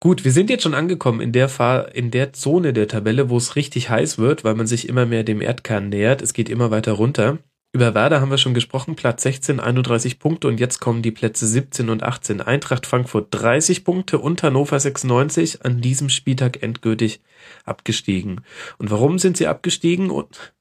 [0.00, 3.36] Gut, wir sind jetzt schon angekommen in der Fahr in der Zone der Tabelle, wo
[3.36, 6.22] es richtig heiß wird, weil man sich immer mehr dem Erdkern nähert.
[6.22, 7.38] Es geht immer weiter runter.
[7.74, 11.46] Über Werder haben wir schon gesprochen, Platz 16, 31 Punkte und jetzt kommen die Plätze
[11.46, 12.42] 17 und 18.
[12.42, 17.22] Eintracht Frankfurt 30 Punkte und Hannover 96 an diesem Spieltag endgültig
[17.64, 18.42] abgestiegen.
[18.76, 20.12] Und warum sind sie abgestiegen?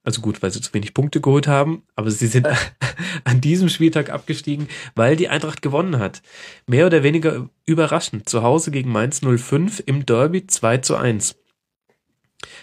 [0.06, 2.48] Also gut, weil sie zu wenig Punkte geholt haben, aber sie sind
[3.26, 6.22] an diesem Spieltag abgestiegen, weil die Eintracht gewonnen hat.
[6.66, 8.30] Mehr oder weniger überraschend.
[8.30, 11.36] Zu Hause gegen Mainz 05 im Derby 2 zu 1.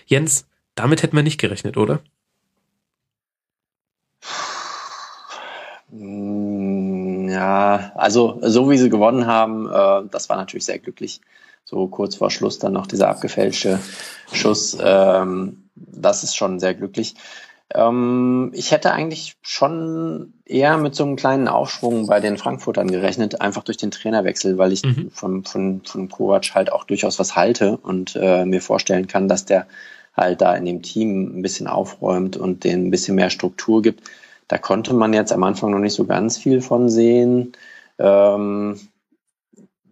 [0.07, 2.01] Jens, damit hätten wir nicht gerechnet, oder?
[5.99, 11.20] Ja, also so wie sie gewonnen haben, äh, das war natürlich sehr glücklich.
[11.64, 13.78] So kurz vor Schluss dann noch dieser abgefälschte
[14.32, 17.14] Schuss, ähm, das ist schon sehr glücklich.
[17.74, 23.42] Ähm, ich hätte eigentlich schon eher mit so einem kleinen Aufschwung bei den Frankfurtern gerechnet,
[23.42, 25.11] einfach durch den Trainerwechsel, weil ich mhm.
[25.11, 29.44] von, von, von Kovac halt auch durchaus was halte und äh, mir vorstellen kann, dass
[29.44, 29.66] der
[30.16, 34.03] halt da in dem Team ein bisschen aufräumt und denen ein bisschen mehr Struktur gibt.
[34.49, 37.53] Da konnte man jetzt am Anfang noch nicht so ganz viel von sehen.
[37.99, 38.80] Ähm,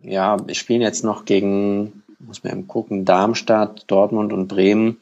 [0.02, 4.98] ja, wir spielen jetzt noch gegen, muss man eben gucken, Darmstadt, Dortmund und Bremen.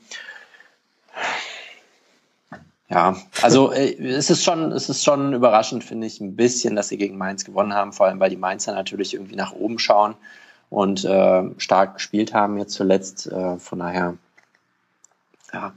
[2.90, 6.88] Ja, also äh, es ist schon, es ist schon überraschend, finde ich, ein bisschen, dass
[6.88, 10.14] sie gegen Mainz gewonnen haben, vor allem weil die Mainzer natürlich irgendwie nach oben schauen
[10.70, 13.26] und äh, stark gespielt haben jetzt zuletzt.
[13.30, 14.16] Äh, von daher,
[15.52, 15.72] ja,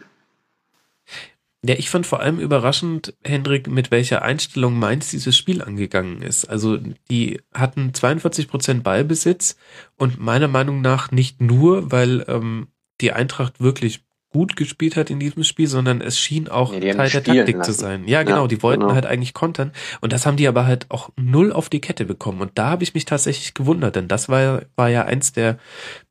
[1.66, 6.46] ja, ich fand vor allem überraschend, Hendrik, mit welcher Einstellung Mainz dieses Spiel angegangen ist.
[6.46, 6.78] Also
[7.10, 9.58] die hatten 42 Prozent Ballbesitz
[9.98, 12.68] und meiner Meinung nach nicht nur, weil ähm,
[13.02, 17.10] die Eintracht wirklich gut gespielt hat in diesem Spiel, sondern es schien auch nee, Teil
[17.10, 17.74] der Taktik lassen.
[17.74, 18.08] zu sein.
[18.08, 18.94] Ja, genau, ja, die wollten genau.
[18.94, 22.42] halt eigentlich kontern und das haben die aber halt auch null auf die Kette bekommen
[22.42, 25.58] und da habe ich mich tatsächlich gewundert, denn das war, war ja eins der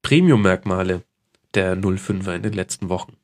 [0.03, 1.03] Premium-Merkmale
[1.55, 3.17] der 05er in den letzten Wochen.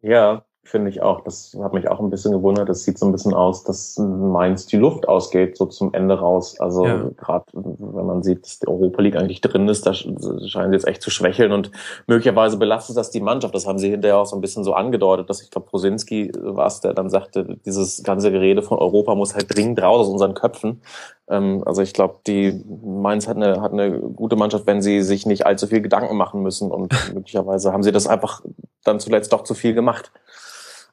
[0.00, 1.22] Ja, finde ich auch.
[1.22, 2.68] Das hat mich auch ein bisschen gewundert.
[2.68, 6.58] Es sieht so ein bisschen aus, dass Mainz die Luft ausgeht, so zum Ende raus.
[6.60, 7.10] Also ja.
[7.16, 10.86] gerade wenn man sieht, dass die Europa League eigentlich drin ist, da scheinen sie jetzt
[10.86, 11.70] echt zu schwächeln und
[12.06, 13.54] möglicherweise belastet das die Mannschaft.
[13.54, 16.66] Das haben sie hinterher auch so ein bisschen so angedeutet, dass ich glaube, Prosinski war
[16.66, 20.34] es, der dann sagte, dieses ganze Gerede von Europa muss halt dringend raus aus unseren
[20.34, 20.80] Köpfen.
[21.28, 25.26] Ähm, also ich glaube, die Mainz hat eine, hat eine gute Mannschaft, wenn sie sich
[25.26, 28.42] nicht allzu viel Gedanken machen müssen und möglicherweise haben sie das einfach
[28.84, 30.10] dann zuletzt doch zu viel gemacht.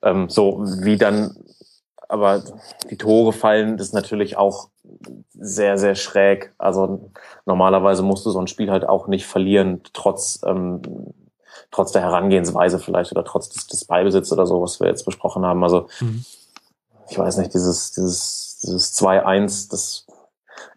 [0.04, 1.36] Ähm, so wie dann
[2.10, 2.44] aber
[2.90, 4.70] die Tore fallen, das ist natürlich auch
[5.34, 6.54] sehr, sehr schräg.
[6.58, 7.12] Also
[7.46, 10.82] normalerweise musst du so ein Spiel halt auch nicht verlieren, trotz, ähm,
[11.72, 15.46] trotz der Herangehensweise vielleicht oder trotz des, des Beibesitz oder so, was wir jetzt besprochen
[15.46, 15.64] haben.
[15.64, 16.24] Also mhm.
[17.10, 20.06] ich weiß nicht, dieses, dieses, dieses 2-1, das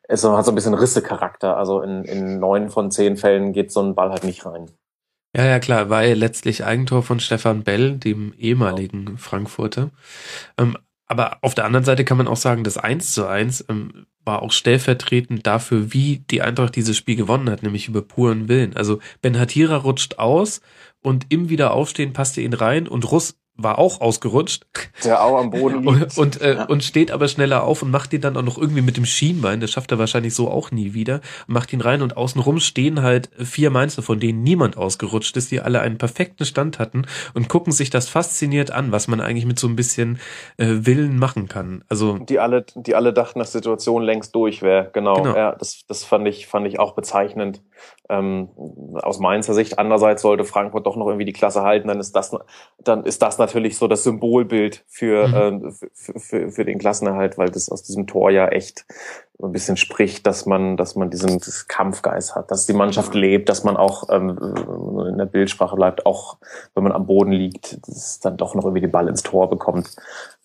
[0.08, 1.56] ist, hat so ein bisschen Risse-Charakter.
[1.56, 4.70] Also in, in neun von zehn Fällen geht so ein Ball halt nicht rein.
[5.36, 9.18] Ja, ja, klar, war ja letztlich Eigentor von Stefan Bell, dem ehemaligen genau.
[9.18, 9.90] Frankfurter.
[10.58, 10.76] Ähm,
[11.06, 14.42] aber auf der anderen Seite kann man auch sagen, das 1 zu 1 ähm, war
[14.42, 18.76] auch stellvertretend dafür, wie die Eintracht dieses Spiel gewonnen hat, nämlich über puren Willen.
[18.76, 20.60] Also Ben Hatira rutscht aus
[21.02, 24.66] und im Wiederaufstehen passte ihn rein und Russ war auch ausgerutscht.
[25.04, 26.18] Der auch am Boden liegt.
[26.18, 26.64] Und, und, äh, ja.
[26.64, 29.60] und steht aber schneller auf und macht ihn dann auch noch irgendwie mit dem Schienbein,
[29.60, 33.30] das schafft er wahrscheinlich so auch nie wieder, macht ihn rein und außenrum stehen halt
[33.38, 37.72] vier Mainzer, von denen niemand ausgerutscht ist, die alle einen perfekten Stand hatten und gucken
[37.72, 40.20] sich das fasziniert an, was man eigentlich mit so ein bisschen
[40.56, 41.84] äh, Willen machen kann.
[41.88, 44.90] Also die alle, die alle dachten, dass die Situation längst durch wäre.
[44.92, 45.14] Genau.
[45.14, 45.36] genau.
[45.36, 47.62] Ja, das, das fand ich, fand ich auch bezeichnend
[48.08, 48.48] ähm,
[49.02, 49.78] aus Mainzer Sicht.
[49.78, 52.36] Andererseits sollte Frankfurt doch noch irgendwie die Klasse halten, dann ist das,
[52.78, 55.64] dann ist das natürlich natürlich so das Symbolbild für, Mhm.
[55.66, 58.84] äh, für, für, für den Klassenerhalt, weil das aus diesem Tor ja echt
[59.42, 63.64] ein bisschen spricht, dass man, dass man diesen Kampfgeist hat, dass die Mannschaft lebt, dass
[63.64, 64.38] man auch ähm,
[65.10, 66.36] in der Bildsprache bleibt, auch
[66.74, 69.96] wenn man am Boden liegt, dass dann doch noch irgendwie den Ball ins Tor bekommt.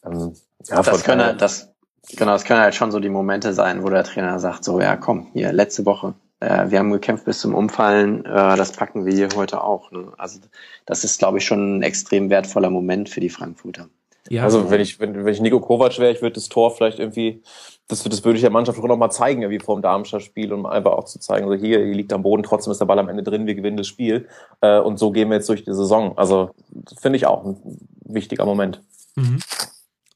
[0.05, 0.33] Ähm,
[0.67, 1.73] ja, Das halt- das,
[2.15, 4.95] genau, das können halt schon so die Momente sein, wo der Trainer sagt, so, ja,
[4.95, 6.13] komm, hier, letzte Woche.
[6.45, 9.91] Äh, wir haben gekämpft bis zum Umfallen, äh, das packen wir hier heute auch.
[9.91, 10.11] Ne?
[10.17, 10.39] Also
[10.85, 13.87] das ist, glaube ich, schon ein extrem wertvoller Moment für die Frankfurter.
[14.29, 16.99] Ja, Also wenn ich, wenn, wenn ich Nico Kovac wäre, ich würde das Tor vielleicht
[16.99, 17.43] irgendwie,
[17.87, 20.65] das, das würde ich der Mannschaft auch noch mal zeigen, wie vor dem Darmstadt-Spiel, um
[20.65, 23.09] einfach auch zu zeigen, so hier, hier liegt am Boden, trotzdem ist der Ball am
[23.09, 24.27] Ende drin, wir gewinnen das Spiel.
[24.61, 26.17] Äh, und so gehen wir jetzt durch die Saison.
[26.17, 26.51] Also
[26.99, 27.57] finde ich auch ein
[28.03, 28.81] wichtiger Moment.
[29.15, 29.39] Mhm.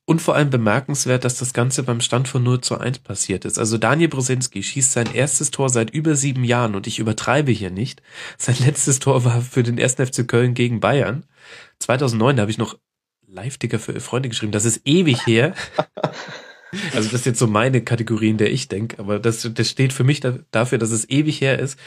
[0.09, 3.59] Und vor allem bemerkenswert, dass das Ganze beim Stand von 0 zu 1 passiert ist.
[3.59, 7.69] Also Daniel Brosinski schießt sein erstes Tor seit über sieben Jahren und ich übertreibe hier
[7.69, 8.01] nicht.
[8.39, 9.97] Sein letztes Tor war für den 1.
[9.97, 11.27] FC Köln gegen Bayern.
[11.77, 12.79] 2009, da habe ich noch
[13.27, 14.51] Live-Ticker für Freunde geschrieben.
[14.51, 15.53] Das ist ewig her.
[16.93, 19.91] Also das ist jetzt so meine Kategorie, in der ich denke, aber das, das steht
[19.91, 21.79] für mich da, dafür, dass es ewig her ist.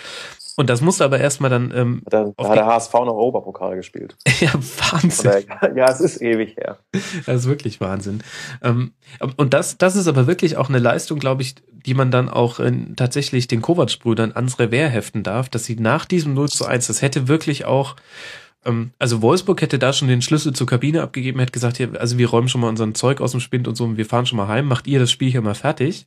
[0.57, 4.17] Und das musste aber erstmal dann, ähm, Da, da hat der HSV noch Oberpokal gespielt.
[4.41, 5.33] ja, Wahnsinn.
[5.49, 6.79] daher- ja, es ist ewig her.
[7.27, 8.23] Das ist wirklich Wahnsinn.
[8.63, 8.93] Ähm,
[9.37, 11.55] und das, das ist aber wirklich auch eine Leistung, glaube ich,
[11.87, 16.05] die man dann auch in, tatsächlich den Kovac-Brüdern ans Revers heften darf, dass sie nach
[16.05, 17.97] diesem 0 zu 1, das hätte wirklich auch,
[18.65, 22.19] ähm, also Wolfsburg hätte da schon den Schlüssel zur Kabine abgegeben, hätte gesagt, hier, also
[22.19, 24.37] wir räumen schon mal unseren Zeug aus dem Spind und so, und wir fahren schon
[24.37, 26.07] mal heim, macht ihr das Spiel hier mal fertig.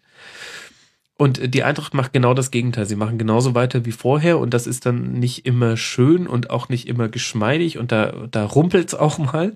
[1.17, 2.85] Und die Eintracht macht genau das Gegenteil.
[2.85, 6.67] Sie machen genauso weiter wie vorher und das ist dann nicht immer schön und auch
[6.67, 9.55] nicht immer geschmeidig und da, da rumpelt's auch mal.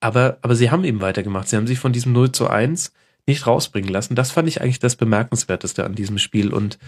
[0.00, 1.48] Aber, aber sie haben eben weitergemacht.
[1.48, 2.92] Sie haben sich von diesem 0 zu 1
[3.26, 4.16] nicht rausbringen lassen.
[4.16, 6.52] Das fand ich eigentlich das Bemerkenswerteste an diesem Spiel.
[6.52, 6.78] Und,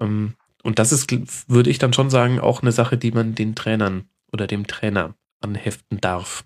[0.00, 0.34] ähm,
[0.64, 1.08] und das ist,
[1.48, 5.14] würde ich dann schon sagen, auch eine Sache, die man den Trainern oder dem Trainer
[5.40, 6.44] anheften darf.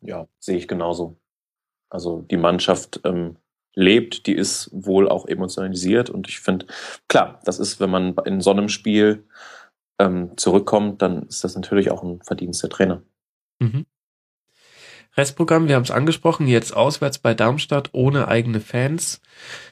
[0.00, 1.16] Ja, sehe ich genauso.
[1.88, 3.36] Also die Mannschaft ähm,
[3.74, 6.66] lebt, die ist wohl auch emotionalisiert und ich finde,
[7.08, 9.24] klar, das ist, wenn man in so einem Spiel
[9.98, 13.02] ähm, zurückkommt, dann ist das natürlich auch ein Verdienst der Trainer.
[13.58, 13.86] Mhm.
[15.16, 19.20] Restprogramm, wir haben es angesprochen, jetzt auswärts bei Darmstadt ohne eigene Fans,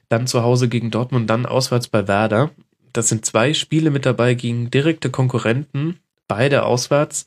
[0.09, 2.51] dann zu Hause gegen Dortmund, dann auswärts bei Werder.
[2.93, 5.98] Das sind zwei Spiele mit dabei gegen direkte Konkurrenten,
[6.28, 7.27] beide auswärts.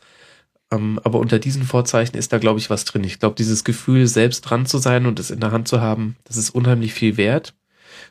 [0.73, 3.03] Ähm, aber unter diesen Vorzeichen ist da, glaube ich, was drin.
[3.03, 6.15] Ich glaube, dieses Gefühl, selbst dran zu sein und es in der Hand zu haben,
[6.25, 7.53] das ist unheimlich viel wert.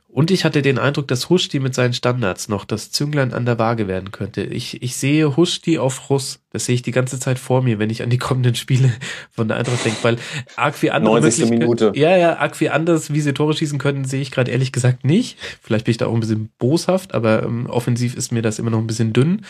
[0.08, 3.58] Und ich hatte den Eindruck, dass Huschti mit seinen Standards noch das Zünglein an der
[3.58, 4.42] Waage werden könnte.
[4.42, 6.40] Ich, ich sehe Huschti auf Russ.
[6.50, 8.92] Das sehe ich die ganze Zeit vor mir, wenn ich an die kommenden Spiele
[9.30, 10.18] von der Eintracht denke, weil
[10.56, 11.44] arg wie andere 90.
[11.48, 11.92] Möglichkeiten- Minute.
[11.98, 15.02] Ja, ja, arg wie anders, wie sie Tore schießen können, sehe ich gerade ehrlich gesagt
[15.02, 15.38] nicht.
[15.62, 18.70] Vielleicht bin ich da auch ein bisschen boshaft, aber ähm, offensiv ist mir das immer
[18.70, 19.46] noch ein bisschen dünn.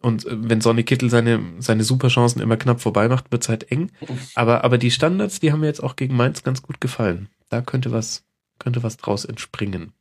[0.00, 3.90] Und äh, wenn Sonny Kittel seine, seine Superchancen immer knapp vorbei macht, wird's halt eng.
[4.34, 7.28] Aber, aber die Standards, die haben mir jetzt auch gegen Mainz ganz gut gefallen.
[7.48, 8.24] Da könnte was,
[8.58, 9.92] könnte was draus entspringen.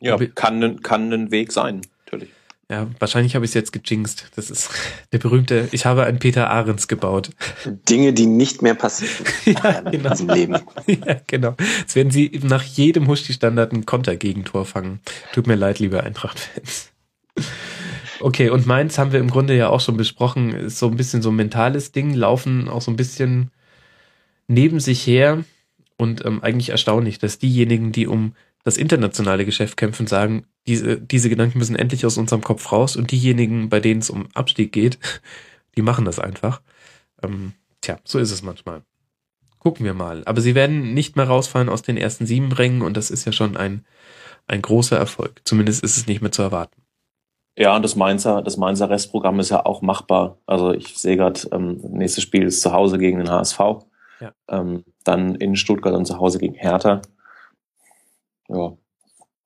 [0.00, 2.30] Ja, Aber- kann, ein- kann ein Weg sein, natürlich.
[2.70, 4.30] Ja, wahrscheinlich habe ich es jetzt gejinxt.
[4.36, 4.70] Das ist
[5.12, 7.30] der berühmte, ich habe einen Peter Ahrens gebaut.
[7.66, 10.10] Dinge, die nicht mehr passieren ja, in genau.
[10.10, 10.52] diesem Leben.
[10.86, 11.56] ja, genau.
[11.78, 15.00] Jetzt werden sie nach jedem Huschti-Standard ein Kontergegentor fangen.
[15.32, 16.90] Tut mir leid, liebe Eintracht-Fans.
[18.20, 21.22] Okay, und Mainz haben wir im Grunde ja auch schon besprochen, ist so ein bisschen
[21.22, 23.50] so ein mentales Ding, laufen auch so ein bisschen
[24.46, 25.44] neben sich her
[25.96, 31.30] und ähm, eigentlich erstaunlich, dass diejenigen, die um das internationale Geschäft kämpfen, sagen, diese, diese
[31.30, 34.98] Gedanken müssen endlich aus unserem Kopf raus und diejenigen, bei denen es um Abstieg geht,
[35.76, 36.60] die machen das einfach.
[37.22, 38.82] Ähm, tja, so ist es manchmal.
[39.60, 40.22] Gucken wir mal.
[40.26, 43.32] Aber sie werden nicht mehr rausfallen aus den ersten sieben Rängen und das ist ja
[43.32, 43.86] schon ein,
[44.46, 45.40] ein großer Erfolg.
[45.44, 46.79] Zumindest ist es nicht mehr zu erwarten.
[47.56, 50.38] Ja, und das Mainzer, das Mainzer Restprogramm ist ja auch machbar.
[50.46, 53.58] Also ich sehe gerade, ähm, nächstes Spiel ist zu Hause gegen den HSV.
[54.20, 54.32] Ja.
[54.48, 57.02] Ähm, dann in Stuttgart und zu Hause gegen Hertha.
[58.48, 58.76] Ja,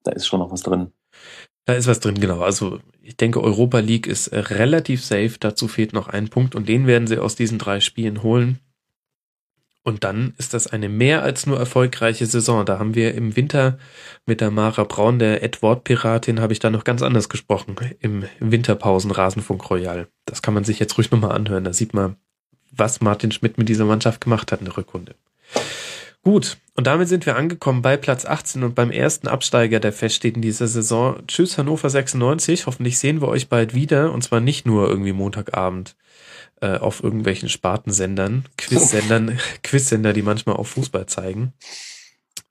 [0.02, 0.93] da ist schon noch was drin.
[1.64, 2.40] Da ist was drin, genau.
[2.40, 5.36] Also ich denke, Europa League ist relativ safe.
[5.40, 8.60] Dazu fehlt noch ein Punkt und den werden sie aus diesen drei Spielen holen.
[9.85, 12.65] Und dann ist das eine mehr als nur erfolgreiche Saison.
[12.65, 13.78] Da haben wir im Winter
[14.24, 17.77] mit der Mara Braun, der Edward-Piratin, habe ich da noch ganz anders gesprochen.
[18.01, 20.09] Im Winterpausen-Rasenfunk Royal.
[20.24, 21.65] Das kann man sich jetzt ruhig nochmal anhören.
[21.65, 22.16] Da sieht man,
[22.73, 25.15] was Martin Schmidt mit dieser Mannschaft gemacht hat in der Rückrunde.
[26.23, 30.36] Gut, und damit sind wir angekommen bei Platz 18 und beim ersten Absteiger, der feststeht
[30.36, 31.19] in dieser Saison.
[31.28, 32.65] Tschüss Hannover 96.
[32.65, 35.94] Hoffentlich sehen wir euch bald wieder und zwar nicht nur irgendwie Montagabend
[36.65, 41.53] äh, auf irgendwelchen Spartensendern, Quizsendern, Quizsender, die manchmal auch Fußball zeigen.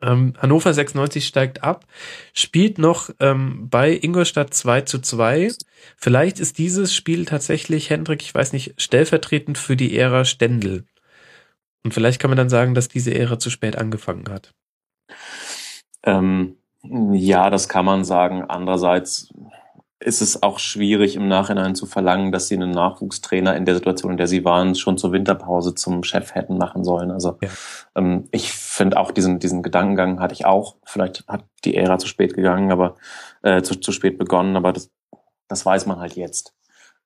[0.04, 1.86] Ähm, Hannover 96 steigt ab,
[2.34, 5.54] spielt noch ähm, bei Ingolstadt 2 zu 2.
[5.98, 10.86] Vielleicht ist dieses Spiel tatsächlich, Hendrik, ich weiß nicht, stellvertretend für die Ära Stendel.
[11.84, 14.54] Und vielleicht kann man dann sagen, dass diese Ära zu spät angefangen hat.
[16.04, 18.44] Ähm, ja, das kann man sagen.
[18.44, 19.34] Andererseits
[20.04, 24.12] ist es auch schwierig im Nachhinein zu verlangen, dass sie einen Nachwuchstrainer in der Situation,
[24.12, 27.12] in der sie waren, schon zur Winterpause zum Chef hätten machen sollen.
[27.12, 27.50] Also ja.
[27.96, 30.76] ähm, ich finde auch diesen, diesen Gedankengang hatte ich auch.
[30.86, 32.96] Vielleicht hat die Ära zu spät gegangen, aber
[33.42, 34.92] äh, zu, zu spät begonnen, aber das,
[35.48, 36.54] das weiß man halt jetzt.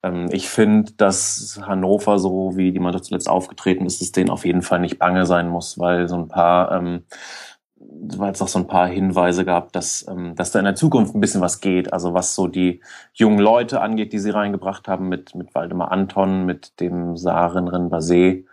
[0.03, 4.45] Ähm, ich finde, dass Hannover, so wie die Mannschaft zuletzt aufgetreten ist, es denen auf
[4.45, 7.03] jeden Fall nicht bange sein muss, weil so ein paar ähm,
[7.80, 11.16] weil es auch so ein paar Hinweise gab, dass, ähm, dass da in der Zukunft
[11.16, 11.94] ein bisschen was geht.
[11.94, 12.82] Also was so die
[13.14, 18.44] jungen Leute angeht, die sie reingebracht haben, mit, mit Waldemar Anton, mit dem Saren Renbase,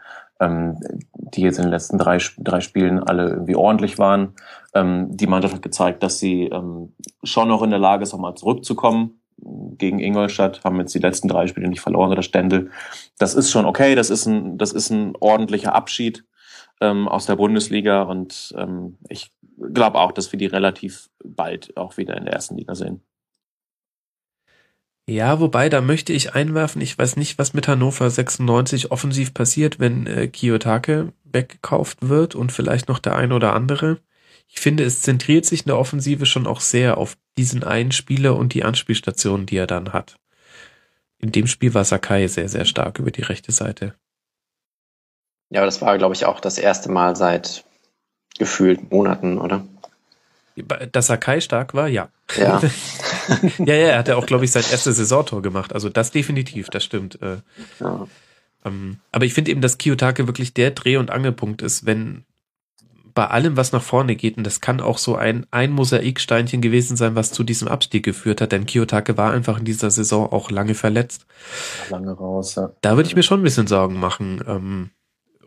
[0.41, 0.79] ähm,
[1.13, 4.35] die jetzt in den letzten drei, drei Spielen alle irgendwie ordentlich waren.
[4.75, 6.93] Ähm, die Mannschaft hat gezeigt, dass sie ähm,
[7.23, 11.29] schon noch in der Lage ist, auch mal zurückzukommen gegen Ingolstadt, haben jetzt die letzten
[11.29, 12.71] drei Spiele nicht verloren oder Stendel.
[13.19, 16.25] Das ist schon okay, das ist ein, das ist ein ordentlicher Abschied
[16.81, 19.33] ähm, aus der Bundesliga und ähm, ich
[19.73, 23.03] glaube auch, dass wir die relativ bald auch wieder in der ersten Liga sehen.
[25.07, 29.79] Ja, wobei, da möchte ich einwerfen, ich weiß nicht, was mit Hannover 96 offensiv passiert,
[29.79, 33.99] wenn äh, Kiyotake weggekauft wird und vielleicht noch der eine oder andere.
[34.49, 38.37] Ich finde, es zentriert sich in der Offensive schon auch sehr auf diesen einen Spieler
[38.37, 40.17] und die Anspielstationen, die er dann hat.
[41.19, 43.95] In dem Spiel war Sakai sehr, sehr stark über die rechte Seite.
[45.55, 47.65] Ja, aber das war, glaube ich, auch das erste Mal seit
[48.37, 49.65] gefühlt Monaten, oder?
[50.91, 52.09] Dass Sakai stark war, ja.
[52.37, 52.61] Ja.
[53.59, 55.73] ja, ja, er hat ja auch, glaube ich, sein erstes Saisontor gemacht.
[55.73, 57.23] Also das definitiv, das stimmt.
[57.23, 57.37] Äh,
[57.79, 58.09] ja.
[58.65, 62.25] Ähm, aber ich finde eben, dass Kiyotake wirklich der Dreh- und Angelpunkt ist, wenn
[63.15, 66.97] bei allem, was nach vorne geht, und das kann auch so ein, ein Mosaiksteinchen gewesen
[66.97, 70.51] sein, was zu diesem Abstieg geführt hat, denn Kiyotake war einfach in dieser Saison auch
[70.51, 71.27] lange verletzt.
[71.91, 72.73] Lange raus, ja.
[72.81, 74.91] Da würde ich mir schon ein bisschen Sorgen machen, ähm,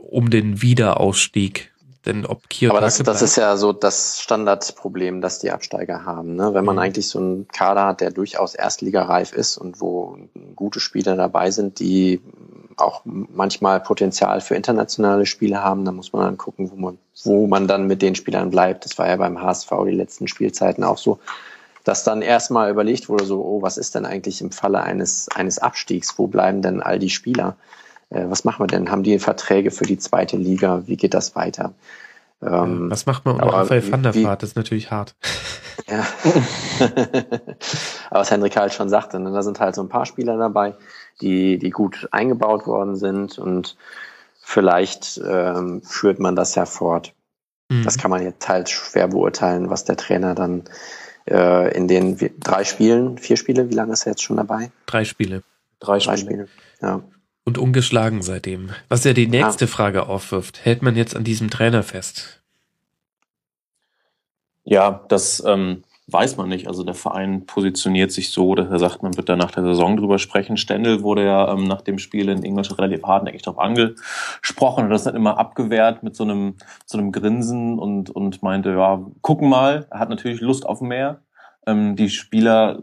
[0.10, 1.72] um den Wiederausstieg.
[2.06, 6.36] Denn ob Kiyotake Aber das, das ist ja so das Standardproblem, das die Absteiger haben.
[6.36, 6.54] Ne?
[6.54, 6.82] Wenn man mhm.
[6.84, 10.18] eigentlich so einen Kader hat, der durchaus erstligareif ist und wo
[10.56, 12.22] gute Spieler dabei sind, die
[12.78, 17.48] auch manchmal Potenzial für internationale Spiele haben, dann muss man dann gucken, wo man, wo
[17.48, 18.86] man dann mit den Spielern bleibt.
[18.86, 21.20] Das war ja beim HSV die letzten Spielzeiten auch so,
[21.84, 25.60] dass dann erstmal überlegt wurde, so, oh, was ist denn eigentlich im Falle eines, eines
[25.60, 26.14] Abstiegs?
[26.18, 27.58] Wo bleiben denn all die Spieler?
[28.10, 28.92] Äh, was machen wir denn?
[28.92, 30.84] Haben die Verträge für die zweite Liga?
[30.88, 31.74] Wie geht das weiter?
[32.42, 34.44] Ähm, was macht man unter Raphael van der Vaart?
[34.44, 35.16] Das ist natürlich hart.
[35.88, 36.06] Ja.
[38.10, 40.74] Aber was Hendrik halt schon sagte, ne, da sind halt so ein paar Spieler dabei,
[41.22, 43.78] die, die gut eingebaut worden sind und
[44.42, 47.14] vielleicht ähm, führt man das ja fort.
[47.70, 47.84] Mhm.
[47.84, 50.64] Das kann man jetzt halt schwer beurteilen, was der Trainer dann
[51.30, 54.72] äh, in den drei Spielen, vier Spiele, wie lange ist er jetzt schon dabei?
[54.88, 55.44] Drei Spiele.
[55.80, 56.18] Drei, Drei Spiele.
[56.18, 56.48] Spiele.
[56.82, 57.02] Ja.
[57.48, 58.72] Und ungeschlagen seitdem.
[58.90, 59.72] Was ja die nächste ja.
[59.72, 62.42] Frage aufwirft, hält man jetzt an diesem Trainer fest?
[64.66, 66.68] Ja, das ähm, weiß man nicht.
[66.68, 69.96] Also der Verein positioniert sich so, dass er sagt, man wird da nach der Saison
[69.96, 70.58] drüber sprechen.
[70.58, 74.90] Stendel wurde ja ähm, nach dem Spiel in Ingolstadt relativ hart eigentlich darauf angesprochen und
[74.90, 76.56] das dann immer abgewehrt mit so einem,
[76.86, 81.22] so einem Grinsen und, und meinte, ja, gucken mal, er hat natürlich Lust auf mehr.
[81.68, 82.82] Ähm, die Spieler,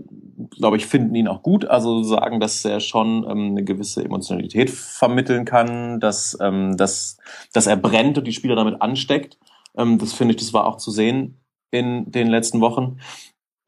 [0.56, 4.70] glaube ich, finden ihn auch gut, also sagen, dass er schon ähm, eine gewisse Emotionalität
[4.70, 7.18] vermitteln kann, dass, ähm, dass,
[7.52, 9.38] dass er brennt und die Spieler damit ansteckt.
[9.76, 11.40] Ähm, das finde ich, das war auch zu sehen
[11.70, 12.98] in den letzten Wochen.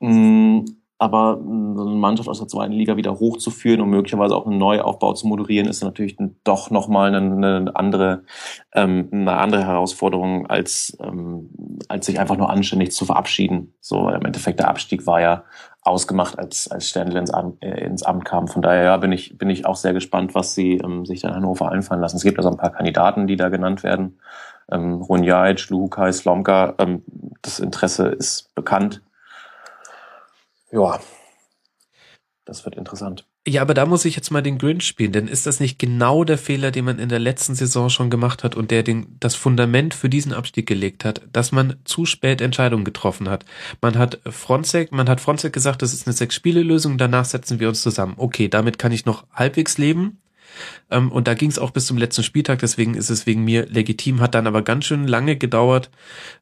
[0.01, 0.65] Mm,
[0.99, 5.27] aber eine Mannschaft aus der zweiten Liga wieder hochzuführen und möglicherweise auch einen Neuaufbau zu
[5.27, 8.23] moderieren, ist natürlich doch nochmal eine, eine andere,
[8.75, 11.51] ähm, eine andere Herausforderung, als, ähm,
[11.89, 13.75] als sich einfach nur anständig zu verabschieden.
[13.81, 15.45] So, weil im Endeffekt der Abstieg war ja
[15.83, 18.49] ausgemacht, als, als Stendl ins Amt, äh, ins Amt kam.
[18.49, 21.35] Von daher ja, bin ich, bin ich auch sehr gespannt, was sie ähm, sich dann
[21.35, 22.17] Hannover einfallen lassen.
[22.17, 24.19] Es gibt also ein paar Kandidaten, die da genannt werden
[24.71, 26.75] ähm, Runjajic, Lukai, Slomka.
[26.79, 27.03] Ähm,
[27.43, 29.03] das Interesse ist bekannt.
[30.71, 31.01] Ja,
[32.47, 33.27] das wird interessant.
[33.47, 36.23] Ja, aber da muss ich jetzt mal den Grinch spielen, denn ist das nicht genau
[36.23, 39.35] der Fehler, den man in der letzten Saison schon gemacht hat und der den, das
[39.35, 43.45] Fundament für diesen Abstieg gelegt hat, dass man zu spät Entscheidungen getroffen hat.
[43.81, 47.83] Man hat Fronzek, man hat Fronzek gesagt, das ist eine Sechs-Spiele-Lösung, danach setzen wir uns
[47.83, 48.15] zusammen.
[48.17, 50.21] Okay, damit kann ich noch halbwegs leben.
[50.91, 53.67] Ähm, und da ging es auch bis zum letzten Spieltag, deswegen ist es wegen mir
[53.67, 55.91] legitim, hat dann aber ganz schön lange gedauert,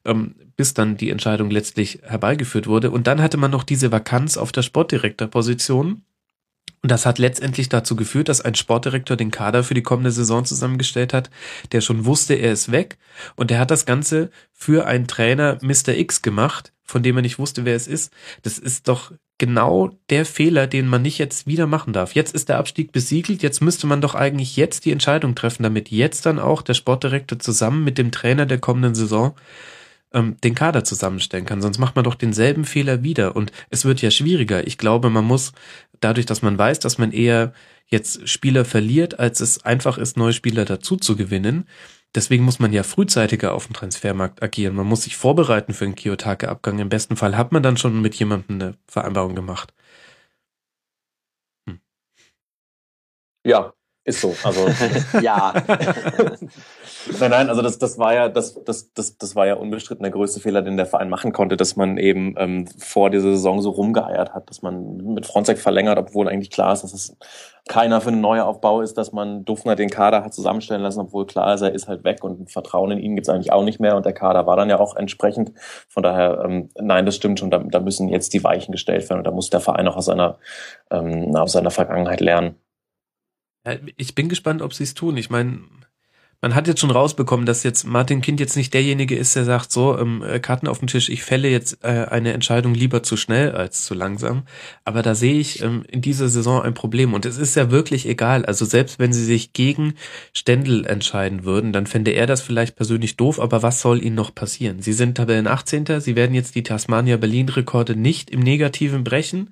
[0.05, 2.91] ähm, bis dann die Entscheidung letztlich herbeigeführt wurde.
[2.91, 6.03] Und dann hatte man noch diese Vakanz auf der Sportdirektorposition.
[6.81, 10.45] Und das hat letztendlich dazu geführt, dass ein Sportdirektor den Kader für die kommende Saison
[10.45, 11.31] zusammengestellt hat,
[11.71, 12.99] der schon wusste, er ist weg.
[13.35, 15.95] Und der hat das Ganze für einen Trainer Mr.
[15.97, 18.13] X gemacht, von dem er nicht wusste, wer es ist.
[18.43, 22.15] Das ist doch genau der Fehler, den man nicht jetzt wieder machen darf.
[22.15, 25.91] Jetzt ist der Abstieg besiegelt, jetzt müsste man doch eigentlich jetzt die Entscheidung treffen, damit
[25.91, 29.35] jetzt dann auch der Sportdirektor zusammen mit dem Trainer der kommenden Saison
[30.13, 31.61] ähm, den Kader zusammenstellen kann.
[31.61, 33.35] Sonst macht man doch denselben Fehler wieder.
[33.35, 34.65] Und es wird ja schwieriger.
[34.65, 35.51] Ich glaube, man muss
[35.99, 37.53] dadurch, dass man weiß, dass man eher
[37.87, 41.65] jetzt Spieler verliert, als es einfach ist, neue Spieler dazu zu gewinnen.
[42.15, 44.75] Deswegen muss man ja frühzeitiger auf dem Transfermarkt agieren.
[44.75, 46.79] Man muss sich vorbereiten für einen Kiyotake-Abgang.
[46.79, 49.73] Im besten Fall hat man dann schon mit jemandem eine Vereinbarung gemacht.
[51.67, 51.79] Hm.
[53.43, 53.73] Ja,
[54.05, 54.35] ist so.
[54.43, 54.67] Also
[55.21, 55.53] ja.
[57.19, 60.11] nein, nein, also das, das war ja, das, das, das, das war ja unbestritten der
[60.11, 63.71] größte Fehler, den der Verein machen konnte, dass man eben ähm, vor dieser Saison so
[63.71, 67.17] rumgeeiert hat, dass man mit Fronzek verlängert, obwohl eigentlich klar ist, dass es
[67.67, 71.55] keiner für einen Neuaufbau ist, dass man Dufner den Kader hat zusammenstellen lassen, obwohl klar
[71.55, 74.05] ist, er ist halt weg und Vertrauen in ihn gibt's eigentlich auch nicht mehr und
[74.05, 75.51] der Kader war dann ja auch entsprechend.
[75.89, 79.19] Von daher, ähm, nein, das stimmt schon, da, da müssen jetzt die Weichen gestellt werden
[79.19, 80.37] und da muss der Verein auch aus seiner,
[80.91, 82.59] ähm, aus seiner Vergangenheit lernen.
[83.65, 85.17] Ja, ich bin gespannt, ob sie es tun.
[85.17, 85.61] Ich meine,
[86.41, 89.71] man hat jetzt schon rausbekommen, dass jetzt Martin Kind jetzt nicht derjenige ist, der sagt,
[89.71, 93.17] so, ähm, äh, Karten auf den Tisch, ich fälle jetzt äh, eine Entscheidung lieber zu
[93.17, 94.43] schnell als zu langsam.
[94.83, 97.13] Aber da sehe ich ähm, in dieser Saison ein Problem.
[97.13, 98.45] Und es ist ja wirklich egal.
[98.45, 99.95] Also selbst wenn sie sich gegen
[100.33, 104.33] Stendel entscheiden würden, dann fände er das vielleicht persönlich doof, aber was soll ihnen noch
[104.35, 104.81] passieren?
[104.81, 105.99] Sie sind Tabellen 18.
[105.99, 109.49] Sie werden jetzt die Tasmania Berlin-Rekorde nicht im Negativen brechen.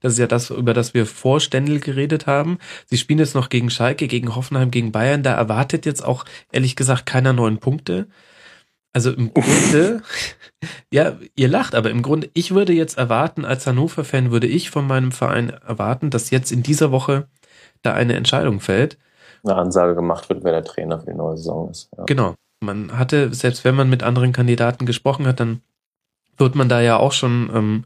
[0.00, 2.58] Das ist ja das, über das wir vor Stendel geredet haben.
[2.86, 5.22] Sie spielen jetzt noch gegen Schalke, gegen Hoffenheim, gegen Bayern.
[5.22, 6.19] Da erwartet jetzt auch
[6.52, 8.06] ehrlich gesagt keiner neuen Punkte.
[8.92, 10.02] Also im Grunde,
[10.92, 14.86] ja, ihr lacht, aber im Grunde, ich würde jetzt erwarten, als Hannover-Fan würde ich von
[14.86, 17.28] meinem Verein erwarten, dass jetzt in dieser Woche
[17.82, 18.98] da eine Entscheidung fällt.
[19.44, 21.88] Eine Ansage gemacht wird, wer der Trainer für die neue Saison ist.
[21.96, 22.04] Ja.
[22.04, 22.34] Genau.
[22.60, 25.62] Man hatte, selbst wenn man mit anderen Kandidaten gesprochen hat, dann
[26.36, 27.84] wird man da ja auch schon ähm,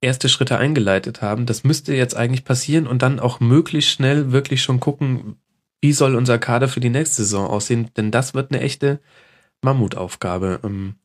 [0.00, 1.46] erste Schritte eingeleitet haben.
[1.46, 5.36] Das müsste jetzt eigentlich passieren und dann auch möglichst schnell wirklich schon gucken,
[5.80, 9.00] wie soll unser Kader für die nächste Saison aussehen, denn das wird eine echte
[9.62, 10.60] Mammutaufgabe.
[10.64, 10.96] Ähm,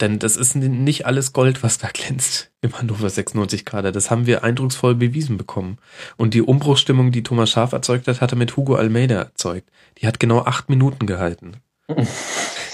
[0.00, 3.92] denn das ist nicht alles Gold, was da glänzt im Hannover 96 Kader.
[3.92, 5.78] Das haben wir eindrucksvoll bewiesen bekommen.
[6.16, 9.70] Und die Umbruchstimmung, die Thomas Schaaf erzeugt hat, hat er mit Hugo Almeida erzeugt.
[9.98, 11.58] Die hat genau acht Minuten gehalten.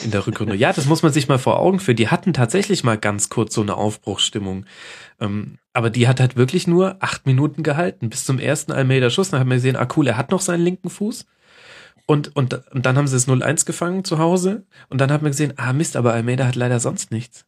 [0.02, 0.54] in der Rückrunde.
[0.54, 1.96] Ja, das muss man sich mal vor Augen führen.
[1.96, 4.64] Die hatten tatsächlich mal ganz kurz so eine Aufbruchsstimmung.
[5.20, 8.10] Ähm, aber die hat halt wirklich nur acht Minuten gehalten.
[8.10, 9.30] Bis zum ersten Almeida-Schuss.
[9.30, 11.26] Dann haben wir gesehen, ah cool, er hat noch seinen linken Fuß.
[12.06, 14.66] Und, und, und dann haben sie es 0-1 gefangen zu Hause.
[14.88, 17.44] Und dann hat man gesehen, ah Mist, aber Almeida hat leider sonst nichts.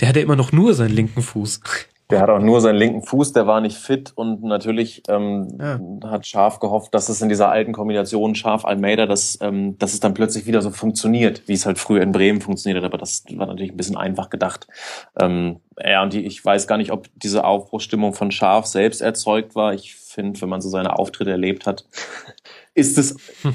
[0.00, 1.60] Der hatte immer noch nur seinen linken Fuß.
[2.10, 5.80] Der hat auch nur seinen linken Fuß, der war nicht fit und natürlich ähm, ja.
[6.10, 10.12] hat Scharf gehofft, dass es in dieser alten Kombination Scharf-Almeida, dass, ähm, dass es dann
[10.12, 13.46] plötzlich wieder so funktioniert, wie es halt früher in Bremen funktioniert hat, aber das war
[13.46, 14.66] natürlich ein bisschen einfach gedacht.
[15.18, 19.54] Ähm, ja, und die, ich weiß gar nicht, ob diese Aufbruchstimmung von Scharf selbst erzeugt
[19.54, 19.72] war.
[19.72, 21.86] Ich finde, wenn man so seine Auftritte erlebt hat,
[22.74, 23.16] ist es...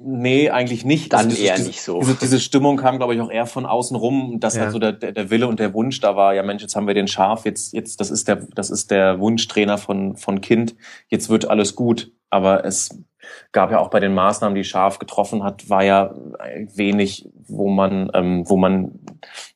[0.00, 1.12] Nee, eigentlich nicht.
[1.12, 1.98] Dann also eher diese, nicht so.
[1.98, 4.62] Diese, diese Stimmung kam, glaube ich, auch eher von außen rum, dass ja.
[4.62, 6.94] halt so der, der Wille und der Wunsch da war, ja Mensch, jetzt haben wir
[6.94, 10.76] den Schaf, jetzt, jetzt, das ist der, das ist der Wunschtrainer von, von Kind,
[11.08, 12.12] jetzt wird alles gut.
[12.30, 12.90] Aber es
[13.52, 16.14] gab ja auch bei den Maßnahmen, die Schaf getroffen hat, war ja
[16.74, 19.00] wenig, wo man, ähm, wo man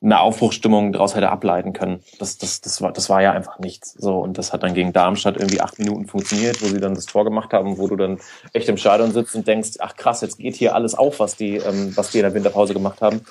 [0.01, 2.01] eine Aufbruchstimmung daraus hätte ableiten können.
[2.19, 3.93] Das, das, das, war, das war ja einfach nichts.
[3.93, 7.05] So, und das hat dann gegen Darmstadt irgendwie acht Minuten funktioniert, wo sie dann das
[7.05, 8.19] Tor gemacht haben, wo du dann
[8.53, 11.57] echt im Stadion sitzt und denkst, ach krass, jetzt geht hier alles auf, was die,
[11.57, 13.21] ähm, was die in der Winterpause gemacht haben.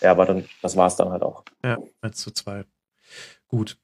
[0.00, 1.42] Ja, aber dann, das war es dann halt auch.
[1.64, 2.64] Ja, 1 zu 2.
[3.48, 3.78] Gut.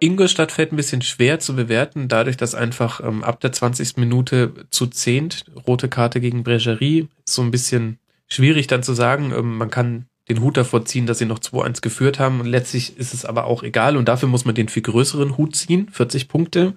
[0.00, 3.98] Ingolstadt fällt ein bisschen schwer zu bewerten, dadurch, dass einfach ähm, ab der 20.
[3.98, 9.32] Minute zu zehnt rote Karte gegen Bregerie so ein bisschen schwierig dann zu sagen.
[9.36, 12.40] Ähm, man kann den Hut davor ziehen, dass sie noch 2-1 geführt haben.
[12.40, 13.96] Und letztlich ist es aber auch egal.
[13.96, 15.88] Und dafür muss man den viel größeren Hut ziehen.
[15.90, 16.74] 40 Punkte,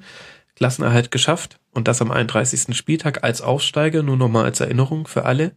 [0.55, 1.59] Klassenerhalt geschafft.
[1.71, 2.75] Und das am 31.
[2.75, 5.51] Spieltag als Aufsteiger, nur nochmal als Erinnerung für alle.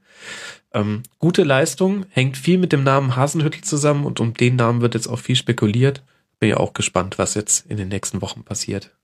[0.72, 4.94] Ähm, gute Leistung, hängt viel mit dem Namen Hasenhüttel zusammen und um den Namen wird
[4.94, 6.02] jetzt auch viel spekuliert.
[6.38, 8.96] Bin ja auch gespannt, was jetzt in den nächsten Wochen passiert.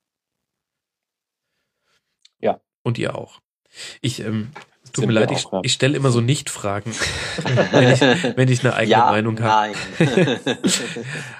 [2.39, 2.61] Ja.
[2.83, 3.41] Und ihr auch.
[4.03, 4.51] Ich, ähm,
[4.93, 6.93] tut mir leid, ich, ich stelle immer so Nicht-Fragen,
[7.73, 8.01] wenn, ich,
[8.37, 9.73] wenn ich eine eigene ja, Meinung habe.
[9.99, 10.47] Nein.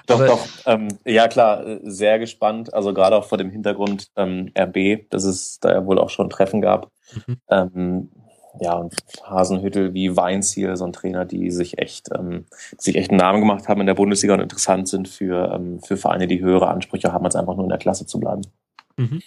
[0.07, 0.47] doch, doch.
[0.65, 2.73] Ähm, ja, klar, sehr gespannt.
[2.73, 6.29] Also gerade auch vor dem Hintergrund ähm, RB, dass es da ja wohl auch schon
[6.29, 6.91] Treffen gab.
[7.27, 7.37] Mhm.
[7.49, 8.11] Ähm,
[8.59, 12.45] ja, und Hasenhüttel wie Weinziel, so ein Trainer, die sich echt, ähm,
[12.77, 15.97] sich echt einen Namen gemacht haben in der Bundesliga und interessant sind für, ähm, für
[15.97, 18.41] Vereine, die höhere Ansprüche haben, als einfach nur in der Klasse zu bleiben.
[18.97, 19.21] Mhm.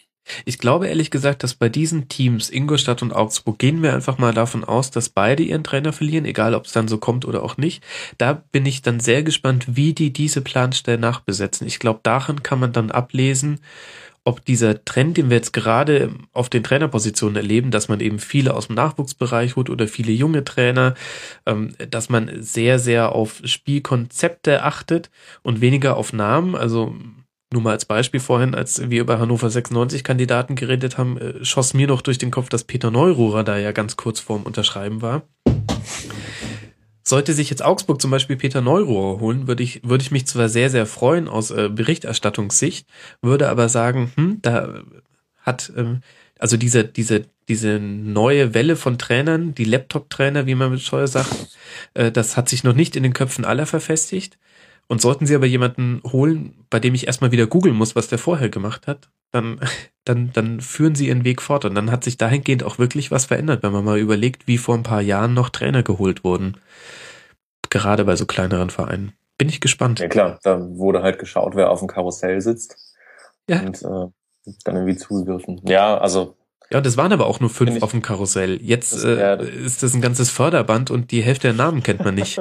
[0.44, 4.34] Ich glaube ehrlich gesagt, dass bei diesen Teams, Ingolstadt und Augsburg, gehen wir einfach mal
[4.34, 7.56] davon aus, dass beide ihren Trainer verlieren, egal ob es dann so kommt oder auch
[7.56, 7.84] nicht.
[8.18, 11.66] Da bin ich dann sehr gespannt, wie die diese Planstelle nachbesetzen.
[11.66, 13.60] Ich glaube, daran kann man dann ablesen,
[14.26, 18.54] ob dieser Trend, den wir jetzt gerade auf den Trainerpositionen erleben, dass man eben viele
[18.54, 20.94] aus dem Nachwuchsbereich holt oder viele junge Trainer,
[21.46, 25.10] ähm, dass man sehr, sehr auf Spielkonzepte achtet
[25.42, 26.56] und weniger auf Namen.
[26.56, 26.92] Also
[27.52, 31.72] nur mal als Beispiel vorhin, als wir über Hannover 96 Kandidaten geredet haben, äh, schoss
[31.72, 35.22] mir noch durch den Kopf, dass Peter Neururer da ja ganz kurz vorm Unterschreiben war.
[37.08, 40.48] Sollte sich jetzt Augsburg zum Beispiel Peter Neururer holen, würde ich, würde ich mich zwar
[40.48, 42.88] sehr, sehr freuen aus äh, Berichterstattungssicht,
[43.22, 44.82] würde aber sagen, hm, da
[45.36, 46.00] hat, ähm,
[46.36, 51.56] also diese, diese, diese neue Welle von Trainern, die Laptop-Trainer, wie man mit Scheuer sagt,
[51.94, 54.36] äh, das hat sich noch nicht in den Köpfen aller verfestigt.
[54.88, 58.18] Und sollten Sie aber jemanden holen, bei dem ich erstmal wieder googeln muss, was der
[58.18, 59.60] vorher gemacht hat, dann,
[60.04, 61.64] dann, dann führen Sie Ihren Weg fort.
[61.64, 64.74] Und dann hat sich dahingehend auch wirklich was verändert, wenn man mal überlegt, wie vor
[64.74, 66.58] ein paar Jahren noch Trainer geholt wurden.
[67.70, 69.12] Gerade bei so kleineren Vereinen.
[69.38, 70.00] Bin ich gespannt.
[70.00, 72.94] Ja klar, da wurde halt geschaut, wer auf dem Karussell sitzt.
[73.48, 73.60] Ja.
[73.60, 75.60] Und äh, dann irgendwie zugegriffen.
[75.64, 76.36] Ja, also
[76.70, 78.60] ja, das waren aber auch nur fünf auf dem Karussell.
[78.60, 82.14] Jetzt das, äh, ist das ein ganzes Förderband und die Hälfte der Namen kennt man
[82.16, 82.38] nicht.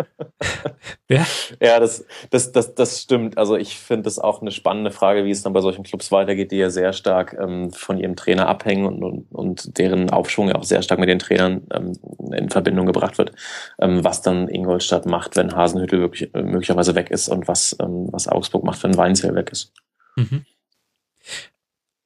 [1.09, 1.25] ja,
[1.61, 3.37] ja das, das, das, das stimmt.
[3.37, 6.51] Also ich finde das auch eine spannende Frage, wie es dann bei solchen Clubs weitergeht,
[6.51, 10.55] die ja sehr stark ähm, von ihrem Trainer abhängen und, und, und deren Aufschwung ja
[10.55, 11.93] auch sehr stark mit den Trainern ähm,
[12.33, 13.31] in Verbindung gebracht wird.
[13.79, 18.07] Ähm, was dann Ingolstadt macht, wenn Hasenhüttel wirklich, äh, möglicherweise weg ist und was, ähm,
[18.11, 19.71] was Augsburg macht, wenn Weinzell weg ist.
[20.15, 20.45] Mhm.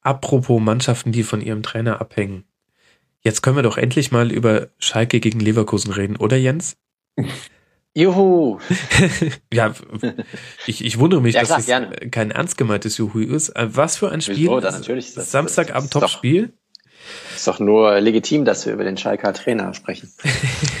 [0.02, 2.44] Apropos Mannschaften, die von ihrem Trainer abhängen.
[3.22, 6.76] Jetzt können wir doch endlich mal über Schalke gegen Leverkusen reden, oder Jens?
[7.94, 8.60] Juhu!
[9.52, 9.74] ja,
[10.66, 11.90] ich, ich wundere mich, ja, klar, dass es gerne.
[12.10, 13.50] kein ernst gemeintes Juhu ist.
[13.50, 14.36] Äh, was für ein Spiel?
[14.36, 14.60] Wieso?
[14.60, 16.52] natürlich das, Samstagabend Top-Spiel.
[17.34, 20.12] Ist doch nur legitim, dass wir über den Schalker Trainer sprechen.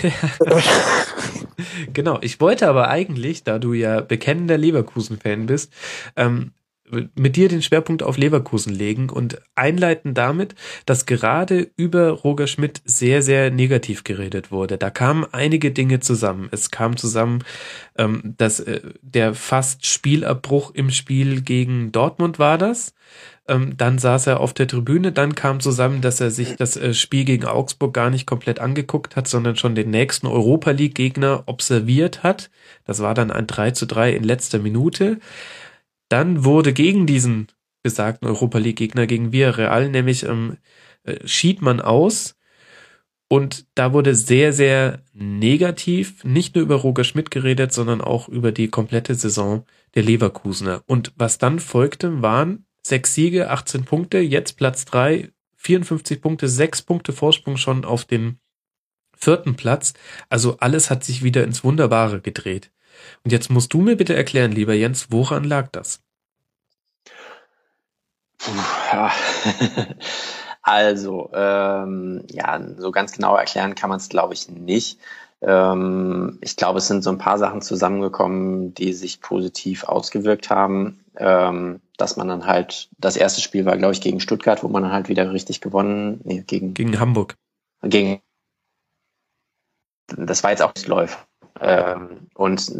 [1.92, 2.18] genau.
[2.20, 5.72] Ich wollte aber eigentlich, da du ja bekennender Leverkusen-Fan bist,
[6.16, 6.52] ähm,
[7.14, 10.54] mit dir den Schwerpunkt auf Leverkusen legen und einleiten damit,
[10.86, 14.78] dass gerade über Roger Schmidt sehr, sehr negativ geredet wurde.
[14.78, 16.48] Da kamen einige Dinge zusammen.
[16.50, 17.44] Es kam zusammen,
[17.96, 22.94] ähm, dass äh, der fast Spielabbruch im Spiel gegen Dortmund war das.
[23.48, 25.10] Ähm, dann saß er auf der Tribüne.
[25.10, 29.16] Dann kam zusammen, dass er sich das äh, Spiel gegen Augsburg gar nicht komplett angeguckt
[29.16, 32.50] hat, sondern schon den nächsten Europa League Gegner observiert hat.
[32.84, 35.18] Das war dann ein 3 zu 3 in letzter Minute.
[36.10, 37.46] Dann wurde gegen diesen
[37.82, 40.58] besagten Europa League Gegner gegen Villarreal nämlich ähm,
[41.04, 42.36] äh, schied man aus
[43.32, 48.50] und da wurde sehr, sehr negativ nicht nur über Roger Schmidt geredet, sondern auch über
[48.50, 49.64] die komplette Saison
[49.94, 50.82] der Leverkusener.
[50.86, 56.82] Und was dann folgte, waren sechs Siege, 18 Punkte, jetzt Platz drei, 54 Punkte, sechs
[56.82, 58.40] Punkte Vorsprung schon auf dem
[59.16, 59.94] vierten Platz.
[60.28, 62.72] Also alles hat sich wieder ins Wunderbare gedreht.
[63.24, 66.00] Und jetzt musst du mir bitte erklären, lieber Jens, woran lag das?
[68.38, 68.52] Puh,
[68.92, 69.12] ja.
[70.62, 74.98] also, ähm, ja, so ganz genau erklären kann man es, glaube ich, nicht.
[75.42, 81.04] Ähm, ich glaube, es sind so ein paar Sachen zusammengekommen, die sich positiv ausgewirkt haben.
[81.16, 84.82] Ähm, dass man dann halt, das erste Spiel war, glaube ich, gegen Stuttgart, wo man
[84.82, 87.36] dann halt wieder richtig gewonnen, nee, gegen, gegen Hamburg.
[87.82, 88.22] Gegen,
[90.06, 91.18] das war jetzt auch nicht Läufer.
[91.60, 92.72] Ähm, und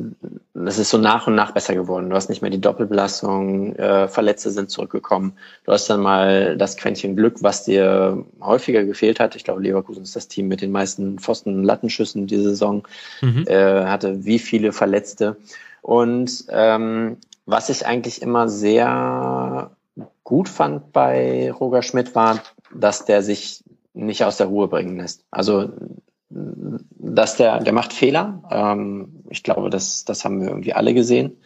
[0.66, 2.10] es ist so nach und nach besser geworden.
[2.10, 5.32] Du hast nicht mehr die Doppelbelastung, äh, Verletzte sind zurückgekommen.
[5.64, 9.36] Du hast dann mal das Quäntchen Glück, was dir häufiger gefehlt hat.
[9.36, 12.86] Ich glaube, Leverkusen ist das Team mit den meisten Pfosten-Lattenschüssen diese Saison.
[13.20, 13.44] Mhm.
[13.46, 15.36] Äh, hatte wie viele Verletzte.
[15.82, 19.70] Und ähm, was ich eigentlich immer sehr
[20.24, 22.40] gut fand bei Roger Schmidt war,
[22.74, 23.62] dass der sich
[23.92, 25.24] nicht aus der Ruhe bringen lässt.
[25.30, 25.70] Also
[26.30, 28.42] dass der, der macht Fehler.
[28.50, 31.38] Ähm, ich glaube, das, das haben wir irgendwie alle gesehen.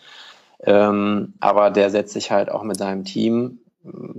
[0.63, 3.59] Ähm, aber der setzt sich halt auch mit seinem Team,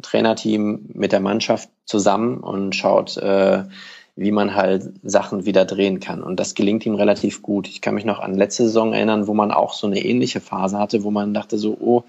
[0.01, 3.63] Trainerteam, mit der Mannschaft zusammen und schaut, äh,
[4.15, 6.23] wie man halt Sachen wieder drehen kann.
[6.23, 7.67] Und das gelingt ihm relativ gut.
[7.67, 10.77] Ich kann mich noch an letzte Saison erinnern, wo man auch so eine ähnliche Phase
[10.77, 12.03] hatte, wo man dachte so, oh,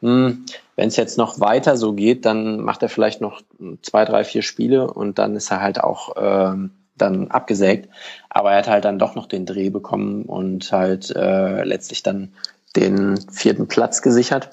[0.00, 0.44] hm,
[0.76, 3.42] wenn es jetzt noch weiter so geht, dann macht er vielleicht noch
[3.82, 7.88] zwei, drei, vier Spiele und dann ist er halt auch ähm, dann abgesägt.
[8.28, 12.32] Aber er hat halt dann doch noch den Dreh bekommen und halt äh, letztlich dann
[12.76, 14.50] den vierten Platz gesichert.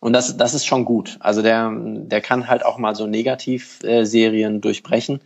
[0.00, 1.18] Und das, das ist schon gut.
[1.20, 5.20] Also der, der kann halt auch mal so Negativserien durchbrechen.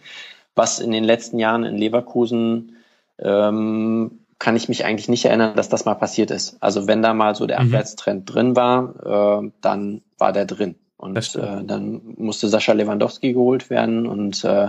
[0.57, 2.77] Was in den letzten Jahren in Leverkusen
[3.19, 6.57] ähm, kann ich mich eigentlich nicht erinnern, dass das mal passiert ist.
[6.61, 7.69] Also wenn da mal so der mhm.
[7.69, 10.75] Abwärtstrend drin war, äh, dann war der drin.
[10.97, 14.69] Und äh, dann musste Sascha Lewandowski geholt werden und äh,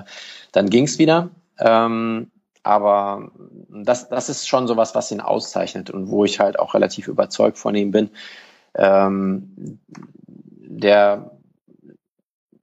[0.51, 1.29] dann ging's wieder.
[1.59, 2.31] Ähm,
[2.63, 3.31] aber
[3.69, 7.57] das, das ist schon sowas, was ihn auszeichnet und wo ich halt auch relativ überzeugt
[7.59, 8.09] von ihm bin.
[8.73, 9.79] Ähm,
[10.25, 11.31] der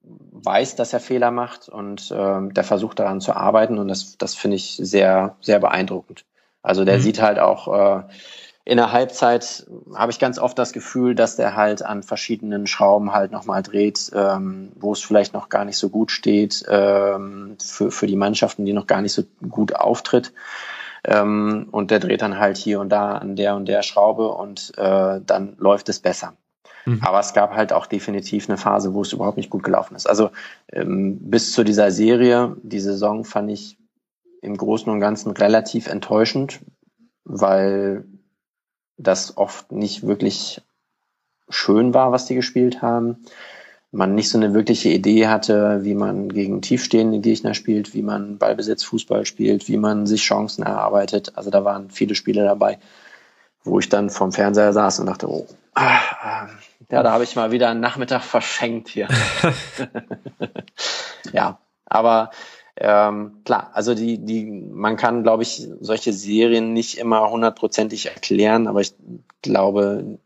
[0.03, 4.35] weiß, dass er Fehler macht und ähm, der versucht daran zu arbeiten und das, das
[4.35, 6.25] finde ich sehr, sehr beeindruckend.
[6.63, 7.03] Also der mhm.
[7.03, 8.03] sieht halt auch äh,
[8.65, 13.13] in der Halbzeit habe ich ganz oft das Gefühl, dass der halt an verschiedenen Schrauben
[13.13, 17.91] halt nochmal dreht, ähm, wo es vielleicht noch gar nicht so gut steht ähm, für,
[17.91, 20.33] für die Mannschaften, die noch gar nicht so gut auftritt.
[21.05, 24.73] Ähm, und der dreht dann halt hier und da an der und der Schraube und
[24.79, 26.35] äh, dann läuft es besser.
[26.85, 27.01] Mhm.
[27.03, 30.07] Aber es gab halt auch definitiv eine Phase, wo es überhaupt nicht gut gelaufen ist.
[30.07, 30.31] Also
[30.73, 33.77] ähm, bis zu dieser Serie, die Saison fand ich
[34.41, 36.61] im Großen und Ganzen relativ enttäuschend,
[37.25, 38.05] weil
[39.03, 40.63] das oft nicht wirklich
[41.49, 43.25] schön war, was die gespielt haben.
[43.91, 48.39] Man nicht so eine wirkliche Idee hatte, wie man gegen tiefstehende Gegner spielt, wie man
[48.39, 51.33] Ballbesitz Fußball spielt, wie man sich Chancen erarbeitet.
[51.37, 52.79] Also da waren viele Spiele dabei,
[53.65, 56.49] wo ich dann vom Fernseher saß und dachte, oh, ah, ah
[56.91, 59.09] ja, da habe ich mal wieder einen Nachmittag verschenkt hier.
[61.33, 62.31] ja, aber
[62.77, 68.67] ähm, klar, also die, die, man kann, glaube ich, solche Serien nicht immer hundertprozentig erklären,
[68.67, 68.95] aber ich
[69.43, 70.19] glaube,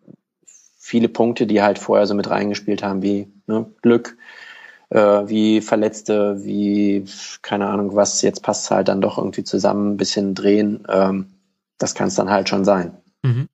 [0.79, 4.17] viele Punkte, die halt vorher so mit reingespielt haben, wie ne, Glück,
[4.91, 7.05] äh, wie Verletzte, wie
[7.43, 11.27] keine Ahnung was, jetzt passt halt dann doch irgendwie zusammen, ein bisschen drehen, ähm,
[11.79, 12.97] das kann es dann halt schon sein.
[13.23, 13.49] Mhm.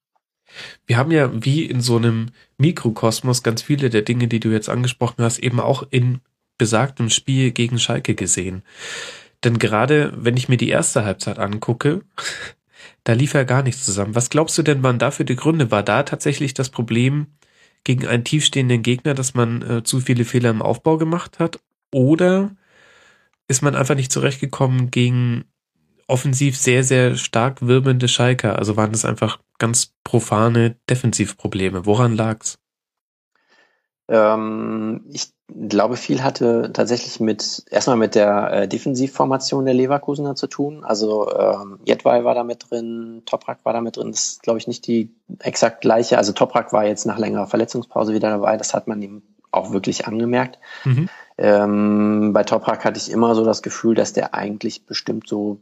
[0.87, 2.27] Wir haben ja wie in so einem
[2.59, 6.21] Mikrokosmos ganz viele der Dinge, die du jetzt angesprochen hast, eben auch in
[6.59, 8.63] besagtem Spiel gegen Schalke gesehen.
[9.45, 12.03] Denn gerade wenn ich mir die erste Halbzeit angucke,
[13.05, 14.15] da lief ja gar nichts zusammen.
[14.15, 15.71] Was glaubst du denn, waren dafür die Gründe?
[15.71, 17.27] War da tatsächlich das Problem
[17.85, 21.59] gegen einen tiefstehenden Gegner, dass man äh, zu viele Fehler im Aufbau gemacht hat?
[21.93, 22.55] Oder
[23.49, 25.45] ist man einfach nicht zurechtgekommen gegen
[26.07, 28.59] offensiv sehr, sehr stark wirbelnde Schalker?
[28.59, 31.87] Also waren das einfach ganz profane Defensivprobleme?
[31.87, 32.62] Woran lag's?
[34.09, 35.33] Ähm, ich
[35.69, 40.85] glaube, viel hatte tatsächlich mit erstmal mit der äh, Defensivformation der Leverkusener zu tun.
[40.85, 44.11] Also ähm, Jedwai war da mit drin, Toprak war da mit drin.
[44.11, 46.19] Das ist, glaube ich, nicht die exakt gleiche.
[46.19, 48.57] Also Toprak war jetzt nach längerer Verletzungspause wieder dabei.
[48.57, 50.59] Das hat man ihm auch wirklich angemerkt.
[50.85, 51.09] Mhm.
[51.39, 55.61] Ähm, bei Toprak hatte ich immer so das Gefühl, dass der eigentlich bestimmt so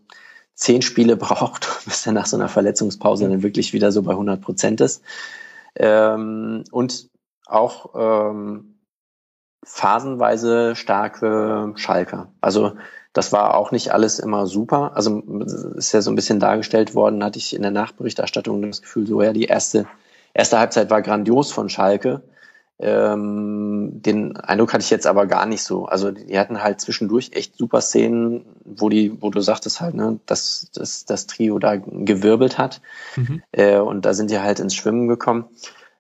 [0.54, 4.40] zehn Spiele braucht, bis er nach so einer Verletzungspause dann wirklich wieder so bei 100
[4.40, 5.02] Prozent ist.
[5.76, 7.09] Ähm, und
[7.52, 8.81] auch ähm,
[9.64, 12.32] phasenweise starke Schalker.
[12.40, 12.72] Also
[13.12, 14.93] das war auch nicht alles immer super.
[14.94, 15.20] Also
[15.77, 19.20] ist ja so ein bisschen dargestellt worden, hatte ich in der Nachberichterstattung das Gefühl, so
[19.20, 19.86] ja, die erste,
[20.32, 22.22] erste Halbzeit war grandios von Schalke.
[22.78, 25.85] Ähm, den Eindruck hatte ich jetzt aber gar nicht so.
[25.85, 30.18] Also die hatten halt zwischendurch echt super Szenen, wo die, wo du sagtest halt, ne,
[30.24, 32.81] dass das, das Trio da gewirbelt hat.
[33.16, 33.43] Mhm.
[33.52, 35.44] Äh, und da sind die halt ins Schwimmen gekommen.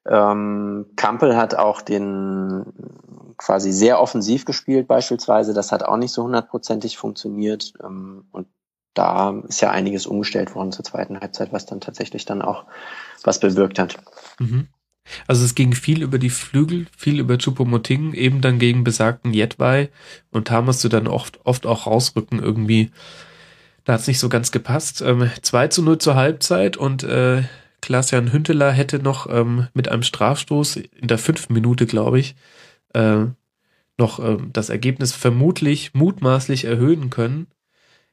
[0.08, 2.64] Ähm, Kampel hat auch den
[3.36, 5.54] quasi sehr offensiv gespielt beispielsweise.
[5.54, 7.72] Das hat auch nicht so hundertprozentig funktioniert.
[7.82, 8.48] Ähm, und
[8.94, 12.64] da ist ja einiges umgestellt worden zur zweiten Halbzeit, was dann tatsächlich dann auch
[13.22, 13.98] was bewirkt hat.
[14.38, 14.68] Mhm.
[15.26, 19.90] Also es ging viel über die Flügel, viel über Chupomoting, eben dann gegen besagten Jetwei
[20.30, 22.90] und da musst du dann oft, oft auch rausrücken irgendwie.
[23.84, 25.00] Da hat es nicht so ganz gepasst.
[25.00, 27.42] Ähm, 2 zu 0 zur Halbzeit und äh,
[27.80, 32.34] Klaas-Jan Hünteler hätte noch ähm, mit einem Strafstoß in der fünften Minute, glaube ich,
[32.94, 33.26] äh,
[33.98, 37.46] noch äh, das Ergebnis vermutlich mutmaßlich erhöhen können.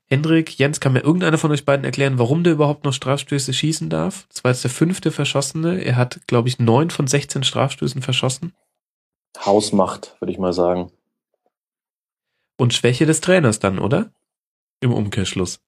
[0.10, 3.90] Hendrik, Jens, kann mir irgendeiner von euch beiden erklären, warum der überhaupt noch Strafstöße schießen
[3.90, 4.26] darf?
[4.30, 5.84] Das war jetzt der fünfte Verschossene.
[5.84, 8.54] Er hat, glaube ich, neun von 16 Strafstößen verschossen.
[9.38, 10.92] Hausmacht, würde ich mal sagen.
[12.58, 14.12] Und Schwäche des Trainers dann, oder?
[14.80, 15.60] Im Umkehrschluss.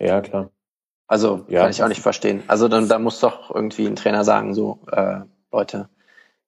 [0.00, 0.50] Ja, klar.
[1.08, 1.62] Also ja.
[1.62, 2.42] kann ich auch nicht verstehen.
[2.46, 5.20] Also dann da muss doch irgendwie ein Trainer sagen, so äh,
[5.50, 5.88] Leute,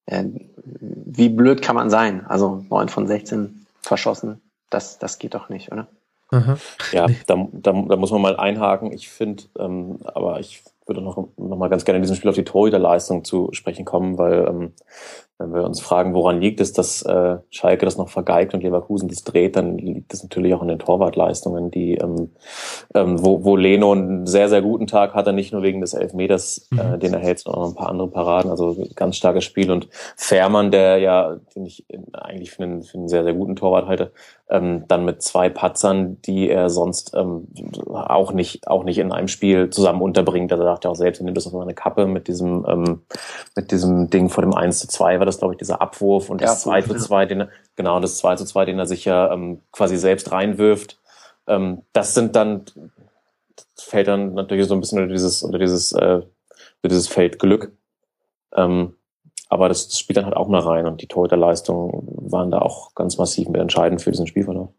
[0.07, 0.25] äh,
[0.55, 2.27] wie blöd kann man sein?
[2.27, 5.89] Also neun von 16 verschossen, das das geht doch nicht, oder?
[6.31, 6.59] Aha.
[6.93, 8.93] Ja, da, da, da muss man mal einhaken.
[8.93, 12.37] Ich finde, ähm, aber ich würde noch, noch mal ganz gerne in diesem Spiel auf
[12.37, 14.73] die Torhüterleistung zu sprechen kommen, weil ähm,
[15.41, 19.09] wenn wir uns fragen, woran liegt es, dass äh, Schalke das noch vergeigt und Leverkusen
[19.09, 22.31] das dreht, dann liegt es natürlich auch an den Torwartleistungen, die ähm,
[22.95, 26.69] ähm, wo, wo Leno einen sehr, sehr guten Tag hatte, nicht nur wegen des Elfmeters,
[26.73, 27.01] äh, mhm.
[27.01, 28.51] den er hält, sondern auch ein paar andere Paraden.
[28.51, 29.71] Also ganz starkes Spiel.
[29.71, 33.87] Und Fährmann, der ja, den ich eigentlich für einen, für einen sehr, sehr guten Torwart
[33.87, 34.13] halte,
[34.51, 37.47] ähm, dann mit zwei Patzern, die er sonst ähm,
[37.89, 40.53] auch nicht auch nicht in einem Spiel zusammen unterbringt.
[40.53, 43.03] Also sagt ja auch selbst, er nimmt das auf seine Kappe mit diesem, ähm,
[43.57, 46.41] mit diesem Ding vor dem 1 zu 2 war das, glaube ich, dieser Abwurf und
[46.41, 49.33] das 2 zu 2, den er, genau, das 2 zu 2, den er sich ja
[49.33, 50.99] ähm, quasi selbst reinwirft.
[51.47, 52.65] Ähm, das sind dann,
[53.77, 57.73] fällt dann natürlich so ein bisschen unter dieses, unter dieses, äh, unter dieses Feld Glück.
[58.55, 58.95] Ähm,
[59.49, 61.91] aber das, das spielt dann halt auch mal rein und die Torhüterleistungen
[62.31, 64.71] waren da auch ganz massiv mit entscheidend für diesen Spielverlauf.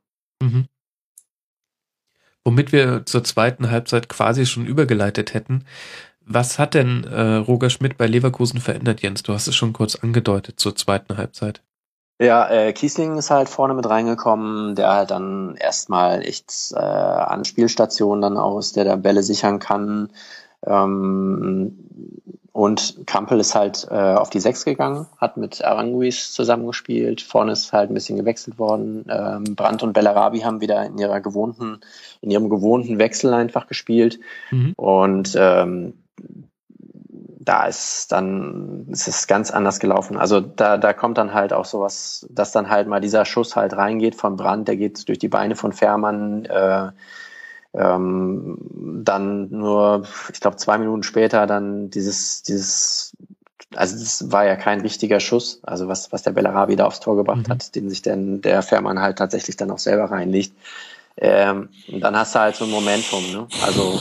[0.41, 0.67] Mhm.
[2.43, 5.65] Womit wir zur zweiten Halbzeit quasi schon übergeleitet hätten.
[6.25, 9.23] Was hat denn äh, Roger Schmidt bei Leverkusen verändert, Jens?
[9.23, 11.61] Du hast es schon kurz angedeutet zur zweiten Halbzeit.
[12.21, 17.45] Ja, äh, Kiesling ist halt vorne mit reingekommen, der halt dann erstmal echt äh, an
[17.45, 20.09] Spielstationen dann aus, der da Bälle sichern kann.
[20.63, 21.79] Ähm,
[22.53, 27.21] und Kampel ist halt äh, auf die Sechs gegangen, hat mit Aranguis zusammengespielt.
[27.21, 29.05] Vorne ist halt ein bisschen gewechselt worden.
[29.09, 31.79] Ähm, Brandt und Bellarabi haben wieder in ihrer gewohnten,
[32.21, 34.19] in ihrem gewohnten Wechsel einfach gespielt.
[34.51, 34.73] Mhm.
[34.75, 35.93] Und ähm,
[37.43, 40.17] da ist dann ist es ganz anders gelaufen.
[40.17, 43.75] Also da, da kommt dann halt auch sowas, dass dann halt mal dieser Schuss halt
[43.75, 46.45] reingeht von Brandt, der geht durch die Beine von Fährmann.
[46.45, 46.91] Äh,
[47.73, 48.57] ähm,
[49.03, 53.15] dann nur, ich glaube, zwei Minuten später dann dieses, dieses,
[53.75, 57.15] also das war ja kein richtiger Schuss, also was, was der Bellarabi da aufs Tor
[57.15, 57.51] gebracht mhm.
[57.51, 60.53] hat, den sich denn der Fährmann halt tatsächlich dann auch selber reinlegt.
[61.17, 63.47] Ähm, und dann hast du halt so ein Momentum, ne?
[63.63, 63.99] Also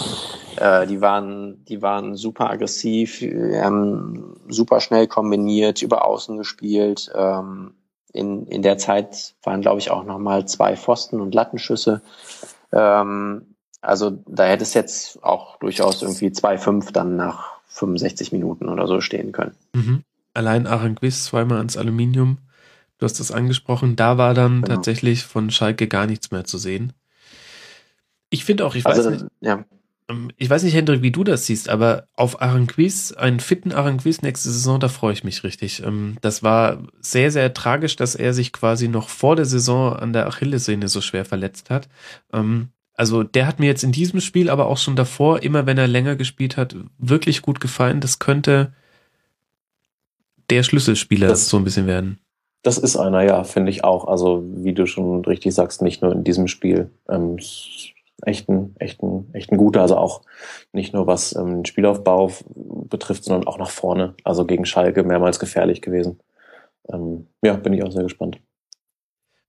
[0.56, 7.10] äh, die waren, die waren super aggressiv, ähm, super schnell kombiniert, über Außen gespielt.
[7.14, 7.74] Ähm,
[8.12, 12.02] in, in der Zeit waren, glaube ich, auch nochmal zwei Pfosten und Lattenschüsse.
[12.72, 18.86] Ähm, also da hätte es jetzt auch durchaus irgendwie 2-5 dann nach 65 Minuten oder
[18.86, 19.54] so stehen können.
[19.72, 20.02] Mhm.
[20.34, 22.38] Allein Aranguiz zweimal ans Aluminium.
[22.98, 23.96] Du hast das angesprochen.
[23.96, 24.74] Da war dann genau.
[24.74, 26.92] tatsächlich von Schalke gar nichts mehr zu sehen.
[28.30, 29.26] Ich finde auch, ich weiß also, nicht.
[29.40, 29.64] Ja.
[30.08, 34.22] Ähm, ich weiß nicht, Hendrik, wie du das siehst, aber auf Aranguiz, einen fitten Aranguiz
[34.22, 35.82] nächste Saison, da freue ich mich richtig.
[35.84, 40.12] Ähm, das war sehr, sehr tragisch, dass er sich quasi noch vor der Saison an
[40.12, 41.88] der Achillessehne so schwer verletzt hat.
[42.32, 45.78] Ähm, also der hat mir jetzt in diesem Spiel, aber auch schon davor, immer wenn
[45.78, 48.00] er länger gespielt hat, wirklich gut gefallen.
[48.00, 48.74] Das könnte
[50.50, 52.18] der Schlüsselspieler das, so ein bisschen werden.
[52.62, 54.06] Das ist einer, ja, finde ich auch.
[54.06, 56.90] Also wie du schon richtig sagst, nicht nur in diesem Spiel.
[57.08, 57.38] Ähm,
[58.22, 60.22] echt ein, echt ein, echt ein guter, also auch
[60.72, 64.14] nicht nur was ähm, den Spielaufbau betrifft, sondern auch nach vorne.
[64.24, 66.20] Also gegen Schalke mehrmals gefährlich gewesen.
[66.92, 68.40] Ähm, ja, bin ich auch sehr gespannt.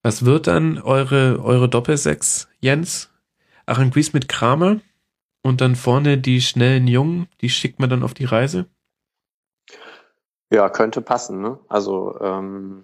[0.04, 3.10] Was wird dann eure, eure Doppelsechs, Jens?
[3.66, 4.80] Aranguiz mit Kramer
[5.44, 8.66] und dann vorne die schnellen Jungen, die schickt man dann auf die Reise?
[10.52, 11.42] Ja, könnte passen.
[11.42, 11.60] Ne?
[11.70, 12.84] Also ähm,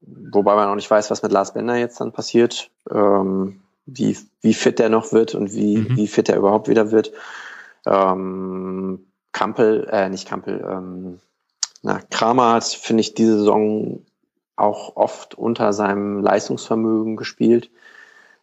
[0.00, 4.54] wobei man auch nicht weiß, was mit Lars Bender jetzt dann passiert, ähm, wie, wie
[4.54, 5.96] fit der noch wird und wie, mhm.
[5.96, 7.12] wie fit er überhaupt wieder wird.
[7.86, 11.20] Ähm, Kampel, äh, nicht Kampel, ähm,
[11.82, 14.04] na, Kramer hat, finde ich, diese Saison
[14.56, 17.70] auch oft unter seinem Leistungsvermögen gespielt.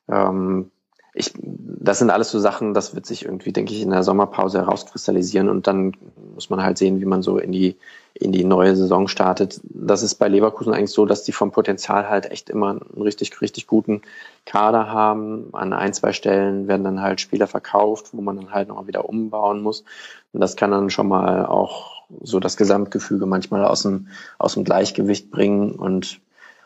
[0.07, 0.69] Ähm,
[1.13, 4.59] ich, das sind alles so Sachen, das wird sich irgendwie, denke ich, in der Sommerpause
[4.59, 5.93] herauskristallisieren und dann
[6.33, 7.75] muss man halt sehen, wie man so in die,
[8.13, 9.59] in die neue Saison startet.
[9.63, 13.41] Das ist bei Leverkusen eigentlich so, dass die vom Potenzial halt echt immer einen richtig,
[13.41, 14.03] richtig guten
[14.45, 15.49] Kader haben.
[15.53, 19.09] An ein, zwei Stellen werden dann halt Spieler verkauft, wo man dann halt noch wieder
[19.09, 19.83] umbauen muss.
[20.31, 24.07] Und das kann dann schon mal auch so das Gesamtgefüge manchmal aus dem,
[24.37, 25.73] aus dem Gleichgewicht bringen.
[25.73, 26.21] Und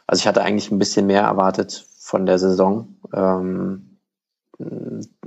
[0.05, 2.95] also ich hatte eigentlich ein bisschen mehr erwartet von der Saison.
[3.13, 3.94] Ähm,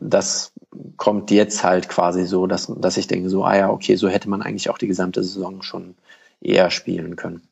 [0.01, 0.53] das
[0.97, 4.31] kommt jetzt halt quasi so, dass, dass ich denke, so, ah ja, okay, so hätte
[4.31, 5.95] man eigentlich auch die gesamte Saison schon
[6.41, 7.43] eher spielen können.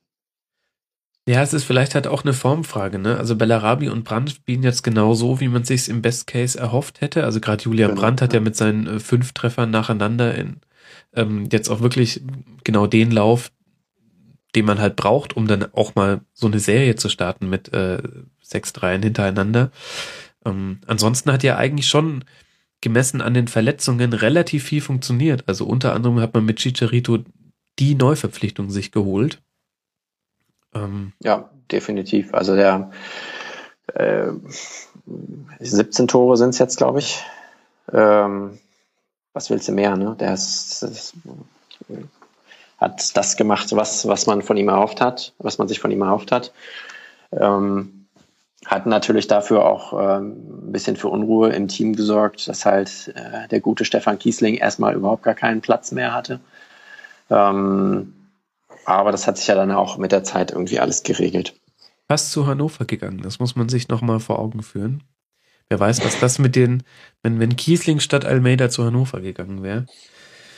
[1.28, 3.19] Ja, es ist vielleicht halt auch eine Formfrage, ne?
[3.19, 7.01] Also Bellarabi und Brandt spielen jetzt genau so, wie man sich im Best Case erhofft
[7.01, 7.24] hätte.
[7.24, 8.39] Also gerade Julia genau, Brandt hat ja.
[8.39, 10.61] ja mit seinen äh, fünf Treffern nacheinander in,
[11.15, 12.23] ähm, jetzt auch wirklich
[12.62, 13.51] genau den Lauf,
[14.55, 18.01] den man halt braucht, um dann auch mal so eine Serie zu starten mit äh,
[18.40, 19.73] sechs Dreien hintereinander.
[20.47, 22.24] Ähm, ansonsten hat ja eigentlich schon
[22.81, 25.44] gemessen an den Verletzungen relativ viel funktioniert.
[25.47, 27.18] Also unter anderem hat man mit Chicharito
[27.78, 29.43] die Neuverpflichtung sich geholt.
[30.74, 32.32] Ähm, ja, definitiv.
[32.32, 32.90] Also der
[33.94, 34.28] äh,
[35.60, 37.23] 17 Tore sind es jetzt, glaube ich.
[37.93, 38.59] Ähm,
[39.32, 40.16] was willst du mehr, ne?
[40.18, 41.14] Der ist, ist,
[42.78, 46.02] hat das gemacht, was, was man von ihm erhofft hat, was man sich von ihm
[46.02, 46.52] erhofft hat.
[47.32, 48.06] Ähm,
[48.67, 53.47] hat natürlich dafür auch ähm, ein bisschen für Unruhe im Team gesorgt, dass halt äh,
[53.49, 56.41] der gute Stefan Kiesling erstmal überhaupt gar keinen Platz mehr hatte.
[57.31, 58.13] Ähm,
[58.85, 61.55] aber das hat sich ja dann auch mit der Zeit irgendwie alles geregelt.
[62.09, 65.03] Fast zu Hannover gegangen, das muss man sich nochmal vor Augen führen.
[65.69, 66.85] Wer weiß, was das mit den,
[67.23, 69.87] wenn, wenn Kiesling statt Almeida zu Hannover gegangen wäre.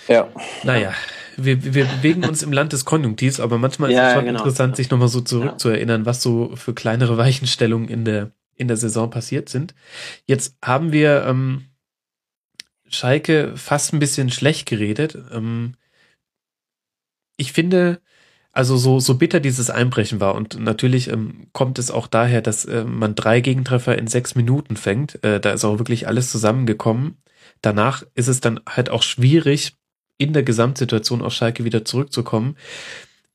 [0.06, 0.28] Ja.
[0.62, 0.92] Naja,
[1.44, 4.38] wir, wir bewegen uns im Land des Konjunktivs, aber manchmal ist Ja, es schon genau.
[4.40, 9.08] interessant, sich nochmal so zurückzuerinnern, was so für kleinere Weichenstellungen in der, in der Saison
[9.10, 9.74] passiert sind.
[10.26, 11.66] Jetzt haben wir ähm,
[12.88, 15.16] Schalke fast ein bisschen schlecht geredet.
[15.32, 15.74] Ähm,
[17.36, 18.00] ich finde,
[18.52, 22.64] also so, so bitter dieses Einbrechen war und natürlich ähm, kommt es auch daher, dass
[22.64, 25.22] äh, man drei Gegentreffer in sechs Minuten fängt.
[25.22, 27.18] Äh, da ist auch wirklich alles zusammengekommen.
[27.62, 29.77] Danach ist es dann halt auch schwierig,
[30.18, 32.56] in der Gesamtsituation auf Schalke wieder zurückzukommen.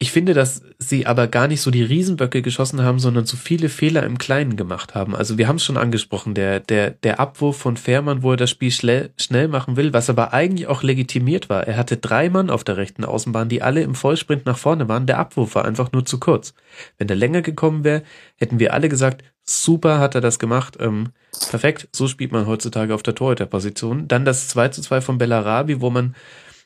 [0.03, 3.69] Ich finde, dass sie aber gar nicht so die Riesenböcke geschossen haben, sondern so viele
[3.69, 5.15] Fehler im Kleinen gemacht haben.
[5.15, 8.49] Also wir haben es schon angesprochen, der, der, der Abwurf von Fährmann, wo er das
[8.49, 11.65] Spiel schnell, schnell machen will, was aber eigentlich auch legitimiert war.
[11.65, 15.07] Er hatte drei Mann auf der rechten Außenbahn, die alle im Vollsprint nach vorne waren.
[15.07, 16.53] Der Abwurf war einfach nur zu kurz.
[16.97, 18.03] Wenn der länger gekommen wäre,
[18.35, 21.11] hätten wir alle gesagt, super hat er das gemacht, ähm,
[21.49, 24.09] perfekt, so spielt man heutzutage auf der Torhüterposition.
[24.09, 26.13] Dann das 2 zu 2 von Bellarabi, wo man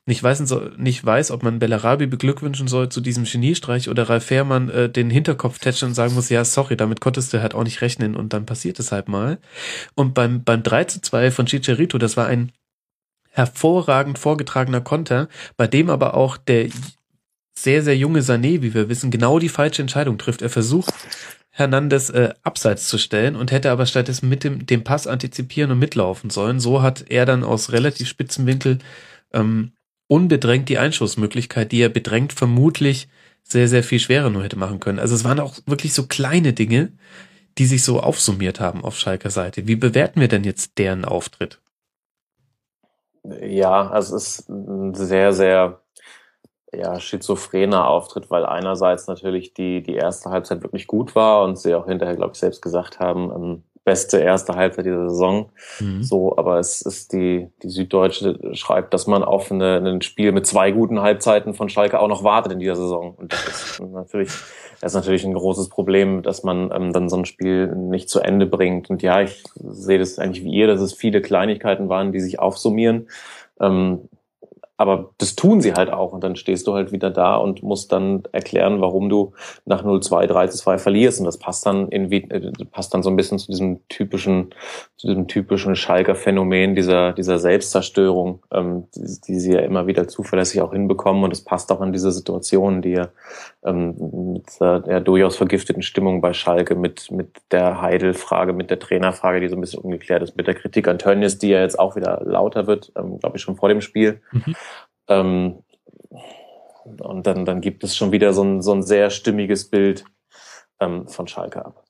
[0.07, 0.41] nicht weiß,
[0.77, 5.09] nicht weiß, ob man Bellarabi beglückwünschen soll zu diesem Geniestreich oder Ralf Fährmann äh, den
[5.09, 8.31] Hinterkopf tätschen und sagen muss, ja, sorry, damit konntest du halt auch nicht rechnen und
[8.31, 9.37] dann passiert es halt mal.
[9.95, 12.53] Und beim, beim 3 zu 2 von Chicharito, das war ein
[13.31, 15.27] hervorragend vorgetragener Konter,
[15.57, 16.69] bei dem aber auch der
[17.59, 20.41] sehr, sehr junge Sané, wie wir wissen, genau die falsche Entscheidung trifft.
[20.41, 20.93] Er versucht,
[21.49, 25.79] Hernandez äh, abseits zu stellen und hätte aber stattdessen mit dem, dem Pass antizipieren und
[25.79, 26.61] mitlaufen sollen.
[26.61, 28.79] So hat er dann aus relativ spitzen Winkel
[29.33, 29.73] ähm,
[30.07, 33.07] unbedrängt die Einschussmöglichkeit, die er bedrängt vermutlich
[33.43, 34.99] sehr, sehr viel schwerer nur hätte machen können.
[34.99, 36.91] Also es waren auch wirklich so kleine Dinge,
[37.57, 39.67] die sich so aufsummiert haben auf Schalker Seite.
[39.67, 41.59] Wie bewerten wir denn jetzt deren Auftritt?
[43.41, 45.81] Ja, also es ist ein sehr, sehr
[46.73, 51.75] ja, schizophrener Auftritt, weil einerseits natürlich die, die erste Halbzeit wirklich gut war und sie
[51.75, 55.49] auch hinterher, glaube ich, selbst gesagt haben, ähm, beste erste Halbzeit dieser Saison.
[55.79, 56.03] Mhm.
[56.03, 60.45] So, aber es ist die, die Süddeutsche schreibt, dass man auf eine, ein Spiel mit
[60.45, 63.15] zwei guten Halbzeiten von Schalke auch noch wartet in dieser Saison.
[63.15, 64.27] Und das ist natürlich,
[64.81, 68.19] das ist natürlich ein großes Problem, dass man ähm, dann so ein Spiel nicht zu
[68.19, 68.89] Ende bringt.
[68.89, 72.39] Und ja, ich sehe das eigentlich wie ihr, dass es viele Kleinigkeiten waren, die sich
[72.39, 73.07] aufsummieren.
[73.61, 74.09] Ähm,
[74.77, 77.91] aber das tun sie halt auch und dann stehst du halt wieder da und musst
[77.91, 79.33] dann erklären, warum du
[79.65, 82.21] nach 0-2, 3-2 verlierst und das passt dann irgendwie,
[82.71, 84.53] passt dann so ein bisschen zu diesem typischen,
[84.97, 90.07] zu diesem typischen Schalker Phänomen dieser, dieser Selbstzerstörung, ähm, die, die sie ja immer wieder
[90.07, 93.09] zuverlässig auch hinbekommen und es passt auch an diese Situation, die ja
[93.65, 98.79] ähm, mit der ja, durchaus vergifteten Stimmung bei Schalke mit, mit der Heidel-Frage, mit der
[98.79, 101.79] Trainerfrage, die so ein bisschen ungeklärt ist, mit der Kritik an Tönnies, die ja jetzt
[101.79, 104.21] auch wieder lauter wird, ähm, glaube ich schon vor dem Spiel.
[104.31, 104.55] Mhm.
[105.07, 105.63] Ähm,
[106.99, 110.05] und dann, dann gibt es schon wieder so ein, so ein sehr stimmiges Bild
[110.79, 111.83] ähm, von Schalke ab.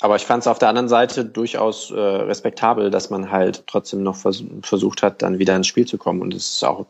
[0.00, 4.02] Aber ich fand es auf der anderen Seite durchaus äh, respektabel, dass man halt trotzdem
[4.02, 6.20] noch vers versucht hat, dann wieder ins Spiel zu kommen.
[6.20, 6.86] Und es ist auch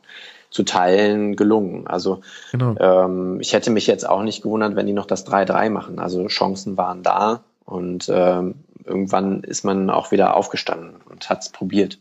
[0.50, 1.86] zu Teilen gelungen.
[1.86, 2.76] Also genau.
[2.78, 5.98] ähm, ich hätte mich jetzt auch nicht gewundert, wenn die noch das 3-3 machen.
[5.98, 8.54] Also Chancen waren da und ähm,
[8.84, 11.98] irgendwann ist man auch wieder aufgestanden und hat es probiert.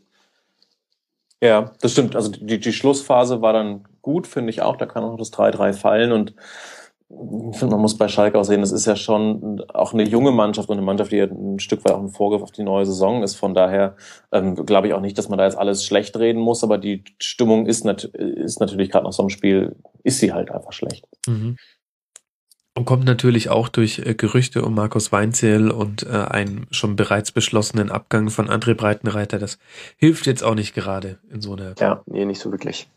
[1.43, 2.15] Ja, das stimmt.
[2.15, 4.77] Also die, die Schlussphase war dann gut, finde ich auch.
[4.77, 6.33] Da kann auch das 3-3 fallen und
[7.51, 10.31] ich finde, man muss bei Schalke auch sehen, das ist ja schon auch eine junge
[10.31, 12.85] Mannschaft und eine Mannschaft, die ja ein Stück weit auch ein Vorgriff auf die neue
[12.85, 13.35] Saison ist.
[13.35, 13.97] Von daher
[14.31, 17.03] ähm, glaube ich auch nicht, dass man da jetzt alles schlecht reden muss, aber die
[17.19, 21.05] Stimmung ist, nat ist natürlich gerade nach so einem Spiel, ist sie halt einfach schlecht.
[21.27, 21.57] Mhm.
[22.75, 27.31] Und kommt natürlich auch durch äh, Gerüchte um Markus Weinzierl und äh, einen schon bereits
[27.31, 29.37] beschlossenen Abgang von André Breitenreiter.
[29.37, 29.59] Das
[29.97, 32.89] hilft jetzt auch nicht gerade in so einer ja, nee, nicht so wirklich.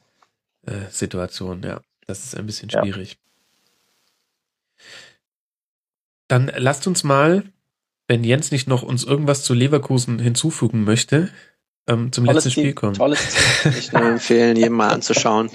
[0.65, 1.63] Äh, Situation.
[1.63, 3.19] Ja, das ist ein bisschen schwierig.
[4.79, 4.85] Ja.
[6.29, 7.45] Dann lasst uns mal,
[8.09, 11.29] wenn Jens nicht noch uns irgendwas zu Leverkusen hinzufügen möchte,
[11.89, 12.95] ähm, zum tolles letzten Spiel kommen.
[12.95, 13.21] Tolles
[13.63, 13.73] Team.
[13.79, 15.51] Ich nur empfehlen, jedem mal anzuschauen.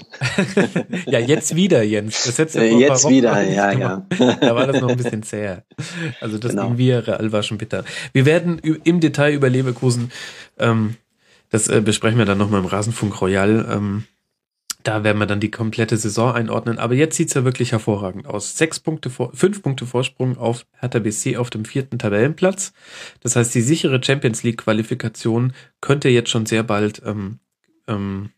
[1.06, 2.24] ja, jetzt wieder, Jens.
[2.24, 4.06] Das jetzt ja jetzt wieder, ja, ja.
[4.40, 5.64] da war das noch ein bisschen zäher.
[6.20, 6.78] Also das genau.
[6.78, 7.84] wir Real war schon bitter.
[8.12, 10.10] Wir werden im Detail über Leverkusen,
[10.58, 10.96] ähm,
[11.50, 14.04] das äh, besprechen wir dann nochmal im Rasenfunk Royal, ähm,
[14.82, 16.78] da werden wir dann die komplette Saison einordnen.
[16.78, 18.56] Aber jetzt sieht's ja wirklich hervorragend aus.
[18.56, 22.72] Sechs Punkte vor, fünf Punkte Vorsprung auf Hertha BC auf dem vierten Tabellenplatz.
[23.20, 27.38] Das heißt, die sichere Champions League Qualifikation könnte jetzt schon sehr bald ähm,
[27.88, 28.30] ähm,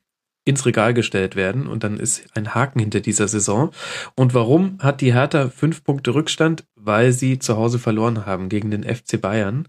[0.45, 1.67] ins Regal gestellt werden.
[1.67, 3.71] Und dann ist ein Haken hinter dieser Saison.
[4.15, 6.65] Und warum hat die Hertha fünf Punkte Rückstand?
[6.75, 9.69] Weil sie zu Hause verloren haben gegen den FC Bayern.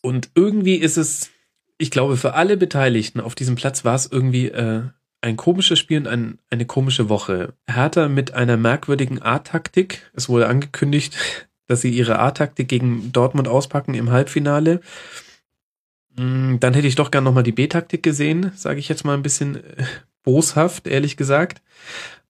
[0.00, 1.30] Und irgendwie ist es
[1.78, 4.82] ich glaube, für alle Beteiligten auf diesem Platz war es irgendwie äh,
[5.20, 7.54] ein komisches Spiel und ein, eine komische Woche.
[7.66, 10.10] Hertha mit einer merkwürdigen A-Taktik.
[10.14, 11.16] Es wurde angekündigt,
[11.66, 14.80] dass sie ihre A-Taktik gegen Dortmund auspacken im Halbfinale.
[16.16, 19.22] Mm, dann hätte ich doch gern nochmal die B-Taktik gesehen, sage ich jetzt mal ein
[19.22, 19.84] bisschen äh,
[20.22, 21.62] boshaft, ehrlich gesagt.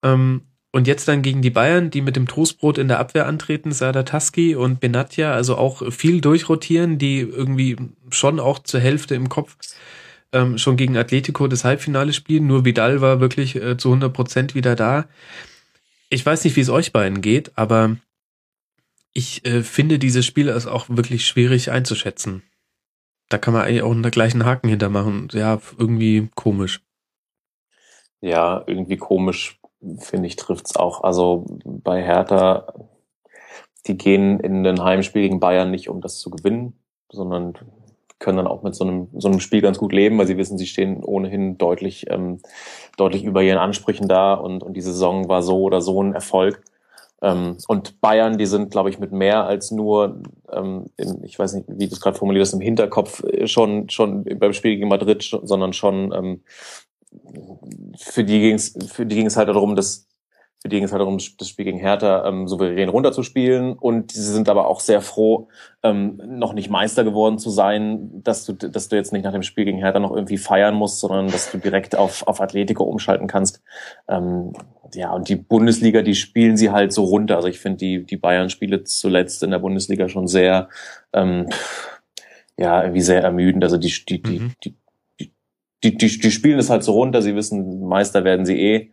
[0.03, 3.73] Ähm, und jetzt dann gegen die Bayern, die mit dem Toastbrot in der Abwehr antreten,
[3.73, 7.77] Sadataski und Benatja, also auch viel durchrotieren, die irgendwie
[8.11, 9.57] schon auch zur Hälfte im Kopf
[10.33, 12.47] ähm, schon gegen Atletico das Halbfinale spielen.
[12.47, 15.07] Nur Vidal war wirklich äh, zu 100 Prozent wieder da.
[16.09, 17.97] Ich weiß nicht, wie es euch beiden geht, aber
[19.13, 22.43] ich äh, finde dieses Spiel ist auch wirklich schwierig einzuschätzen.
[23.29, 25.29] Da kann man eigentlich auch einen gleichen Haken hintermachen.
[25.33, 26.81] Ja, irgendwie komisch.
[28.23, 29.59] Ja, irgendwie komisch
[29.99, 31.03] finde ich, trifft's auch.
[31.03, 32.73] Also bei Hertha,
[33.87, 36.79] die gehen in ein Heimspiel gegen Bayern nicht, um das zu gewinnen,
[37.11, 37.55] sondern
[38.19, 40.57] können dann auch mit so einem, so einem Spiel ganz gut leben, weil sie wissen,
[40.57, 42.41] sie stehen ohnehin deutlich, ähm,
[42.97, 46.63] deutlich über ihren Ansprüchen da und, und die Saison war so oder so ein Erfolg.
[47.21, 51.55] Ähm, und Bayern, die sind, glaube ich, mit mehr als nur, ähm, in, ich weiß
[51.55, 54.89] nicht, wie du es gerade formuliert hast, im Hinterkopf äh, schon, schon beim Spiel gegen
[54.89, 56.43] Madrid, sondern schon ähm,
[57.99, 60.09] für die ging es für die ging es halt darum, dass
[60.63, 63.73] für die ging es halt darum, das Spiel gegen Hertha ähm, souverän runterzuspielen.
[63.73, 65.49] Und sie sind aber auch sehr froh,
[65.83, 69.43] ähm, noch nicht Meister geworden zu sein, dass du, dass du jetzt nicht nach dem
[69.43, 73.27] Spiel gegen Hertha noch irgendwie feiern musst, sondern dass du direkt auf, auf Atletico umschalten
[73.27, 73.61] kannst.
[74.07, 74.53] Ähm,
[74.95, 77.35] ja, und die Bundesliga, die spielen sie halt so runter.
[77.35, 80.69] Also ich finde die, die Bayern-Spiele zuletzt in der Bundesliga schon sehr,
[81.13, 81.49] ähm,
[82.57, 83.65] ja, irgendwie sehr ermüdend.
[83.65, 84.53] Also die, die, die, mhm.
[84.63, 84.77] die
[85.85, 88.91] die, die, die spielen es halt so runter, sie wissen, Meister werden sie eh.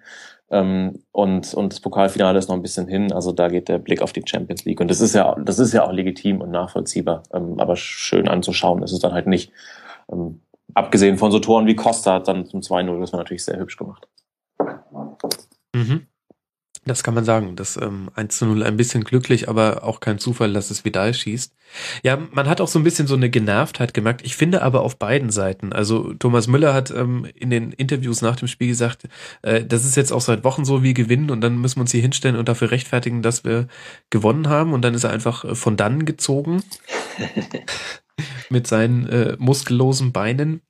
[0.52, 4.02] Ähm, und, und das Pokalfinale ist noch ein bisschen hin, also da geht der Blick
[4.02, 4.80] auf die Champions League.
[4.80, 8.82] Und das ist ja, das ist ja auch legitim und nachvollziehbar, ähm, aber schön anzuschauen
[8.82, 9.52] ist es dann halt nicht.
[10.12, 10.42] Ähm,
[10.74, 13.78] abgesehen von so Toren wie Costa hat dann zum 2-0, das war natürlich sehr hübsch
[13.78, 14.08] gemacht.
[15.76, 16.08] Mhm.
[16.86, 17.56] Das kann man sagen.
[17.56, 21.14] Das ähm, 1 zu 0 ein bisschen glücklich, aber auch kein Zufall, dass es Vidal
[21.14, 21.54] schießt.
[22.04, 24.22] Ja, man hat auch so ein bisschen so eine Genervtheit gemerkt.
[24.24, 25.74] Ich finde aber auf beiden Seiten.
[25.74, 29.04] Also Thomas Müller hat ähm, in den Interviews nach dem Spiel gesagt,
[29.42, 31.92] äh, das ist jetzt auch seit Wochen so wie gewinnen und dann müssen wir uns
[31.92, 33.68] hier hinstellen und dafür rechtfertigen, dass wir
[34.10, 34.74] gewonnen haben.
[34.74, 36.64] Und dann ist er einfach äh, von dann gezogen
[38.50, 40.62] mit seinen äh, muskellosen Beinen.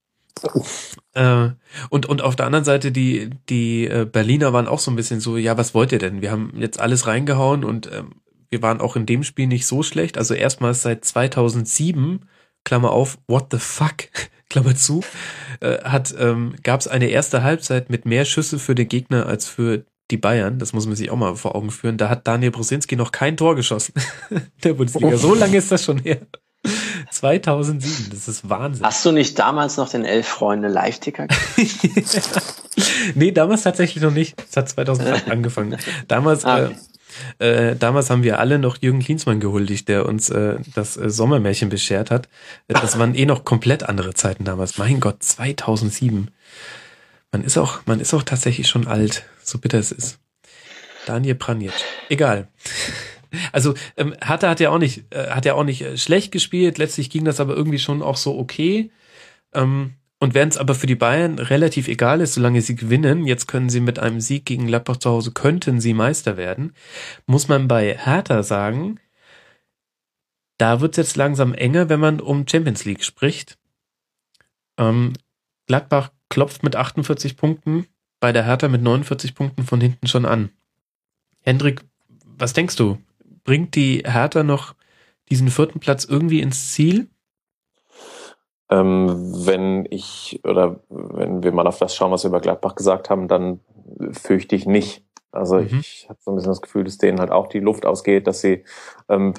[1.14, 1.50] Äh,
[1.90, 5.20] und, und auf der anderen Seite, die, die äh, Berliner waren auch so ein bisschen
[5.20, 6.22] so, ja, was wollt ihr denn?
[6.22, 8.16] Wir haben jetzt alles reingehauen und ähm,
[8.50, 10.18] wir waren auch in dem Spiel nicht so schlecht.
[10.18, 12.26] Also erstmals seit 2007,
[12.64, 14.10] Klammer auf, what the fuck,
[14.50, 15.04] Klammer zu,
[15.62, 19.48] äh, hat, ähm, gab es eine erste Halbzeit mit mehr Schüsse für den Gegner als
[19.48, 20.58] für die Bayern.
[20.58, 21.98] Das muss man sich auch mal vor Augen führen.
[21.98, 23.94] Da hat Daniel Brosinski noch kein Tor geschossen.
[24.64, 25.18] der Bundesliga.
[25.18, 26.20] So lange ist das schon her.
[27.12, 28.86] 2007, das ist Wahnsinn.
[28.86, 31.28] Hast du nicht damals noch den Elf Freunde Live-Ticker?
[33.16, 34.42] nee, damals tatsächlich noch nicht.
[34.50, 35.78] Es hat 2008 angefangen.
[36.08, 36.76] Damals, ah, okay.
[37.40, 41.10] äh, äh, damals haben wir alle noch Jürgen Klinsmann gehuldigt, der uns äh, das äh,
[41.10, 42.30] Sommermärchen beschert hat.
[42.68, 44.78] Das waren eh noch komplett andere Zeiten damals.
[44.78, 46.30] Mein Gott, 2007.
[47.32, 50.20] Man ist auch, man ist auch tatsächlich schon alt, so bitter es ist.
[51.06, 51.74] Daniel Pranic.
[52.10, 52.48] Egal.
[53.52, 56.78] Also ähm, Hertha hat ja auch nicht, äh, hat ja auch nicht äh, schlecht gespielt.
[56.78, 58.92] Letztlich ging das aber irgendwie schon auch so okay.
[59.54, 63.48] Ähm, und wenn es aber für die Bayern relativ egal ist, solange sie gewinnen, jetzt
[63.48, 66.74] können sie mit einem Sieg gegen Gladbach zu Hause, könnten sie Meister werden,
[67.26, 69.00] muss man bei Hertha sagen,
[70.58, 73.58] da wird es jetzt langsam enger, wenn man um Champions League spricht.
[74.78, 75.14] Ähm,
[75.68, 77.88] Gladbach klopft mit 48 Punkten,
[78.20, 80.50] bei der Hertha mit 49 Punkten von hinten schon an.
[81.42, 81.82] Hendrik,
[82.38, 82.98] was denkst du?
[83.44, 84.76] Bringt die Hertha noch
[85.30, 87.10] diesen vierten Platz irgendwie ins Ziel?
[88.72, 93.10] Ähm, wenn ich oder wenn wir mal auf das schauen, was wir über Gladbach gesagt
[93.10, 93.62] haben, dann
[94.12, 95.04] fürchte ich nicht.
[95.32, 95.80] Also mhm.
[95.80, 98.42] ich habe so ein bisschen das Gefühl, dass denen halt auch die Luft ausgeht, dass
[98.42, 98.64] sie
[99.10, 99.34] ähm,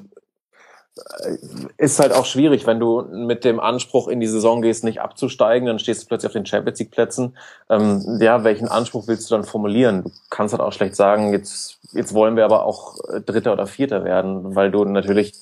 [1.76, 5.66] ist halt auch schwierig, wenn du mit dem Anspruch in die Saison gehst, nicht abzusteigen,
[5.66, 7.36] dann stehst du plötzlich auf den Champions League Plätzen.
[7.68, 10.04] Ähm, ja, welchen Anspruch willst du dann formulieren?
[10.04, 14.04] Du kannst halt auch schlecht sagen, jetzt, jetzt wollen wir aber auch Dritter oder Vierter
[14.04, 15.34] werden, weil du natürlich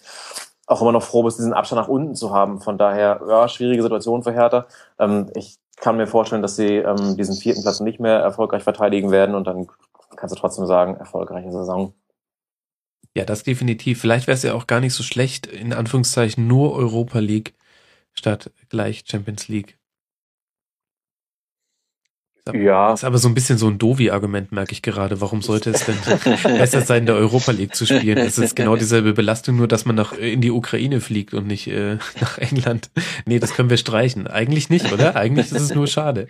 [0.67, 2.61] auch immer noch froh bist, diesen Abstand nach unten zu haben.
[2.61, 4.67] Von daher, ja, schwierige Situation für Hertha.
[4.99, 9.11] Ähm, ich kann mir vorstellen, dass sie ähm, diesen vierten Platz nicht mehr erfolgreich verteidigen
[9.11, 9.69] werden und dann
[10.17, 11.95] kannst du trotzdem sagen, erfolgreiche Saison.
[13.19, 14.01] Ja, das definitiv.
[14.01, 17.53] Vielleicht wäre es ja auch gar nicht so schlecht, in Anführungszeichen nur Europa League
[18.15, 19.77] statt gleich Champions League.
[22.55, 22.91] Ja.
[22.91, 25.21] Das ist aber so ein bisschen so ein Dovi-Argument, merke ich gerade.
[25.21, 25.97] Warum sollte es denn
[26.59, 28.19] besser sein, in der Europa League zu spielen?
[28.19, 31.67] Es ist genau dieselbe Belastung, nur dass man nach, in die Ukraine fliegt und nicht
[31.67, 32.89] äh, nach England.
[33.27, 34.29] Nee, das können wir streichen.
[34.29, 35.17] Eigentlich nicht, oder?
[35.17, 36.29] Eigentlich ist es nur schade.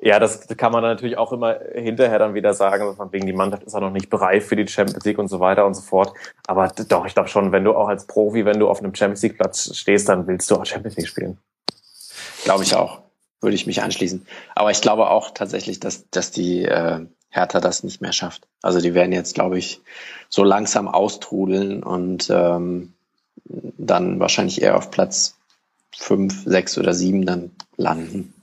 [0.00, 3.64] Ja, das kann man natürlich auch immer hinterher dann wieder sagen, von wegen die Mannschaft
[3.64, 6.12] ist auch noch nicht bereit für die Champions League und so weiter und so fort.
[6.46, 9.22] Aber doch, ich glaube schon, wenn du auch als Profi, wenn du auf einem Champions
[9.22, 11.38] League Platz stehst, dann willst du auch Champions League spielen.
[12.44, 13.00] glaube ich auch.
[13.40, 14.26] Würde ich mich anschließen.
[14.54, 18.46] Aber ich glaube auch tatsächlich, dass, dass die äh, Hertha das nicht mehr schafft.
[18.62, 19.80] Also die werden jetzt, glaube ich,
[20.28, 22.94] so langsam austrudeln und ähm,
[23.44, 25.36] dann wahrscheinlich eher auf Platz
[25.96, 28.34] fünf, sechs oder sieben dann landen.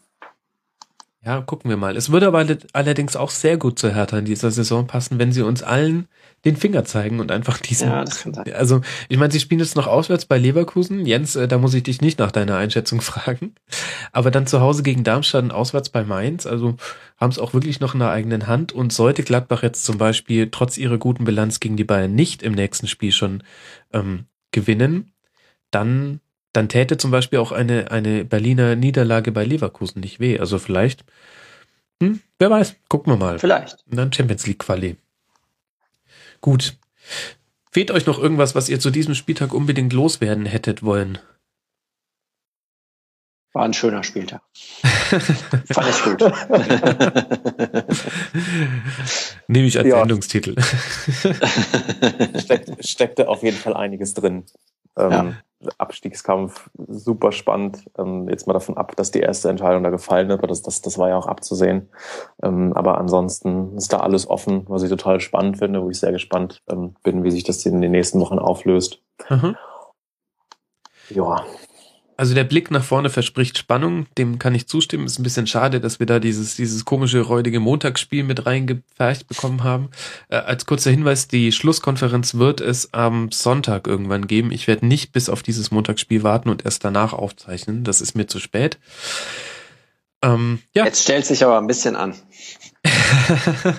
[1.25, 1.97] Ja, gucken wir mal.
[1.97, 5.41] Es würde aber allerdings auch sehr gut zur Hertha in dieser Saison passen, wenn sie
[5.41, 6.07] uns allen
[6.45, 7.89] den Finger zeigen und einfach diesen.
[7.89, 8.53] Ja, das kann sein.
[8.53, 11.03] Also, ich meine, sie spielen jetzt noch auswärts bei Leverkusen.
[11.03, 13.55] Jens, äh, da muss ich dich nicht nach deiner Einschätzung fragen.
[14.11, 16.45] Aber dann zu Hause gegen Darmstadt und auswärts bei Mainz.
[16.45, 16.75] Also
[17.17, 18.71] haben es auch wirklich noch in der eigenen Hand.
[18.71, 22.53] Und sollte Gladbach jetzt zum Beispiel trotz ihrer guten Bilanz gegen die Bayern nicht im
[22.53, 23.41] nächsten Spiel schon
[23.93, 25.11] ähm, gewinnen,
[25.71, 26.19] dann
[26.55, 30.39] dann täte zum Beispiel auch eine, eine Berliner Niederlage bei Leverkusen nicht weh.
[30.39, 31.03] Also vielleicht,
[32.01, 33.39] hm, wer weiß, gucken wir mal.
[33.39, 33.77] Vielleicht.
[33.89, 34.97] Und dann Champions League Quali.
[36.41, 36.77] Gut.
[37.71, 41.17] Fehlt euch noch irgendwas, was ihr zu diesem Spieltag unbedingt loswerden hättet wollen?
[43.51, 44.41] War ein schöner Spieltag.
[44.81, 46.21] Fand ich gut.
[49.47, 49.99] Nehme ich als ja.
[49.99, 50.55] Sendungstitel.
[52.37, 54.45] Steck, steckte auf jeden Fall einiges drin.
[54.97, 55.33] Ähm, ja.
[55.77, 57.85] Abstiegskampf super spannend.
[57.97, 60.81] Ähm, jetzt mal davon ab, dass die erste Entscheidung da gefallen ist, aber das, das,
[60.81, 61.89] das war ja auch abzusehen.
[62.43, 66.11] Ähm, aber ansonsten ist da alles offen, was ich total spannend finde, wo ich sehr
[66.11, 69.01] gespannt ähm, bin, wie sich das in den nächsten Wochen auflöst.
[69.29, 69.55] Mhm.
[71.09, 71.43] Ja.
[72.17, 75.05] Also der Blick nach vorne verspricht Spannung, dem kann ich zustimmen.
[75.05, 79.63] Ist ein bisschen schade, dass wir da dieses, dieses komische, räudige Montagsspiel mit reingepfercht bekommen
[79.63, 79.89] haben.
[80.29, 84.51] Äh, als kurzer Hinweis, die Schlusskonferenz wird es am Sonntag irgendwann geben.
[84.51, 87.83] Ich werde nicht bis auf dieses Montagsspiel warten und erst danach aufzeichnen.
[87.83, 88.79] Das ist mir zu spät.
[90.21, 90.85] Ähm, ja.
[90.85, 92.15] Jetzt stellt sich aber ein bisschen an.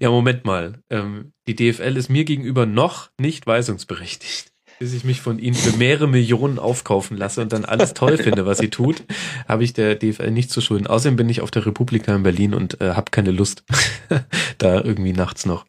[0.00, 0.82] ja, Moment mal.
[0.90, 5.76] Ähm, die DFL ist mir gegenüber noch nicht weisungsberechtigt bis ich mich von ihnen für
[5.76, 9.02] mehrere Millionen aufkaufen lasse und dann alles toll finde, was sie tut,
[9.48, 10.86] habe ich der DFL nicht zu schulden.
[10.86, 13.64] Außerdem bin ich auf der Republika in Berlin und äh, habe keine Lust,
[14.58, 15.66] da irgendwie nachts noch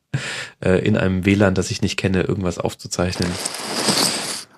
[0.63, 3.29] äh, in einem WLAN, das ich nicht kenne, irgendwas aufzuzeichnen.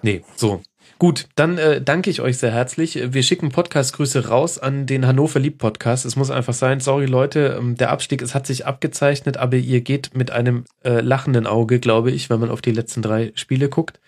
[0.01, 0.61] Nee, so.
[0.99, 2.99] Gut, dann äh, danke ich euch sehr herzlich.
[3.13, 6.03] Wir schicken Podcast-Grüße raus an den Hannover Lieb Podcast.
[6.03, 9.79] Es muss einfach sein, sorry Leute, ähm, der Abstieg, es hat sich abgezeichnet, aber ihr
[9.79, 13.69] geht mit einem äh, lachenden Auge, glaube ich, wenn man auf die letzten drei Spiele
[13.69, 14.01] guckt.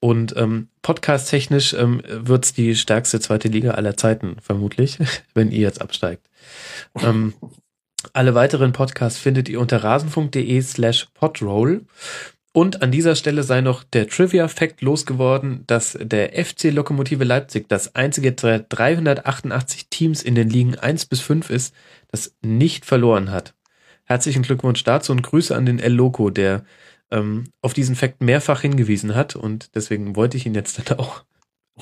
[0.00, 4.98] Und ähm, podcast-technisch ähm, wird's die stärkste zweite Liga aller Zeiten, vermutlich,
[5.34, 6.28] wenn ihr jetzt absteigt.
[7.00, 7.32] Ähm,
[8.12, 11.82] alle weiteren Podcasts findet ihr unter rasenfunk.de slash podroll.
[12.58, 17.94] Und an dieser Stelle sei noch der Trivia-Fact losgeworden, dass der FC Lokomotive Leipzig das
[17.94, 21.72] einzige der 388 Teams in den Ligen 1 bis 5 ist,
[22.08, 23.54] das nicht verloren hat.
[24.02, 26.64] Herzlichen Glückwunsch dazu und Grüße an den El Loco, der
[27.12, 31.22] ähm, auf diesen Fact mehrfach hingewiesen hat und deswegen wollte ich ihn jetzt dann auch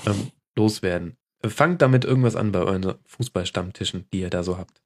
[0.07, 1.16] ähm, loswerden.
[1.43, 4.82] Fangt damit irgendwas an bei euren Fußballstammtischen, die ihr da so habt.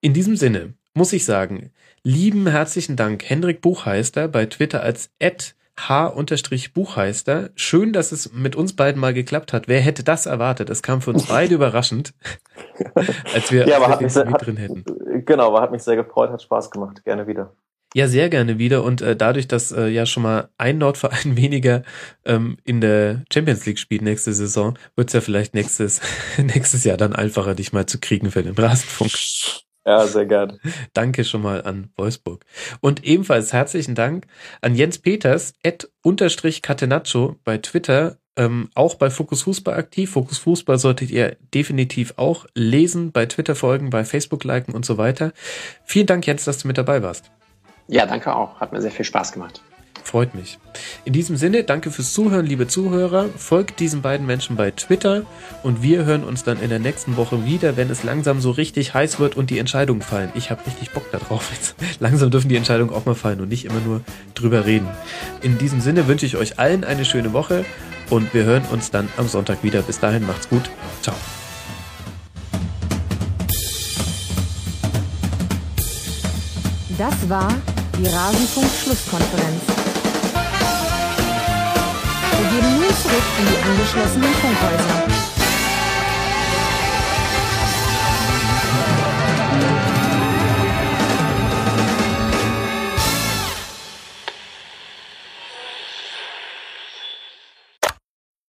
[0.00, 1.72] In diesem Sinne muss ich sagen,
[2.02, 5.10] lieben herzlichen Dank Hendrik Buchheister bei Twitter als
[5.88, 7.50] h-buchheister.
[7.54, 9.68] Schön, dass es mit uns beiden mal geklappt hat.
[9.68, 10.70] Wer hätte das erwartet?
[10.70, 12.12] Es kam für uns beide überraschend,
[13.32, 14.84] als wir, ja, aber hat mich sehr, drin hätten.
[15.24, 17.04] Genau, aber hat mich sehr gefreut, hat Spaß gemacht.
[17.04, 17.54] Gerne wieder.
[17.94, 18.84] Ja, sehr gerne wieder.
[18.84, 21.82] Und äh, dadurch, dass äh, ja schon mal ein Nordverein weniger
[22.24, 26.00] ähm, in der Champions League spielt nächste Saison, wird es ja vielleicht nächstes,
[26.38, 29.10] nächstes Jahr dann einfacher, dich mal zu kriegen für den Rasenfunk.
[29.90, 30.60] Ja, sehr gern.
[30.92, 32.44] Danke schon mal an Wolfsburg.
[32.80, 34.26] Und ebenfalls herzlichen Dank
[34.60, 40.12] an Jens Peters, at unterstrich Catenaccio bei Twitter, ähm, auch bei Fokus Fußball aktiv.
[40.12, 44.96] Fokus Fußball solltet ihr definitiv auch lesen, bei Twitter folgen, bei Facebook liken und so
[44.96, 45.32] weiter.
[45.84, 47.32] Vielen Dank, Jens, dass du mit dabei warst.
[47.88, 48.60] Ja, danke auch.
[48.60, 49.60] Hat mir sehr viel Spaß gemacht.
[50.04, 50.58] Freut mich.
[51.04, 53.28] In diesem Sinne, danke fürs Zuhören, liebe Zuhörer.
[53.36, 55.22] Folgt diesen beiden Menschen bei Twitter
[55.62, 58.94] und wir hören uns dann in der nächsten Woche wieder, wenn es langsam so richtig
[58.94, 60.30] heiß wird und die Entscheidungen fallen.
[60.34, 61.50] Ich habe richtig Bock darauf.
[61.52, 64.00] Jetzt langsam dürfen die Entscheidungen auch mal fallen und nicht immer nur
[64.34, 64.88] drüber reden.
[65.42, 67.64] In diesem Sinne wünsche ich euch allen eine schöne Woche
[68.08, 69.82] und wir hören uns dann am Sonntag wieder.
[69.82, 70.70] Bis dahin, macht's gut.
[71.02, 71.14] Ciao.
[76.98, 77.48] Das war
[77.96, 79.79] die Rasenfunk-Schlusskonferenz.
[82.40, 85.19] Wir gehen nun zurück in die angeschlossenen Funkhäuser.